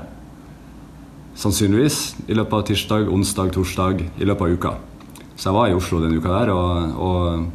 sannsynligvis 1.39 1.99
i 2.29 2.37
løpet 2.37 2.59
av 2.59 2.65
tirsdag, 2.69 3.11
onsdag, 3.13 3.53
torsdag, 3.55 4.03
i 4.19 4.29
løpet 4.29 4.47
av 4.47 4.57
uka. 4.57 4.73
Så 5.37 5.49
jeg 5.49 5.57
var 5.57 5.71
i 5.71 5.77
Oslo 5.77 6.01
denne 6.03 6.19
uka 6.21 6.33
der 6.35 6.53
og, 6.53 6.99
og, 7.07 7.47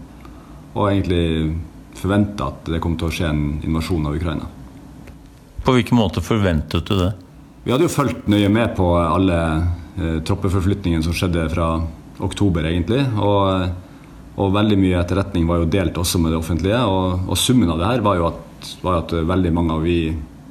og 0.73 0.87
egentlig 0.89 1.57
forventa 1.97 2.51
at 2.51 2.71
det 2.71 2.81
kom 2.83 2.97
til 2.97 3.09
å 3.09 3.13
skje 3.13 3.29
en 3.29 3.43
invasjon 3.67 4.07
av 4.07 4.17
Ukraina. 4.17 4.49
På 5.65 5.75
hvilken 5.75 5.99
måte 5.99 6.23
forventet 6.23 6.87
du 6.87 6.95
det? 6.95 7.11
Vi 7.65 7.73
hadde 7.73 7.87
jo 7.87 7.91
fulgt 7.91 8.29
nøye 8.31 8.49
med 8.53 8.71
på 8.77 8.85
alle 8.95 9.39
eh, 9.51 10.19
troppeforflytningene 10.23 11.03
som 11.03 11.15
skjedde 11.17 11.49
fra 11.51 11.73
oktober, 12.23 12.65
egentlig. 12.69 13.03
og 13.19 13.86
og 14.37 14.53
veldig 14.53 14.77
mye 14.77 14.99
etterretning 15.01 15.47
var 15.49 15.63
jo 15.63 15.69
delt 15.73 15.97
også 15.97 16.19
med 16.21 16.33
det 16.33 16.39
offentlige. 16.39 16.79
Og, 16.85 17.25
og 17.25 17.39
summen 17.41 17.71
av 17.73 17.79
det 17.81 17.87
her 17.89 18.03
var 18.05 18.19
jo 18.19 18.27
at, 18.29 18.73
var 18.85 18.99
at, 19.01 19.15
veldig 19.31 19.53
mange 19.53 19.77
av 19.77 19.85
vi 19.85 20.01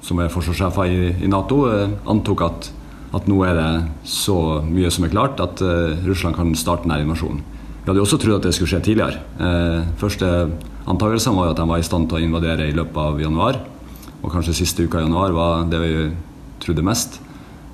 som 0.03 0.19
er 0.23 0.33
forsvarssjefer 0.33 0.91
i, 0.91 1.13
i, 1.23 1.31
Nato, 1.31 1.63
eh, 1.71 1.95
antok 2.11 2.43
at, 2.47 2.71
at, 3.15 3.29
nå 3.31 3.41
er 3.47 3.55
det 3.59 3.71
så 4.11 4.37
mye 4.67 4.91
som 4.95 5.07
er 5.07 5.15
klart 5.15 5.43
at 5.43 5.63
eh, 5.63 6.03
Russland 6.07 6.39
kan 6.39 6.51
starte 6.59 6.87
denne 6.87 7.01
invasjonen. 7.05 7.43
Vi 7.83 7.91
hadde 7.91 8.03
jo 8.03 8.07
også 8.07 8.19
trodd 8.23 8.41
at 8.41 8.49
det 8.49 8.55
skulle 8.57 8.73
skje 8.75 8.83
tidligere. 8.89 9.23
Eh, 9.39 9.87
første 10.03 10.33
antakelsene 10.91 11.39
var 11.39 11.49
jo 11.49 11.55
at 11.55 11.63
de 11.63 11.71
var 11.71 11.83
i 11.83 11.87
stand 11.87 12.11
til 12.11 12.19
å 12.19 12.27
invadere 12.27 12.67
i 12.67 12.75
løpet 12.75 13.03
av 13.03 13.23
januar. 13.23 13.61
Og 14.19 14.33
kanskje 14.35 14.57
siste 14.65 14.87
uka 14.87 14.99
i 14.99 15.07
januar 15.07 15.35
var 15.35 15.67
det 15.71 15.83
vi 15.83 16.09
trodde 16.63 16.87
mest. 16.87 17.21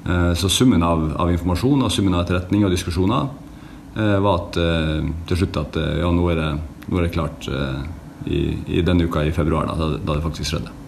Eh, 0.05 0.33
så 0.37 0.53
summen 0.53 0.85
av, 0.85 1.15
av 1.17 1.33
informasjon 1.33 1.89
og 1.89 1.93
summen 1.93 2.19
av 2.19 2.27
etterretning 2.27 2.69
og 2.69 2.77
diskusjoner 2.77 3.31
Eh, 3.33 3.42
var 3.95 4.39
at 4.39 4.61
eh, 4.61 5.09
til 5.29 5.43
slutt 5.43 5.59
at 5.61 5.81
eh, 5.81 5.97
ja, 6.01 6.13
nå 6.15 6.29
er 6.33 6.39
det, 6.41 6.51
nå 6.89 6.99
er 6.99 7.07
det 7.07 7.15
klart 7.15 7.49
i, 8.25 8.39
i, 8.67 8.85
denne 8.87 9.09
uka 9.09 9.25
i 9.27 9.35
februar, 9.35 9.69
da, 9.69 9.91
da 9.99 10.15
det 10.17 10.23
faktisk 10.25 10.55
skjedde. 10.55 10.79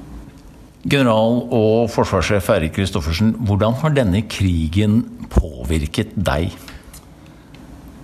General 0.84 1.40
og 1.54 1.88
forsvarssjef 1.92 2.50
Eirik 2.52 2.74
Kristoffersen, 2.76 3.32
hvordan 3.48 3.76
har 3.80 3.94
denne 3.96 4.24
krigen 4.28 5.02
påvirket 5.32 6.12
deg? 6.14 6.54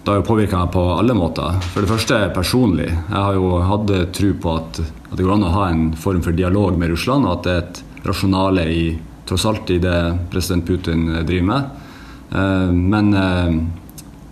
det 0.01 0.09
har 0.09 0.23
jo 0.23 0.29
påvirka 0.31 0.57
meg 0.57 0.71
på 0.73 0.83
alle 0.97 1.15
måter. 1.15 1.59
For 1.75 1.85
det 1.85 1.91
første 1.91 2.17
personlig. 2.35 2.89
Jeg 2.89 3.21
har 3.21 3.37
jo 3.37 3.51
hatt 3.69 3.91
tro 4.17 4.31
på 4.43 4.55
at, 4.57 4.81
at, 4.81 5.13
det 5.13 5.27
går 5.27 5.35
an 5.35 5.45
å 5.45 5.53
ha 5.53 5.67
en 5.69 5.83
form 5.93 6.23
for 6.25 6.35
dialog 6.35 6.79
med 6.81 6.95
Russland, 6.95 7.29
og 7.29 7.35
at 7.35 7.45
det 7.45 7.53
er 7.53 7.61
et 7.61 8.07
rasjonale 8.09 8.65
i, 8.73 8.87
tross 9.29 9.45
alt 9.47 9.71
i 9.71 9.77
det 9.83 9.99
president 10.33 10.65
Putin 10.67 11.05
driver 11.29 11.47
med. 11.53 11.85
Eh, 12.31 12.73
men 12.73 13.15
eh, 13.15 13.47
eh, 13.47 13.55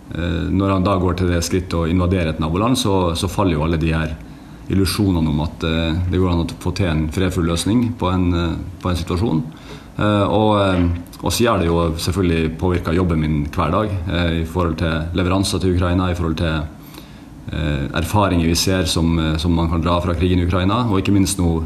når 0.09 0.71
han 0.73 0.85
da 0.85 0.95
går 0.97 1.19
til 1.19 1.29
det 1.29 1.43
skrittet 1.45 1.75
å 1.77 1.85
invadere 1.85 2.31
et 2.33 2.39
naboland, 2.41 2.77
så, 2.81 3.13
så 3.13 3.29
faller 3.29 3.53
jo 3.53 3.65
alle 3.67 3.77
de 3.77 3.91
her 3.93 4.15
illusjonene 4.73 5.29
om 5.29 5.43
at 5.43 5.61
det 5.61 6.17
går 6.17 6.31
an 6.31 6.41
å 6.41 6.57
få 6.63 6.73
til 6.77 6.89
en 6.89 7.03
fredfull 7.13 7.45
løsning 7.45 7.91
på 7.99 8.09
en, 8.09 8.25
på 8.81 8.89
en 8.89 8.97
situasjon. 8.97 9.43
Og 10.01 10.49
og 11.19 11.33
så 11.35 11.43
gjør 11.43 11.59
det 11.59 11.67
jo 11.67 11.79
selvfølgelig 11.99 12.57
påvirka 12.59 12.93
jobben 12.95 13.19
min 13.19 13.39
hver 13.51 13.73
dag 13.73 13.89
eh, 13.91 14.35
i 14.41 14.45
forhold 14.47 14.77
til 14.79 15.17
leveranser 15.19 15.59
til 15.59 15.75
Ukraina, 15.75 16.07
i 16.11 16.15
forhold 16.15 16.37
til 16.39 16.53
eh, 17.51 17.89
erfaringer 17.99 18.47
vi 18.47 18.55
ser 18.55 18.87
som, 18.87 19.17
eh, 19.19 19.35
som, 19.37 19.51
man 19.51 19.67
kan 19.71 19.83
dra 19.83 19.97
fra 19.99 20.15
krigen 20.15 20.39
i 20.39 20.47
Ukraina, 20.47 20.85
og 20.87 21.01
ikke 21.01 21.15
minst 21.15 21.41
nå 21.41 21.57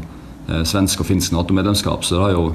eh, 0.48 0.64
svensk 0.66 1.04
og 1.04 1.06
finsk 1.06 1.36
Nato-medlemskap. 1.36 2.02
Så 2.02 2.16
det 2.16 2.24
har 2.24 2.34
jo 2.34 2.48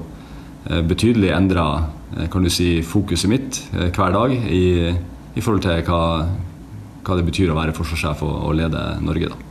eh, 0.67 0.81
betydelig 0.83 1.31
endra 1.37 1.69
eh, 2.17 2.49
si, 2.51 2.81
fokuset 2.83 3.31
mitt 3.31 3.61
hver 3.71 4.11
dag 4.17 4.35
i, 4.35 4.91
i, 5.39 5.43
forhold 5.43 5.63
til 5.65 5.85
hva, 5.87 6.01
hva 7.05 7.19
det 7.19 7.27
betyr 7.29 7.53
å 7.53 7.59
være 7.59 7.75
forsvarssjef 7.77 8.25
og, 8.27 8.35
og 8.49 8.59
lede 8.59 8.83
Norge. 9.05 9.31
da. 9.31 9.45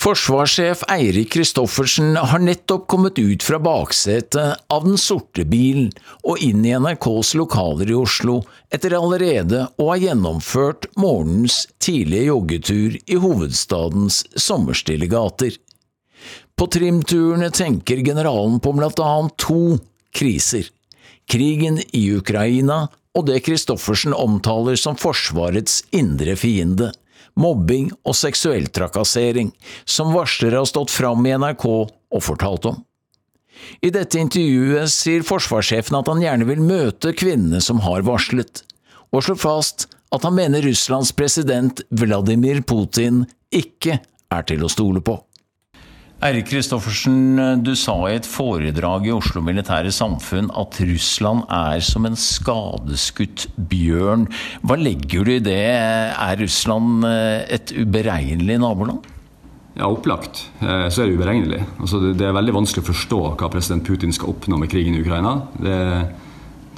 Forsvarssjef 0.00 0.86
Eirik 0.88 1.34
Kristoffersen 1.34 2.14
har 2.16 2.40
nettopp 2.40 2.86
kommet 2.88 3.18
ut 3.20 3.44
fra 3.44 3.58
baksetet 3.60 4.62
av 4.72 4.86
den 4.86 4.96
sorte 4.96 5.44
bilen 5.44 5.90
og 6.24 6.40
inn 6.40 6.64
i 6.64 6.72
NRKs 6.72 7.34
lokaler 7.36 7.92
i 7.92 7.98
Oslo 7.98 8.38
etter 8.72 8.96
allerede 8.96 9.66
å 9.76 9.90
ha 9.90 9.98
gjennomført 10.00 10.88
morgenens 10.96 11.66
tidlige 11.84 12.30
joggetur 12.30 12.96
i 12.96 13.20
hovedstadens 13.20 14.22
sommerstille 14.40 15.10
gater. 15.12 15.52
På 16.56 16.64
trimturene 16.72 17.52
tenker 17.52 18.00
generalen 18.00 18.56
på 18.64 18.72
blant 18.80 19.04
annet 19.04 19.36
to 19.36 19.76
kriser– 20.16 20.64
krigen 21.30 21.78
i 21.94 22.08
Ukraina 22.16 22.88
og 23.16 23.26
det 23.26 23.40
Kristoffersen 23.46 24.14
omtaler 24.14 24.78
som 24.78 24.98
Forsvarets 24.98 25.82
indre 25.90 26.36
fiende– 26.38 26.92
mobbing 27.40 27.90
og 28.04 28.16
seksuell 28.18 28.66
trakassering, 28.74 29.52
som 29.84 30.12
varslere 30.12 30.60
har 30.60 30.68
stått 30.68 30.90
fram 30.90 31.26
i 31.26 31.34
NRK 31.38 31.66
og 31.70 32.22
fortalt 32.24 32.66
om. 32.72 32.80
I 33.84 33.92
dette 33.92 34.18
intervjuet 34.20 34.90
sier 34.92 35.24
forsvarssjefen 35.26 35.98
at 36.00 36.10
han 36.10 36.22
gjerne 36.24 36.48
vil 36.48 36.62
møte 36.64 37.14
kvinnene 37.16 37.60
som 37.64 37.82
har 37.84 38.04
varslet, 38.06 38.64
og 39.14 39.24
slår 39.26 39.40
fast 39.40 39.88
at 40.14 40.26
han 40.26 40.36
mener 40.36 40.64
Russlands 40.66 41.12
president 41.16 41.82
Vladimir 41.90 42.62
Putin 42.66 43.24
ikke 43.54 44.00
er 44.30 44.46
til 44.48 44.64
å 44.64 44.70
stole 44.72 45.02
på. 45.04 45.16
Eirik 46.20 46.50
Kristoffersen, 46.50 47.62
du 47.64 47.70
sa 47.80 47.94
i 48.10 48.18
et 48.18 48.26
foredrag 48.28 49.06
i 49.08 49.12
Oslo 49.14 49.40
Militære 49.40 49.88
Samfunn 49.88 50.50
at 50.52 50.76
Russland 50.84 51.46
er 51.48 51.80
som 51.80 52.04
en 52.04 52.18
skadeskutt 52.20 53.46
bjørn. 53.70 54.26
Hva 54.60 54.76
legger 54.76 55.24
du 55.24 55.30
i 55.32 55.40
det? 55.40 55.56
Er 55.56 56.36
Russland 56.42 57.06
eh, 57.08 57.46
et 57.56 57.72
uberegnelig 57.72 58.58
naboland? 58.60 59.08
Ja, 59.78 59.88
opplagt 59.88 60.42
eh, 60.60 60.90
så 60.92 61.06
er 61.06 61.08
det 61.08 61.16
uberegnelig. 61.16 61.62
Altså, 61.80 62.02
det 62.12 62.28
er 62.28 62.36
veldig 62.36 62.56
vanskelig 62.58 62.84
å 62.84 62.90
forstå 62.90 63.22
hva 63.40 63.48
president 63.54 63.88
Putin 63.88 64.12
skal 64.12 64.34
oppnå 64.34 64.60
med 64.60 64.68
krigen 64.74 64.98
i 64.98 65.00
Ukraina. 65.00 65.38
Det, 65.56 65.78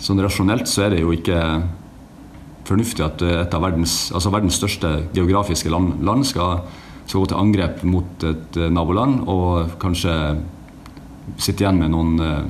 sånn 0.06 0.22
rasjonelt 0.22 0.70
så 0.70 0.86
er 0.86 0.94
det 0.94 1.02
jo 1.02 1.10
ikke 1.18 1.40
fornuftig 2.70 3.08
at 3.08 3.26
et 3.26 3.58
av 3.58 3.66
verdens, 3.66 4.12
altså 4.14 4.30
verdens 4.30 4.62
største 4.62 4.94
geografiske 5.18 5.74
land, 5.74 5.98
land 6.06 6.30
skal 6.30 6.62
skal 7.12 7.26
gå 7.26 7.28
til 7.28 7.40
angrep 7.42 7.82
mot 7.84 8.24
et 8.24 8.56
eh, 8.56 8.70
naboland 8.72 9.26
og 9.28 9.74
kanskje 9.82 10.12
sitte 11.36 11.66
igjen 11.66 11.82
med 11.82 11.92
noen 11.92 12.14
eh, 12.24 12.46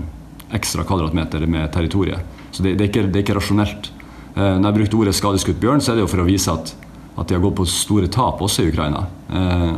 ekstra 0.54 0.84
kvadratmeter 0.86 1.42
med 1.50 1.72
territoriet. 1.74 2.22
Så 2.52 2.62
det, 2.62 2.76
det, 2.76 2.84
er, 2.86 2.90
ikke, 2.92 3.08
det 3.08 3.18
er, 3.18 3.24
ikke, 3.24 3.36
rasjonelt. 3.40 3.90
Eh, 4.36 4.54
når 4.60 4.68
jeg 4.68 4.76
brukte 4.76 5.00
ordet 5.00 5.16
skadeskutt 5.18 5.58
bjørn, 5.62 5.82
så 5.82 5.92
er 5.92 5.98
det 5.98 6.04
jo 6.04 6.12
for 6.12 6.22
å 6.22 6.28
vise 6.28 6.54
at, 6.54 6.74
at 7.18 7.26
de 7.26 7.36
har 7.36 7.42
gått 7.42 7.58
på 7.58 7.66
store 7.72 8.10
tap 8.12 8.44
også 8.44 8.62
i 8.62 8.70
Ukraina. 8.70 9.02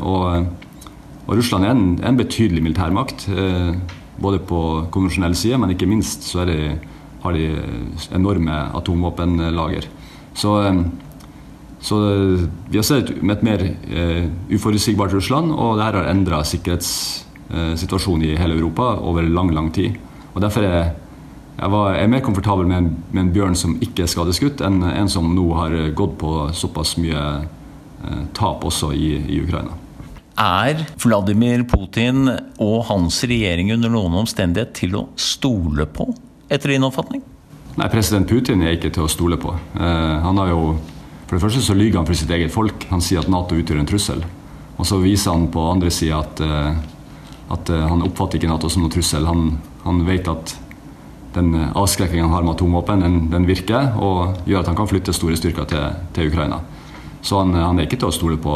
Og, 0.05 0.45
og 1.25 1.33
Russland 1.39 1.67
er 1.67 1.73
en, 1.73 1.87
en 2.05 2.19
betydelig 2.19 2.63
militærmakt, 2.63 3.27
både 4.23 4.41
på 4.47 4.61
konvensjonell 4.95 5.35
side, 5.39 5.59
men 5.59 5.75
ikke 5.75 5.89
minst 5.91 6.27
så 6.29 6.45
de, 6.47 6.59
har 7.25 7.35
de 7.35 7.49
enorme 8.15 8.59
atomvåpenlager. 8.79 9.89
Så 10.39 10.55
så 11.85 11.97
eh, 12.11 12.45
vi 12.69 12.79
har 12.79 12.85
sett 12.87 13.11
et 13.13 13.43
mer 13.45 13.61
uh, 13.61 14.29
uforutsigbart 14.49 15.13
Russland, 15.13 15.53
og 15.53 15.77
det 15.77 15.85
her 15.85 15.97
har 15.99 16.07
endra 16.09 16.39
sikkerhetssituasjonen 16.49 18.25
uh, 18.25 18.31
i 18.31 18.39
hele 18.41 18.57
Europa 18.57 18.95
over 19.05 19.27
lang, 19.29 19.51
lang 19.53 19.69
tid. 19.75 19.99
Og 20.33 20.41
Derfor 20.41 20.65
er 20.65 20.79
jeg, 20.79 21.69
var, 21.71 21.91
jeg 21.93 22.07
er 22.07 22.13
mer 22.15 22.23
komfortabel 22.25 22.71
med 22.71 22.79
en, 22.79 22.89
med 23.13 23.21
en, 23.27 23.33
bjørn 23.35 23.59
som 23.61 23.77
ikke 23.85 24.07
er 24.07 24.09
skadeskutt, 24.09 24.65
enn 24.65 24.81
en 24.81 25.13
som 25.13 25.29
nå 25.37 25.45
har 25.59 25.77
gått 25.93 26.17
på 26.25 26.33
såpass 26.57 26.95
mye 27.05 27.27
uh, 27.45 28.25
tap 28.33 28.65
også 28.65 28.95
i, 28.97 29.11
i 29.21 29.43
Ukraina. 29.45 29.77
Er 30.41 30.87
Vladimir 31.05 31.67
Putin 31.69 32.33
og 32.65 32.79
hans 32.89 33.21
regjering 33.29 33.75
under 33.77 33.93
noen 33.93 34.17
omstendighet 34.25 34.73
til 34.81 34.97
å 35.03 35.05
stole 35.21 35.85
på, 35.85 36.09
etter 36.49 36.73
din 36.73 36.89
oppfatning? 36.89 37.21
Nei, 37.77 37.93
president 37.93 38.25
Putin 38.31 38.65
er 38.65 38.79
ikke 38.79 38.95
til 38.95 39.05
å 39.05 39.13
stole 39.13 39.37
på. 39.37 39.53
han 39.77 40.39
har 40.39 40.49
jo 40.49 40.77
for 41.35 41.49
det 41.49 41.51
første 41.51 41.67
så 41.67 41.75
lyver 41.75 41.99
han 41.99 42.07
for 42.07 42.15
sitt 42.15 42.31
eget 42.31 42.53
folk. 42.55 42.85
Han 42.93 43.01
sier 43.03 43.25
at 43.25 43.31
Nato 43.33 43.57
utgjør 43.59 43.81
en 43.81 43.89
trussel. 43.91 44.21
Og 44.79 44.87
så 44.87 45.01
viser 45.03 45.33
han 45.35 45.49
på 45.51 45.65
andre 45.67 45.91
sida 45.91 46.21
at, 46.21 46.41
eh, 46.41 46.77
at, 47.51 47.71
eh, 47.71 47.87
han 47.91 48.05
oppfatter 48.07 48.39
ikke 48.39 48.51
Nato 48.53 48.69
som 48.71 48.85
noen 48.85 48.93
trussel. 48.95 49.27
Han, 49.27 49.59
han 49.83 50.05
vet 50.07 50.29
at 50.31 50.55
den 51.35 51.51
avskrekkingen 51.75 52.29
han 52.29 52.35
har 52.37 52.47
med 52.47 52.55
atomvåpen, 52.55 53.01
den, 53.03 53.17
den, 53.31 53.47
virker 53.47 53.97
og 53.99 54.47
gjør 54.47 54.61
at 54.61 54.71
han 54.71 54.77
kan 54.79 54.87
flytte 54.87 55.13
store 55.13 55.35
styrker 55.35 55.67
til, 55.67 55.89
til 56.15 56.31
Ukraina. 56.31 56.61
Så 57.21 57.41
han, 57.41 57.51
han, 57.59 57.81
er 57.81 57.89
ikke 57.89 57.99
til 57.99 58.13
å 58.13 58.15
stole 58.15 58.39
på 58.39 58.55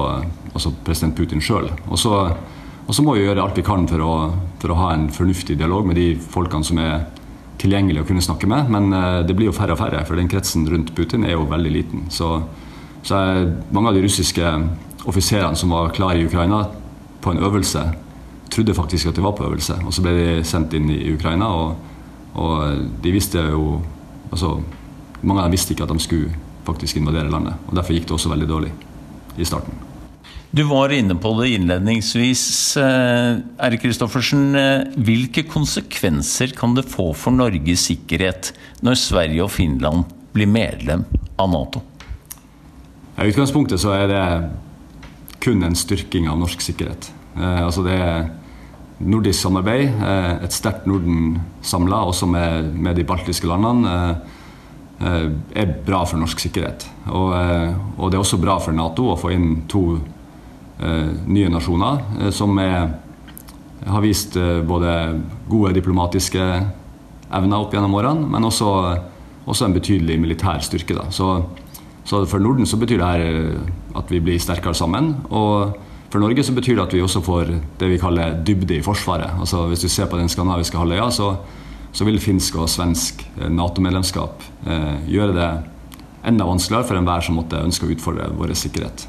altså 0.53 0.71
president 0.87 1.17
Putin 1.19 1.43
sjøl. 1.43 1.67
Og 1.91 1.99
så 1.99 3.03
må 3.03 3.17
vi 3.17 3.25
gjøre 3.25 3.43
alt 3.43 3.59
vi 3.59 3.67
kan 3.67 3.89
for 3.91 4.07
å, 4.07 4.15
for 4.63 4.71
å 4.71 4.79
ha 4.79 4.93
en 4.95 5.09
fornuftig 5.11 5.59
dialog 5.59 5.91
med 5.91 5.99
de 5.99 6.13
folkene 6.15 6.63
som 6.63 6.79
er 6.79 7.09
tilgjengelig 7.59 8.05
å 8.05 8.07
kunne 8.09 8.23
snakke 8.23 8.47
med. 8.47 8.71
Men 8.71 8.93
eh, 8.95 9.27
det 9.27 9.35
blir 9.35 9.51
jo 9.51 9.57
færre 9.57 9.75
og 9.75 9.83
færre, 9.83 10.05
for 10.07 10.15
den 10.19 10.31
kretsen 10.31 10.67
rundt 10.71 10.95
Putin 10.95 11.27
er 11.27 11.35
jo 11.35 11.49
veldig 11.51 11.75
liten. 11.75 12.07
Så, 12.15 12.37
så 13.03 13.19
er 13.19 13.49
mange 13.73 13.91
av 13.91 13.97
de 13.97 14.05
russiske 14.05 14.53
offiserene 15.09 15.57
som 15.57 15.73
var 15.73 15.93
klare 15.97 16.21
i 16.21 16.27
Ukraina 16.27 16.65
på 17.23 17.33
en 17.33 17.43
øvelse, 17.45 17.85
trodde 18.51 18.75
faktisk 18.75 19.11
at 19.11 19.17
de 19.17 19.25
var 19.25 19.37
på 19.39 19.47
øvelse. 19.47 19.79
Og 19.87 19.95
så 19.95 20.03
ble 20.05 20.15
de 20.17 20.45
sendt 20.47 20.75
inn 20.77 20.91
i 20.91 21.13
Ukraina, 21.15 21.49
og, 21.49 21.77
og 22.35 22.85
de 23.03 23.15
visste 23.15 23.45
jo 23.51 23.81
altså, 24.31 24.59
Mange 25.19 25.43
av 25.43 25.49
dem 25.49 25.57
visste 25.57 25.75
ikke 25.75 25.83
at 25.83 25.91
de 25.91 25.99
skulle 25.99 26.37
faktisk 26.63 27.01
invadere 27.01 27.27
landet. 27.27 27.57
og 27.67 27.75
Derfor 27.75 27.97
gikk 27.97 28.05
det 28.07 28.15
også 28.15 28.31
veldig 28.31 28.47
dårlig 28.47 28.69
i 29.35 29.47
starten. 29.49 29.75
Du 30.55 30.63
var 30.65 30.93
inne 30.95 31.17
på 31.19 31.33
det 31.41 31.49
innledningsvis, 31.57 32.45
eh, 32.81 33.41
Erik 33.67 33.83
Kristoffersen. 33.83 34.55
Eh, 34.55 34.87
hvilke 34.95 35.43
konsekvenser 35.43 36.55
kan 36.57 36.77
det 36.79 36.87
få 36.89 37.11
for 37.19 37.35
Norges 37.35 37.89
sikkerhet 37.91 38.53
når 38.81 38.95
Sverige 38.95 39.43
og 39.43 39.51
Finland 39.51 40.07
blir 40.33 40.47
medlem 40.47 41.05
av 41.37 41.51
Nato? 41.51 41.83
I 43.19 43.31
utgangspunktet 43.33 43.83
så 43.83 43.95
er 43.97 44.11
det 44.11 44.25
kun 45.43 45.63
en 45.67 45.77
styrking 45.79 46.29
av 46.31 46.39
norsk 46.41 46.63
sikkerhet. 46.63 47.11
Eh, 47.37 47.63
altså 47.65 47.85
det 47.87 47.97
er 47.99 48.29
nordisk 48.99 49.39
samarbeid, 49.45 50.01
et 50.43 50.55
sterkt 50.55 50.89
Norden 50.91 51.37
samla, 51.63 52.01
også 52.11 52.27
med, 52.27 52.73
med, 52.75 52.97
de 52.99 53.05
baltiske 53.07 53.47
landene, 53.47 54.17
er 54.99 55.69
bra 55.87 56.01
for 56.03 56.19
norsk 56.19 56.41
sikkerhet. 56.43 56.83
Og, 57.07 57.31
og, 57.31 58.09
det 58.11 58.19
er 58.19 58.25
også 58.25 58.41
bra 58.43 58.57
for 58.59 58.75
Nato 58.75 59.05
å 59.13 59.15
få 59.21 59.31
inn 59.37 59.53
to 59.71 59.85
Eh, 60.81 61.07
nye 61.27 61.49
nasjoner 61.51 61.99
eh, 62.21 62.31
som 62.31 62.55
er, 62.63 62.93
har 63.83 64.03
vist 64.05 64.37
eh, 64.39 64.61
både 64.63 64.93
gode 65.51 65.73
diplomatiske 65.75 66.45
evner 67.35 67.65
opp 67.65 67.75
gjennom 67.75 67.97
årene, 67.99 68.29
men 68.31 68.47
også, 68.47 68.69
også 69.43 69.67
en 69.67 69.75
betydelig 69.75 70.21
militær 70.23 70.63
styrke. 70.63 70.95
Så, 71.11 71.33
så, 72.09 72.23
for 72.29 72.41
Norden 72.41 72.67
så 72.67 72.79
betyr 72.81 73.03
det 73.03 73.09
her 73.09 73.51
at 74.01 74.11
vi 74.13 74.21
blir 74.25 74.41
sterkere 74.41 74.77
sammen. 74.77 75.13
Og 75.29 75.77
for 76.09 76.23
Norge 76.23 76.45
så 76.47 76.55
betyr 76.57 76.79
det 76.79 76.87
at 76.87 76.95
vi 76.97 77.03
også 77.05 77.21
får 77.25 77.53
det 77.81 77.91
vi 77.91 78.01
kaller 78.01 78.39
dybde 78.47 78.79
i 78.79 78.85
Forsvaret. 78.85 79.37
Altså 79.37 79.67
Hvis 79.69 79.85
du 79.85 79.89
ser 79.93 80.09
på 80.09 80.17
den 80.17 80.29
skandinaviske 80.33 80.79
halvøya, 80.79 81.11
så, 81.13 81.35
så 81.93 82.09
vil 82.09 82.21
finsk 82.21 82.57
og 82.57 82.71
svensk 82.73 83.27
Nato-medlemskap 83.37 84.49
eh, 84.67 84.97
gjøre 85.11 85.37
det 85.37 85.51
enda 86.29 86.49
vanskeligere 86.49 86.89
for 86.89 86.99
enhver 86.99 87.29
som 87.29 87.37
måtte 87.37 87.61
ønske 87.61 87.87
å 87.87 87.93
utfordre 87.93 88.33
vår 88.41 88.57
sikkerhet 88.57 89.09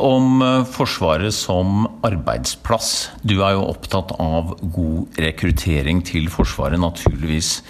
om 0.00 0.42
eh, 0.42 0.64
Forsvaret 0.68 1.34
som 1.34 1.84
arbeidsplass. 2.06 3.10
Du 3.22 3.40
er 3.44 3.56
jo 3.56 3.68
opptatt 3.68 4.14
av 4.20 4.56
god 4.62 5.20
rekruttering 5.20 6.02
til 6.06 6.30
Forsvaret, 6.32 6.80
naturligvis. 6.80 7.60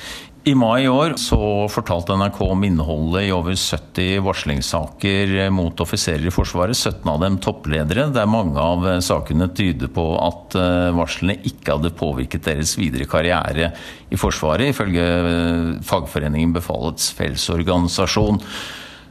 I 0.44 0.54
mai 0.56 0.86
i 0.86 0.88
år 0.88 1.18
så 1.20 1.36
fortalte 1.68 2.14
NRK 2.16 2.38
om 2.46 2.62
innholdet 2.64 3.26
i 3.26 3.32
over 3.36 3.52
70 3.52 4.22
varslingssaker 4.24 5.34
mot 5.52 5.82
offiserer 5.84 6.24
i 6.30 6.32
Forsvaret. 6.32 6.78
17 6.78 7.10
av 7.12 7.18
dem 7.20 7.36
toppledere, 7.44 8.06
der 8.14 8.30
mange 8.30 8.56
av 8.56 8.86
sakene 9.04 9.50
tyder 9.52 9.92
på 9.92 10.06
at 10.16 10.56
eh, 10.56 10.88
varslene 10.96 11.36
ikke 11.44 11.76
hadde 11.76 11.92
påvirket 11.92 12.48
deres 12.48 12.72
videre 12.80 13.04
karriere 13.10 13.74
i 14.08 14.16
Forsvaret, 14.16 14.72
ifølge 14.72 15.04
eh, 15.04 15.70
fagforeningen 15.84 16.56
Befalets 16.56 17.12
Fellesorganisasjon. 17.20 18.40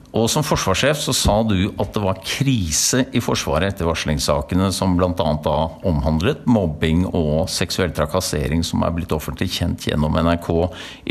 Og 0.10 0.26
som 0.32 0.42
forsvarssjef 0.42 0.98
så 1.04 1.14
sa 1.14 1.36
du 1.46 1.68
at 1.70 1.92
det 1.94 2.02
var 2.02 2.22
krise 2.26 3.04
i 3.14 3.22
Forsvaret 3.22 3.76
etter 3.76 3.86
varslingssakene 3.86 4.72
som 4.74 4.96
bl.a. 4.98 5.12
da 5.14 5.58
omhandlet 5.86 6.48
mobbing 6.50 7.04
og 7.12 7.46
seksuell 7.54 7.94
trakassering, 7.94 8.64
som 8.66 8.82
er 8.82 8.96
blitt 8.96 9.14
offentlig 9.14 9.52
kjent 9.60 9.86
gjennom 9.86 10.18
NRK 10.18 10.50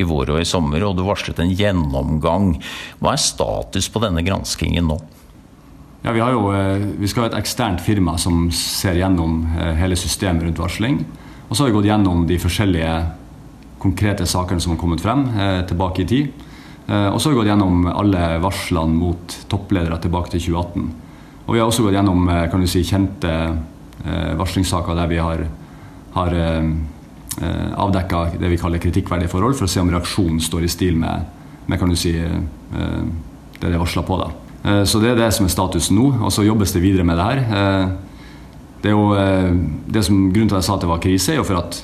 i 0.03 0.07
vår 0.09 0.35
og 0.35 0.43
i 0.43 0.49
sommer, 0.49 0.83
og 0.83 0.97
du 0.99 1.05
varslet 1.07 1.39
en 1.45 1.55
gjennomgang. 1.55 2.57
Hva 2.99 3.15
er 3.15 3.23
status 3.23 3.87
på 3.87 4.03
denne 4.03 4.27
granskingen 4.27 4.91
nå? 4.91 4.99
Ja, 6.03 6.11
vi, 6.15 6.19
jo, 6.19 6.51
eh, 6.55 6.83
vi, 6.99 7.11
skal 7.11 7.27
ha 7.27 7.31
et 7.31 7.39
eksternt 7.39 7.83
firma 7.85 8.17
som 8.19 8.49
ser 8.55 8.99
gjennom 8.99 9.45
eh, 9.61 9.77
hele 9.79 9.99
systemet 9.99 10.47
rundt 10.47 10.59
varsling. 10.63 11.01
Og 11.47 11.55
så 11.55 11.63
har 11.63 11.71
vi 11.71 11.79
gått 11.79 11.89
gjennom 11.93 12.27
de 12.27 12.43
forskjellige 12.43 12.93
konkrete 13.79 14.27
sakene 14.27 14.63
som 14.63 14.75
har 14.75 14.83
kommet 14.83 15.03
frem 15.07 15.27
eh, 15.39 15.63
tilbake 15.71 16.03
i 16.03 16.11
tid. 16.11 16.47
Eh, 16.89 17.09
og 17.13 17.21
så 17.21 17.29
har 17.29 17.35
vi 17.35 17.41
gått 17.43 17.51
gjennom 17.51 17.87
alle 17.91 18.39
varslene 18.41 18.97
mot 18.97 19.37
toppledere 19.51 19.99
tilbake 20.01 20.33
til 20.33 20.47
2018. 20.49 20.87
Og 21.45 21.55
vi 21.55 21.61
har 21.61 21.69
også 21.69 21.85
gått 21.85 21.99
gjennom 21.99 22.29
eh, 22.33 22.47
kan 22.49 22.65
du 22.65 22.69
si, 22.71 22.85
kjente 22.87 23.33
eh, 23.35 24.33
varslingssaker 24.41 24.97
der 24.97 25.11
vi 25.11 25.21
har, 25.23 25.45
har 26.17 26.39
avdekka 27.79 28.21
det 28.41 28.49
vi 28.51 28.57
kaller 28.59 28.81
kritikkverdige 28.83 29.31
forhold, 29.31 29.55
for 29.55 29.69
å 29.69 29.71
se 29.71 29.79
om 29.79 29.91
reaksjonen 29.93 30.41
står 30.43 30.65
i 30.67 30.71
stil 30.73 30.97
med, 30.99 31.29
med 31.71 31.79
kan 31.79 31.93
du 31.93 31.95
si, 31.95 32.11
det 32.19 33.61
det 33.61 33.69
er 33.69 33.79
varsla 33.79 34.03
på. 34.03 34.17
Da. 34.19 34.81
Så 34.89 34.99
det 34.99 35.13
er 35.13 35.21
det 35.21 35.29
som 35.37 35.47
er 35.47 35.53
statusen 35.53 36.01
nå, 36.01 36.09
og 36.17 36.33
så 36.35 36.43
jobbes 36.43 36.75
det 36.75 36.83
videre 36.83 37.07
med 37.07 37.21
det 37.21 37.29
her. 37.29 37.93
Det 38.83 38.91
er 38.91 38.97
jo 38.97 39.15
det 39.87 40.03
som 40.09 40.19
Grunnen 40.33 40.51
til 40.51 40.59
at 40.59 40.65
jeg 40.65 40.71
sa 40.73 40.81
at 40.81 40.83
det 40.83 40.91
var 40.91 41.05
krise, 41.05 41.37
er 41.37 41.39
jo 41.39 41.47
for 41.47 41.61
at, 41.61 41.79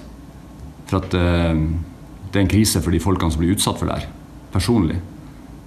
for 0.91 1.05
at 1.05 1.15
det 1.15 2.41
er 2.41 2.43
en 2.43 2.53
krise 2.57 2.83
for 2.83 2.91
de 2.91 3.05
folkene 3.05 3.31
som 3.31 3.45
blir 3.45 3.55
utsatt 3.55 3.79
for 3.79 3.93
det 3.93 4.01
her 4.01 4.11
personlig. 4.55 5.01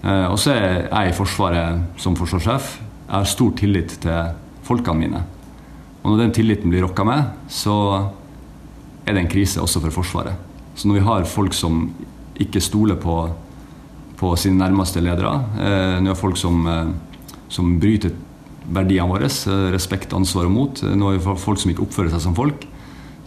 Eh, 0.04 0.28
og 0.32 0.38
så 0.40 0.54
er 0.54 0.68
jeg 0.88 1.12
i 1.12 1.16
Forsvaret 1.18 2.00
som 2.02 2.16
forsvarssjef. 2.18 2.76
Jeg 3.08 3.16
har 3.16 3.30
stor 3.30 3.56
tillit 3.60 3.98
til 4.04 4.36
folkene 4.68 5.02
mine. 5.02 5.24
Og 6.04 6.14
når 6.14 6.22
den 6.24 6.36
tilliten 6.38 6.72
blir 6.72 6.86
rokka 6.86 7.06
med, 7.08 7.34
så 7.52 7.76
er 9.08 9.16
det 9.16 9.24
en 9.24 9.32
krise 9.32 9.64
også 9.64 9.82
for 9.84 10.02
Forsvaret. 10.02 10.38
Så 10.78 10.88
når 10.88 11.00
vi 11.00 11.08
har 11.08 11.28
folk 11.28 11.56
som 11.58 11.90
ikke 12.38 12.62
stoler 12.62 13.00
på, 13.02 13.18
på 14.20 14.32
sine 14.40 14.62
nærmeste 14.62 15.02
ledere, 15.02 15.34
eh, 15.58 15.98
når 15.98 16.08
vi 16.08 16.14
har 16.14 16.22
folk 16.22 16.40
som, 16.40 16.64
eh, 16.68 17.36
som 17.50 17.76
bryter 17.82 18.16
verdiene 18.68 19.08
våre, 19.08 19.30
respekt, 19.72 20.14
ansvar 20.14 20.48
og 20.48 20.52
mot, 20.52 20.82
når 20.84 21.18
vi 21.18 21.24
har 21.24 21.40
folk 21.40 21.60
som 21.60 21.72
ikke 21.72 21.86
oppfører 21.88 22.12
seg 22.12 22.26
som 22.26 22.36
folk, 22.36 22.66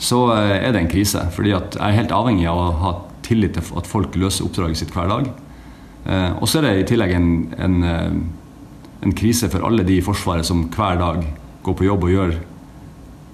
så 0.01 0.19
er 0.37 0.73
det 0.73 0.81
en 0.83 0.91
krise. 0.93 1.21
Fordi 1.33 1.53
jeg 1.53 1.81
er 1.81 1.97
helt 1.97 2.13
avhengig 2.13 2.47
av 2.49 2.61
å 2.61 2.67
ha 2.81 2.93
tillit 3.25 3.57
til 3.57 3.79
at 3.81 3.89
folk 3.89 4.17
løser 4.21 4.45
oppdraget 4.47 4.81
sitt 4.81 4.93
hver 4.95 5.09
dag. 5.09 5.31
Eh, 6.05 6.31
og 6.41 6.49
så 6.49 6.61
er 6.61 6.69
det 6.69 6.77
i 6.81 6.87
tillegg 6.93 7.13
en, 7.17 7.31
en, 7.61 7.77
eh, 7.85 8.13
en, 9.05 9.17
krise 9.17 9.51
for 9.53 9.67
alle 9.67 9.85
de 9.87 9.99
i 9.99 10.05
Forsvaret 10.05 10.47
som 10.47 10.65
hver 10.73 11.01
dag 11.01 11.25
går 11.65 11.77
på 11.77 11.87
jobb 11.87 12.07
og 12.07 12.15
gjør 12.15 12.37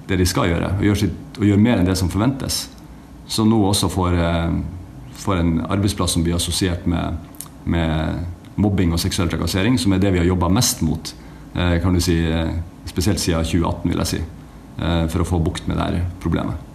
det 0.06 0.18
de 0.20 0.26
skal 0.26 0.50
gjøre, 0.50 0.72
og 0.78 0.86
gjør, 0.86 0.98
sitt, 1.02 1.38
og 1.38 1.46
gjør 1.46 1.62
mer 1.62 1.80
enn 1.80 1.88
det 1.88 1.96
som 1.98 2.10
forventes. 2.10 2.66
Som 3.30 3.50
nå 3.50 3.58
også 3.68 3.90
får, 3.90 4.18
eh, 4.22 4.58
får 5.22 5.42
en 5.42 5.54
arbeidsplass 5.66 6.16
som 6.16 6.26
blir 6.26 6.38
assosiert 6.38 6.86
med, 6.90 7.18
med, 7.64 8.24
mobbing 8.56 8.94
og 8.96 9.00
seksuell 9.02 9.28
trakassering, 9.28 9.74
som 9.76 9.92
er 9.92 10.00
det 10.00 10.14
vi 10.14 10.22
har 10.22 10.30
jobba 10.30 10.48
mest 10.48 10.80
mot, 10.80 11.10
kan 11.52 11.92
du 11.92 12.00
si, 12.00 12.14
spesielt 12.88 13.20
siden 13.20 13.44
2018, 13.44 13.90
vil 13.90 14.00
jeg 14.00 14.08
si, 14.14 14.20
for 15.12 15.20
å 15.20 15.28
få 15.28 15.42
bukt 15.44 15.68
med 15.68 15.76
det 15.76 16.00
problemet 16.24 16.65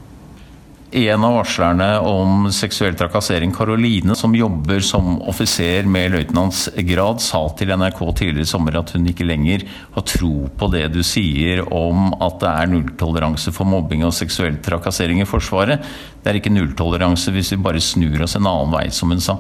en 0.92 1.24
av 1.24 1.34
varslerne 1.34 1.86
om 2.04 2.50
seksuell 2.52 2.96
trakassering, 3.00 3.52
Karoline, 3.56 4.16
som 4.16 4.34
jobber 4.36 4.82
som 4.84 5.22
offiser 5.22 5.86
med 5.88 6.12
løytnantsgrad, 6.12 7.22
sa 7.24 7.39
til 7.56 7.72
NRK 7.80 8.02
tidligere 8.10 8.44
i 8.44 8.50
sommer 8.50 8.76
at 8.76 8.92
hun 8.92 9.08
ikke 9.08 9.28
lenger 9.28 9.64
har 9.96 10.06
tro 10.08 10.50
på 10.60 10.70
det 10.74 10.89
du 10.92 11.00
sier 11.08 11.64
om 11.72 12.12
at 12.20 12.42
det 12.44 12.52
er 12.52 12.72
nulltoleranse 12.74 13.54
for 13.56 13.70
mobbing 13.72 14.04
og 14.04 14.12
seksuell 14.18 14.58
trakassering 14.64 15.22
i 15.24 15.30
Forsvaret. 15.30 15.80
Det 16.20 16.34
er 16.34 16.42
ikke 16.42 16.52
nulltoleranse 16.52 17.32
hvis 17.32 17.54
vi 17.56 17.62
bare 17.64 17.84
snur 17.84 18.28
oss 18.28 18.36
en 18.36 18.52
annen 18.52 18.76
vei, 18.76 18.89
som 18.92 19.16
hun 19.16 19.24
sa. 19.24 19.38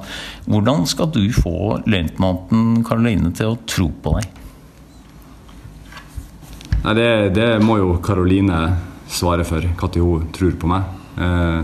Hvordan 0.47 0.87
skal 0.87 1.11
du 1.11 1.25
få 1.35 1.81
løytnanten 1.83 2.79
Karoline 2.87 3.33
til 3.35 3.51
å 3.51 3.59
tro 3.67 3.89
på 3.91 4.15
deg? 4.21 4.39
Nei, 6.81 6.95
det, 6.97 7.11
det 7.35 7.51
må 7.61 7.75
jo 7.77 7.91
Karoline 8.01 8.63
svare 9.11 9.43
for, 9.43 9.59
når 9.59 9.99
hun 9.99 10.31
tror 10.31 10.55
på 10.55 10.71
meg. 10.71 11.00
Eh, 11.17 11.61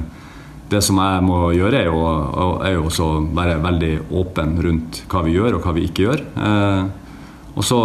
det 0.67 0.81
som 0.83 0.99
jeg 0.99 1.23
må 1.23 1.39
gjøre, 1.55 1.79
er 1.79 1.87
jo, 1.87 1.99
er 2.59 2.73
jo 2.75 2.87
også 2.89 3.09
være 3.35 3.59
veldig 3.63 3.91
åpen 4.19 4.57
rundt 4.65 5.03
hva 5.07 5.23
vi 5.23 5.35
gjør 5.37 5.57
og 5.57 5.67
hva 5.67 5.75
vi 5.77 5.85
ikke 5.87 6.07
gjør. 6.07 6.23
Eh, 6.47 6.81
og 7.57 7.65
så 7.65 7.77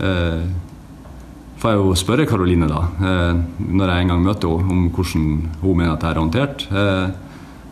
eh, 0.00 0.46
får 1.60 1.74
jeg 1.74 1.82
jo 1.82 1.98
spørre 1.98 2.26
Karoline, 2.28 2.68
da, 2.68 2.80
når 3.58 3.90
jeg 3.90 4.04
en 4.04 4.10
gang 4.12 4.24
møter 4.24 4.56
henne, 4.56 4.72
om 4.72 4.88
hvordan 4.92 5.28
hun 5.60 5.78
mener 5.78 5.94
at 5.94 6.02
jeg 6.04 6.10
er 6.10 6.20
håndtert. 6.20 6.64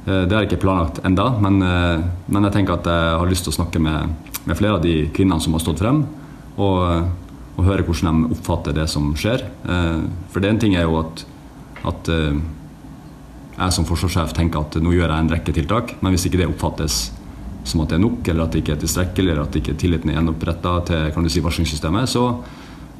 Det 0.02 0.32
har 0.32 0.38
jeg 0.38 0.48
ikke 0.48 0.62
planlagt 0.62 1.02
enda, 1.06 1.26
men, 1.42 1.58
men, 1.60 2.46
jeg 2.46 2.54
tenker 2.54 2.78
at 2.78 2.88
jeg 2.88 3.18
har 3.20 3.28
lyst 3.28 3.44
til 3.46 3.52
å 3.52 3.58
snakke 3.58 3.82
med, 3.82 4.30
med 4.46 4.58
flere 4.58 4.78
av 4.78 4.86
de 4.86 4.94
kvinnene 5.12 5.44
som 5.44 5.58
har 5.58 5.62
stått 5.62 5.82
frem, 5.82 6.00
og, 6.56 6.80
og, 7.58 7.60
høre 7.66 7.84
hvordan 7.84 8.24
de 8.24 8.38
oppfatter 8.38 8.78
det 8.78 8.88
som 8.90 9.12
skjer. 9.18 9.44
For 10.32 10.40
det 10.40 10.54
en 10.54 10.62
ting 10.62 10.78
er 10.78 10.88
jo 10.88 10.96
at, 11.02 11.26
at 11.92 12.10
jeg 13.56 13.74
som 13.76 13.86
forsvarssjef 13.88 14.32
tenker 14.36 14.62
at 14.62 14.78
nå 14.82 14.94
gjør 14.94 15.10
jeg 15.10 15.24
en 15.24 15.32
rekke 15.32 15.54
tiltak, 15.54 15.96
men 16.00 16.14
hvis 16.14 16.26
ikke 16.28 16.40
det 16.40 16.48
oppfattes 16.48 17.02
som 17.68 17.82
at 17.84 17.92
det 17.92 17.98
er 17.98 18.02
nok, 18.02 18.26
eller 18.26 18.46
at 18.46 18.54
det 18.54 18.62
ikke 18.62 18.74
er 18.74 18.82
tilstrekkelig, 18.82 19.30
eller 19.30 19.44
at 19.44 19.58
ikke 19.60 19.76
tilliten 19.78 20.10
er 20.10 20.18
gjenoppretta 20.18 20.74
til 20.88 21.10
kan 21.14 21.26
du 21.26 21.30
si, 21.30 21.42
varslingssystemet, 21.44 22.10
så, 22.10 22.24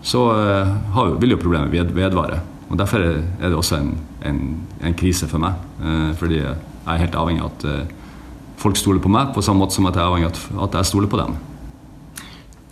så 0.06 0.26
uh, 0.30 1.14
vil 1.18 1.34
jo 1.34 1.40
problemet 1.42 1.72
ved, 1.72 1.90
vedvare. 1.96 2.38
Og 2.68 2.78
Derfor 2.78 3.02
er 3.02 3.48
det 3.48 3.56
også 3.58 3.80
en, 3.80 3.96
en, 4.24 4.42
en 4.80 4.94
krise 4.96 5.26
for 5.28 5.42
meg. 5.42 5.58
Uh, 5.82 6.12
fordi 6.20 6.38
jeg 6.38 6.54
er 6.86 7.02
helt 7.02 7.18
avhengig 7.18 7.42
av 7.42 7.50
at 7.50 7.66
uh, 7.66 8.12
folk 8.62 8.78
stoler 8.78 9.02
på 9.02 9.10
meg, 9.12 9.34
på 9.34 9.42
samme 9.42 9.64
måte 9.64 9.76
som 9.76 9.88
at 9.90 9.98
jeg 9.98 10.04
er 10.04 10.12
avhengig 10.12 10.30
av 10.30 10.68
at 10.68 10.78
jeg 10.78 10.92
stoler 10.92 11.10
på 11.10 11.20
dem 11.20 11.34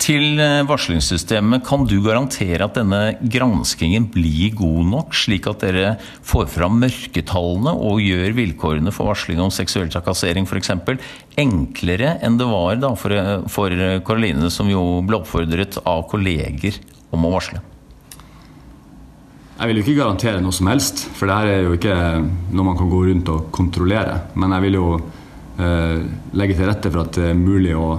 til 0.01 0.39
eh, 0.41 0.63
varslingssystemet, 0.65 1.63
kan 1.67 1.83
du 1.85 1.99
garantere 2.03 2.65
at 2.65 2.77
denne 2.79 3.01
granskingen 3.21 4.07
blir 4.13 4.53
god 4.57 4.87
nok, 4.89 5.15
slik 5.15 5.45
at 5.49 5.61
dere 5.61 5.95
får 6.25 6.47
fram 6.55 6.79
mørketallene 6.81 7.73
og 7.77 8.01
gjør 8.01 8.33
vilkårene 8.39 8.93
for 8.95 9.11
varsling 9.11 9.41
om 9.43 9.53
seksuell 9.53 9.91
trakassering 9.93 10.47
f.eks. 10.49 10.73
enklere 11.41 12.15
enn 12.25 12.39
det 12.39 12.47
var 12.49 12.79
da 12.81 12.93
for, 12.97 13.13
eh, 13.13 13.35
for 13.51 13.75
Karoline, 14.07 14.49
som 14.53 14.69
jo 14.71 15.01
ble 15.05 15.21
oppfordret 15.21 15.77
av 15.85 16.07
kolleger 16.09 16.81
om 17.13 17.27
å 17.27 17.35
varsle? 17.35 17.61
Jeg 19.61 19.69
vil 19.69 19.77
jo 19.77 19.83
ikke 19.85 19.99
garantere 19.99 20.41
noe 20.41 20.55
som 20.57 20.71
helst, 20.71 21.03
for 21.13 21.29
det 21.29 21.35
her 21.37 21.51
er 21.51 21.67
jo 21.67 21.75
ikke 21.77 21.97
noe 22.49 22.65
man 22.65 22.79
kan 22.79 22.89
gå 22.89 23.03
rundt 23.11 23.29
og 23.29 23.51
kontrollere. 23.53 24.15
Men 24.33 24.55
jeg 24.55 24.65
vil 24.65 24.79
jo 24.79 24.87
eh, 25.61 26.01
legge 26.33 26.57
til 26.57 26.71
rette 26.71 26.89
for 26.89 27.03
at 27.03 27.13
det 27.19 27.27
er 27.29 27.37
mulig 27.37 27.75
å 27.77 27.91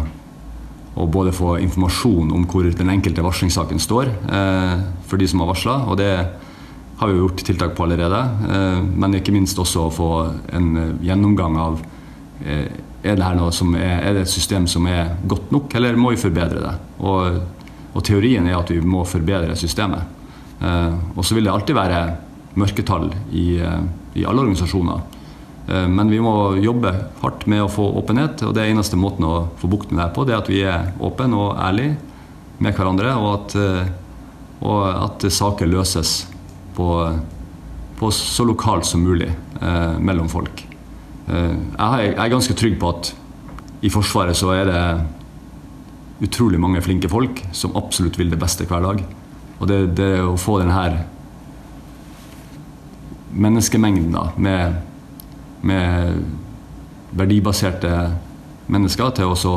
og 0.92 1.10
både 1.12 1.32
få 1.32 1.56
informasjon 1.62 2.32
om 2.36 2.44
hvor 2.48 2.66
den 2.68 2.92
enkelte 2.92 3.24
varslingssaken 3.24 3.80
står 3.80 4.10
eh, 4.12 4.80
for 5.08 5.20
de 5.20 5.28
som 5.30 5.40
har 5.40 5.48
varsla. 5.48 5.76
Og 5.88 5.96
det 6.00 6.10
har 7.00 7.08
vi 7.08 7.16
jo 7.16 7.24
gjort 7.24 7.44
tiltak 7.46 7.74
på 7.76 7.86
allerede. 7.86 8.20
Eh, 8.52 8.80
men 8.84 9.16
ikke 9.18 9.34
minst 9.34 9.58
også 9.58 9.86
å 9.86 9.92
få 9.94 10.10
en 10.52 10.72
eh, 10.76 10.94
gjennomgang 11.08 11.58
av 11.58 11.80
eh, 12.44 12.66
er, 13.02 13.16
det 13.18 13.26
er, 13.26 13.96
er 13.98 14.14
det 14.14 14.26
et 14.26 14.30
system 14.30 14.68
som 14.70 14.86
er 14.86 15.16
godt 15.26 15.50
nok, 15.50 15.72
eller 15.74 15.96
må 15.98 16.12
vi 16.12 16.20
forbedre 16.22 16.60
det? 16.62 16.74
Og, 17.02 17.40
og 17.92 18.04
teorien 18.06 18.46
er 18.46 18.60
at 18.60 18.70
vi 18.70 18.78
må 18.78 19.02
forbedre 19.08 19.56
systemet. 19.58 20.20
Eh, 20.62 20.94
og 21.16 21.24
så 21.26 21.34
vil 21.34 21.48
det 21.48 21.54
alltid 21.54 21.78
være 21.78 22.02
mørketall 22.60 23.10
i, 23.32 23.46
eh, 23.58 23.82
i 24.20 24.26
alle 24.28 24.44
organisasjoner. 24.44 25.02
Eh, 25.68 25.88
men 25.88 26.10
vi 26.10 26.20
må 26.22 26.54
jobbe 26.62 26.94
hardt 27.22 27.46
med 27.50 27.64
å 27.64 27.70
få 27.70 27.86
åpenhet, 28.00 28.42
og 28.46 28.54
det 28.54 28.64
er 28.64 28.72
eneste 28.72 28.98
måten 28.98 29.26
å 29.28 29.48
få 29.60 29.70
bukt 29.70 29.92
med 29.92 30.04
det 30.04 30.12
på, 30.16 30.26
det 30.26 30.34
er 30.34 30.42
at 30.42 30.50
vi 30.50 30.62
er 30.66 30.90
åpne 31.02 31.38
og 31.38 31.60
ærlige 31.60 31.96
med 32.62 32.76
hverandre, 32.76 33.14
og 33.18 33.30
at, 33.36 33.56
eh, 33.58 33.92
og 34.62 34.82
at 34.90 35.26
saker 35.32 35.70
løses 35.70 36.22
på, 36.76 36.88
på, 37.98 38.12
så 38.14 38.46
lokalt 38.48 38.86
som 38.88 39.02
mulig 39.04 39.30
eh, 39.30 39.96
mellom 39.98 40.30
folk. 40.32 40.64
Eh, 41.28 41.56
jeg 41.78 42.14
er 42.14 42.32
ganske 42.32 42.56
trygg 42.58 42.78
på 42.80 42.92
at 42.94 43.12
i 43.82 43.90
Forsvaret 43.90 44.38
så 44.38 44.52
er 44.54 44.68
det 44.70 44.82
utrolig 46.22 46.60
mange 46.62 46.82
flinke 46.84 47.10
folk 47.10 47.40
som 47.56 47.74
absolutt 47.78 48.18
vil 48.20 48.30
det 48.30 48.38
beste 48.38 48.66
hver 48.70 48.84
dag. 48.84 49.02
Og 49.58 49.68
det, 49.70 49.80
det 49.98 50.12
å 50.22 50.38
få 50.38 50.60
denne 50.62 51.02
menneskemengden 53.32 54.14
da, 54.14 54.28
med 54.36 54.91
med 55.66 56.22
verdibaserte 57.16 57.92
mennesker 58.72 59.12
til 59.18 59.34
å, 59.34 59.56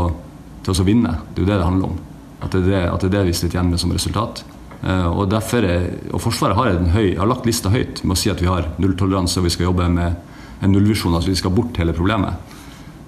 til 0.65 0.73
å 0.73 0.87
vinne. 0.87 1.13
Det 1.33 1.41
er 1.41 1.45
jo 1.45 1.51
det 1.51 1.59
det 1.59 1.69
handler 1.69 1.93
om. 1.93 2.01
At 2.43 2.51
det 2.53 2.61
er 2.65 2.67
det, 2.67 2.83
at 2.91 3.01
det, 3.01 3.09
er 3.09 3.15
det 3.17 3.29
vi 3.29 3.37
sitter 3.37 3.57
igjen 3.57 3.71
med 3.71 3.81
som 3.81 3.93
resultat. 3.95 4.43
Eh, 4.81 5.07
og, 5.07 5.27
derfor 5.31 5.65
er, 5.65 5.87
og 6.11 6.21
Forsvaret 6.21 6.57
har, 6.59 6.77
høy, 6.93 7.15
har, 7.17 7.29
lagt 7.29 7.47
lista 7.47 7.71
høyt 7.73 8.03
med 8.03 8.17
å 8.17 8.19
si 8.19 8.31
at 8.33 8.43
vi 8.43 8.49
har 8.51 8.69
nulltoleranse 8.81 9.39
og 9.41 9.47
vi 9.47 9.53
skal 9.55 9.69
jobbe 9.69 9.87
med 9.93 10.63
en 10.63 10.75
nullvisjon. 10.75 11.15
Altså 11.15 11.31
vi 11.31 11.39
skal 11.39 11.55
bort 11.55 11.79
hele 11.81 11.95
problemet. 11.95 12.53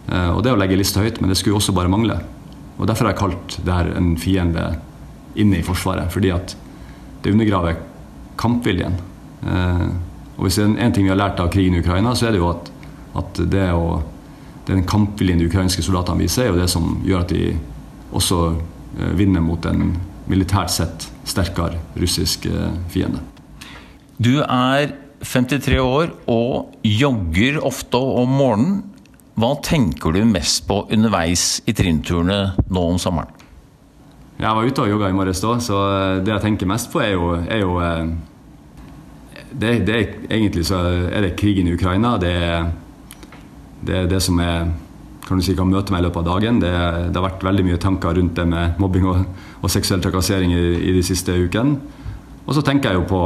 Eh, 0.08 0.32
og 0.32 0.41
det 0.45 0.56
å 0.56 0.60
legge 0.60 0.80
lista 0.80 1.04
høyt, 1.04 1.22
men 1.22 1.32
det 1.32 1.39
skulle 1.39 1.58
jo 1.58 1.62
også 1.62 1.76
bare 1.78 1.91
mangle. 1.91 2.20
Og 2.78 2.88
Derfor 2.88 3.08
har 3.08 3.16
jeg 3.16 3.22
kalt 3.24 3.60
det 3.66 3.74
her 3.74 3.91
en 3.98 4.16
fiende 4.22 4.72
inne 5.38 5.60
i 5.60 5.66
Forsvaret. 5.66 6.10
Fordi 6.14 6.32
at 6.34 6.56
det 7.24 7.34
undergraver 7.34 7.80
kampviljen. 8.39 8.98
Eh, 9.43 9.88
og 10.38 10.45
hvis 10.45 10.60
det 10.60 10.68
er 10.68 10.82
en 10.86 10.93
ting 10.93 11.08
vi 11.08 11.14
har 11.14 11.20
lært 11.20 11.41
av 11.41 11.50
krigen 11.54 11.78
i 11.78 11.82
Ukraina, 11.82 12.14
så 12.16 12.30
er 12.30 12.36
det 12.36 12.41
jo 12.41 12.52
at, 12.52 12.70
at 13.18 13.41
det 13.51 13.70
å, 13.74 14.01
den 14.68 14.86
kampviljen 14.88 15.41
de 15.41 15.47
ukrainske 15.49 15.84
soldatene 15.86 16.26
viser, 16.26 16.47
er 16.47 16.53
jo 16.53 16.61
det 16.61 16.70
som 16.72 16.97
gjør 17.07 17.26
at 17.26 17.34
de 17.34 17.51
også 18.15 18.41
vinner 19.18 19.43
mot 19.43 19.65
en 19.70 19.91
militært 20.28 20.72
sett 20.74 21.07
sterkere 21.28 21.80
russisk 21.99 22.47
eh, 22.49 22.76
fiende. 22.91 23.22
Du 24.18 24.39
er 24.43 24.93
53 25.24 25.80
år 25.82 26.13
og 26.30 26.78
jogger 26.86 27.59
ofte 27.65 27.97
om 27.97 28.38
morgenen. 28.39 28.78
Hva 29.38 29.51
tenker 29.61 30.15
du 30.15 30.24
mest 30.26 30.63
på 30.70 30.82
underveis 30.93 31.59
i 31.70 31.76
trinnturene 31.78 32.55
nå 32.74 32.86
om 32.93 32.97
sommeren? 33.01 33.34
Jeg 34.38 34.53
var 34.53 34.65
ute 34.70 34.84
og 34.84 34.89
jogga 34.91 35.09
i 35.09 35.15
morges, 35.18 35.41
da, 35.41 35.55
så 35.61 35.78
eh, 35.91 36.24
det 36.26 36.36
jeg 36.36 36.45
tenker 36.45 36.70
mest 36.70 36.91
på, 36.93 37.01
er 37.01 37.15
jo, 37.15 37.30
er 37.41 37.63
jo 37.63 37.78
eh, 37.82 38.11
det, 39.57 39.72
det 39.88 40.01
Egentlig 40.28 40.68
så 40.68 40.82
er 41.07 41.24
det 41.24 41.38
krigen 41.39 41.70
i 41.70 41.74
Ukraina. 41.74 42.18
Det 42.22 42.34
er 42.34 42.68
det, 43.86 43.96
er 43.96 44.12
det 44.12 44.22
som 44.24 44.40
er 44.42 44.72
kan 45.28 45.42
si, 45.44 45.56
kan 45.58 45.68
møte 45.70 45.92
meg 45.92 46.02
i 46.02 46.08
løpet 46.08 46.22
av 46.24 46.28
dagen. 46.38 46.60
Det, 46.64 46.72
det, 46.72 47.18
har 47.18 47.26
vært 47.26 47.46
veldig 47.46 47.66
mye 47.68 47.80
tanker 47.84 48.16
rundt 48.18 48.38
det 48.38 48.46
med 48.48 48.80
mobbing 48.82 49.08
og, 49.12 49.24
og 49.60 49.72
seksuell 49.72 50.02
trakassering 50.04 50.54
i, 50.56 50.66
i, 50.80 50.94
de 50.96 51.04
siste 51.06 51.36
ukene. 51.36 51.78
Og 52.48 52.56
så 52.56 52.64
tenker 52.64 52.94
jeg 52.94 53.02
jo 53.02 53.08
på 53.10 53.22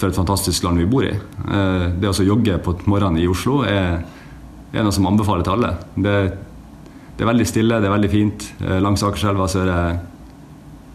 for 0.00 0.08
et 0.08 0.16
fantastisk 0.16 0.64
land 0.64 0.80
vi 0.80 0.88
bor 0.88 1.04
i. 1.04 1.12
Eh, 1.12 1.86
det 2.00 2.08
å 2.08 2.24
jogge 2.24 2.56
på 2.64 2.72
morgenen 2.88 3.20
i 3.20 3.28
Oslo 3.28 3.60
er, 3.68 4.00
er 4.72 4.86
noe 4.86 4.94
som 4.96 5.08
anbefaler 5.10 5.44
til 5.44 5.58
alle. 5.58 5.74
Det, 5.92 6.14
det, 7.18 7.20
er 7.20 7.28
veldig 7.28 7.48
stille, 7.48 7.80
det 7.82 7.88
er 7.90 7.96
veldig 7.96 8.12
fint. 8.12 8.46
Eh, 8.64 8.78
langs 8.80 9.04
Akerselva 9.04 9.48
så 9.50 9.60
er 9.60 9.68
det 9.68 9.82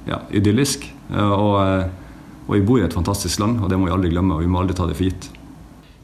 ja, 0.09 0.19
idyllisk. 0.41 0.87
Eh, 1.11 1.35
og, 1.37 1.59
og 2.47 2.57
vi 2.57 2.65
bor 2.65 2.81
i 2.81 2.87
et 2.87 2.97
fantastisk 2.97 3.43
land, 3.43 3.61
og 3.61 3.69
det 3.69 3.77
må 3.77 3.91
vi 3.91 3.93
aldri 3.97 4.13
glemme. 4.13 4.39
Og 4.39 4.45
vi 4.45 4.49
må 4.49 4.63
aldri 4.63 4.77
ta 4.77 4.89
det 4.89 4.97
for 4.97 5.05
gitt. 5.05 5.29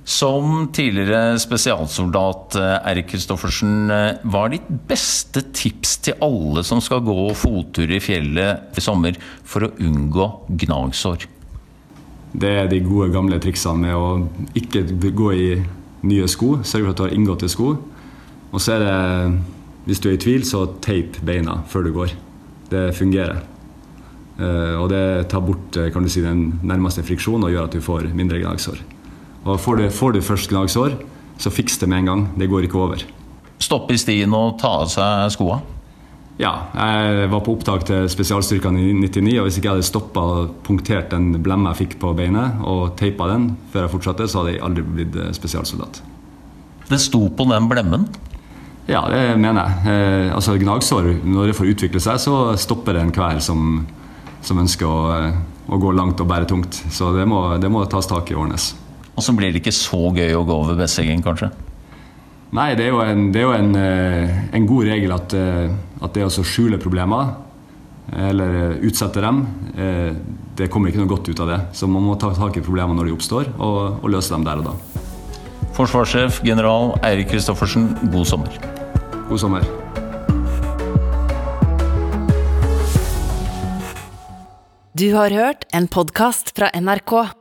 Som 0.04 0.72
tidligere 0.74 1.40
spesialsoldat, 1.40 2.56
eh, 2.56 2.90
Erik 2.90 3.08
Kristoffersen, 3.08 3.92
eh, 3.92 4.18
hva 4.26 4.46
er 4.46 4.50
ditt 4.56 4.70
beste 4.88 5.44
tips 5.54 5.98
til 5.98 6.14
alle 6.20 6.64
som 6.64 6.82
skal 6.82 7.02
gå 7.06 7.30
fottur 7.36 7.86
i 7.86 8.00
fjellet 8.02 8.76
i 8.76 8.82
sommer, 8.82 9.14
for 9.44 9.62
å 9.62 9.72
unngå 9.78 10.48
gnagsår? 10.58 11.28
Det 12.34 12.50
er 12.50 12.68
de 12.68 12.80
gode, 12.80 13.12
gamle 13.14 13.38
triksene 13.40 13.78
med 13.78 13.94
å 13.94 14.28
ikke 14.56 15.14
gå 15.14 15.34
i 15.36 15.64
nye 16.04 16.28
sko. 16.28 16.64
Sørge 16.64 16.86
for 16.86 16.90
at 16.90 16.98
du 16.98 17.04
har 17.04 17.14
inngåtte 17.14 17.50
sko. 17.50 17.78
Og 18.52 18.60
så 18.60 18.74
er 18.74 18.80
det, 18.80 19.42
hvis 19.86 20.00
du 20.00 20.10
er 20.10 20.14
i 20.14 20.18
tvil, 20.18 20.42
så 20.42 20.66
teip 20.82 21.22
beina 21.24 21.64
før 21.68 21.84
du 21.84 21.92
går. 21.94 22.12
Det 22.72 22.96
fungerer. 22.96 23.44
Eh, 24.40 24.76
og 24.82 24.90
det 24.90 25.30
tar 25.30 25.42
bort 25.42 25.78
kan 25.94 26.02
du 26.02 26.10
si, 26.10 26.22
den 26.22 26.60
nærmeste 26.64 27.04
friksjonen 27.04 27.46
og 27.46 27.52
gjør 27.52 27.66
at 27.66 27.72
du 27.72 27.82
får 27.82 28.16
mindre 28.16 28.40
gnagsår. 28.40 28.82
Og 29.46 29.60
får 29.60 29.82
du, 29.82 29.90
får 29.90 30.16
du 30.16 30.22
først 30.26 30.52
gnagsår, 30.52 30.96
så 31.42 31.52
fiks 31.54 31.80
det 31.82 31.90
med 31.90 32.04
en 32.04 32.10
gang. 32.12 32.24
Det 32.38 32.50
går 32.50 32.68
ikke 32.68 32.82
over. 32.82 33.06
Stoppe 33.62 33.96
i 33.96 34.02
stien 34.02 34.34
og 34.34 34.58
ta 34.62 34.76
av 34.82 34.90
seg 34.92 35.32
skoa? 35.34 35.62
Ja. 36.42 36.54
Jeg 36.74 37.30
var 37.32 37.44
på 37.46 37.54
opptak 37.54 37.86
til 37.86 38.08
spesialstyrkene 38.10 38.82
i 38.82 38.94
99, 38.98 39.36
og 39.40 39.48
hvis 39.48 39.60
ikke 39.60 39.70
jeg 39.70 39.78
hadde 39.78 39.90
stoppa 39.90 40.24
og 40.36 40.56
punktert 40.66 41.14
den 41.14 41.36
blemma 41.44 41.74
jeg 41.74 41.84
fikk 41.84 42.00
på 42.02 42.16
beinet, 42.18 42.62
og 42.66 42.96
teipa 43.00 43.30
den 43.30 43.52
før 43.74 43.86
jeg 43.86 43.94
fortsatte, 43.96 44.28
så 44.30 44.42
hadde 44.42 44.56
jeg 44.56 44.66
aldri 44.66 44.86
blitt 44.88 45.18
eh, 45.22 45.32
spesialsoldat. 45.38 46.02
Det 46.90 47.00
sto 47.00 47.28
på 47.30 47.48
den 47.52 47.70
blemmen? 47.72 48.10
Ja, 48.90 49.06
det 49.12 49.38
mener 49.40 49.62
jeg. 49.62 49.94
Eh, 49.94 50.34
altså 50.36 50.58
Gnagsår, 50.60 51.14
når 51.24 51.52
det 51.52 51.58
får 51.60 51.74
utvikle 51.76 52.02
seg, 52.04 52.20
så 52.24 52.36
stopper 52.60 52.98
det 52.98 53.06
enhver 53.06 53.40
som, 53.44 53.84
som 54.44 54.62
ønsker 54.62 54.90
å, 54.90 55.02
eh, 55.20 55.42
å, 55.70 55.80
gå 55.80 55.94
langt 55.96 56.22
og 56.24 56.32
bære 56.32 56.50
tungt. 56.50 56.82
Så 56.92 57.14
det 57.16 57.28
må, 57.30 57.44
det 57.62 57.70
må 57.72 57.86
tas 57.86 58.10
tak 58.10 58.32
i 58.32 58.38
og 58.38 58.48
ordnes. 58.48 58.72
Og 59.16 59.26
så 59.26 59.36
blir 59.36 59.52
det 59.52 59.62
ikke 59.62 59.76
så 59.76 60.10
gøy 60.16 60.34
å 60.38 60.46
gå 60.48 60.56
over 60.64 60.80
Besseggen, 60.80 61.24
kanskje? 61.26 61.52
Nei, 62.52 62.74
det 62.76 62.88
er 62.88 62.92
jo 62.92 63.00
en, 63.04 63.30
er 63.32 63.46
jo 63.46 63.54
en, 63.56 63.72
eh, 63.80 64.40
en 64.58 64.68
god 64.68 64.90
regel 64.90 65.14
at, 65.16 65.34
eh, 65.34 65.72
at, 66.02 66.14
det 66.16 66.26
å 66.28 66.44
skjule 66.44 66.80
problemer, 66.82 67.36
eller 68.12 68.76
utsette 68.84 69.22
dem, 69.24 69.46
eh, 69.78 70.12
det 70.60 70.68
kommer 70.70 70.92
ikke 70.92 71.00
noe 71.00 71.12
godt 71.14 71.30
ut 71.32 71.40
av 71.40 71.48
det. 71.48 71.60
Så 71.72 71.88
man 71.88 72.04
må 72.04 72.18
ta 72.20 72.34
tak 72.36 72.58
i 72.58 72.66
problemene 72.66 73.00
når 73.00 73.08
de 73.08 73.16
oppstår, 73.16 73.54
og, 73.58 74.04
og 74.04 74.10
løse 74.12 74.34
dem 74.34 74.44
der 74.44 74.60
og 74.60 74.68
da. 74.68 74.76
Forsvarssjef 75.78 76.42
general 76.44 76.98
Eirik 77.08 77.32
Kristoffersen, 77.32 77.94
god 78.12 78.28
sommer. 78.28 78.60
God 79.30 79.40
sommer. 79.40 79.64
Du 84.92 85.14
har 85.16 85.32
hørt 85.32 85.64
en 85.72 85.88
podkast 85.88 86.52
fra 86.54 86.68
NRK. 86.76 87.41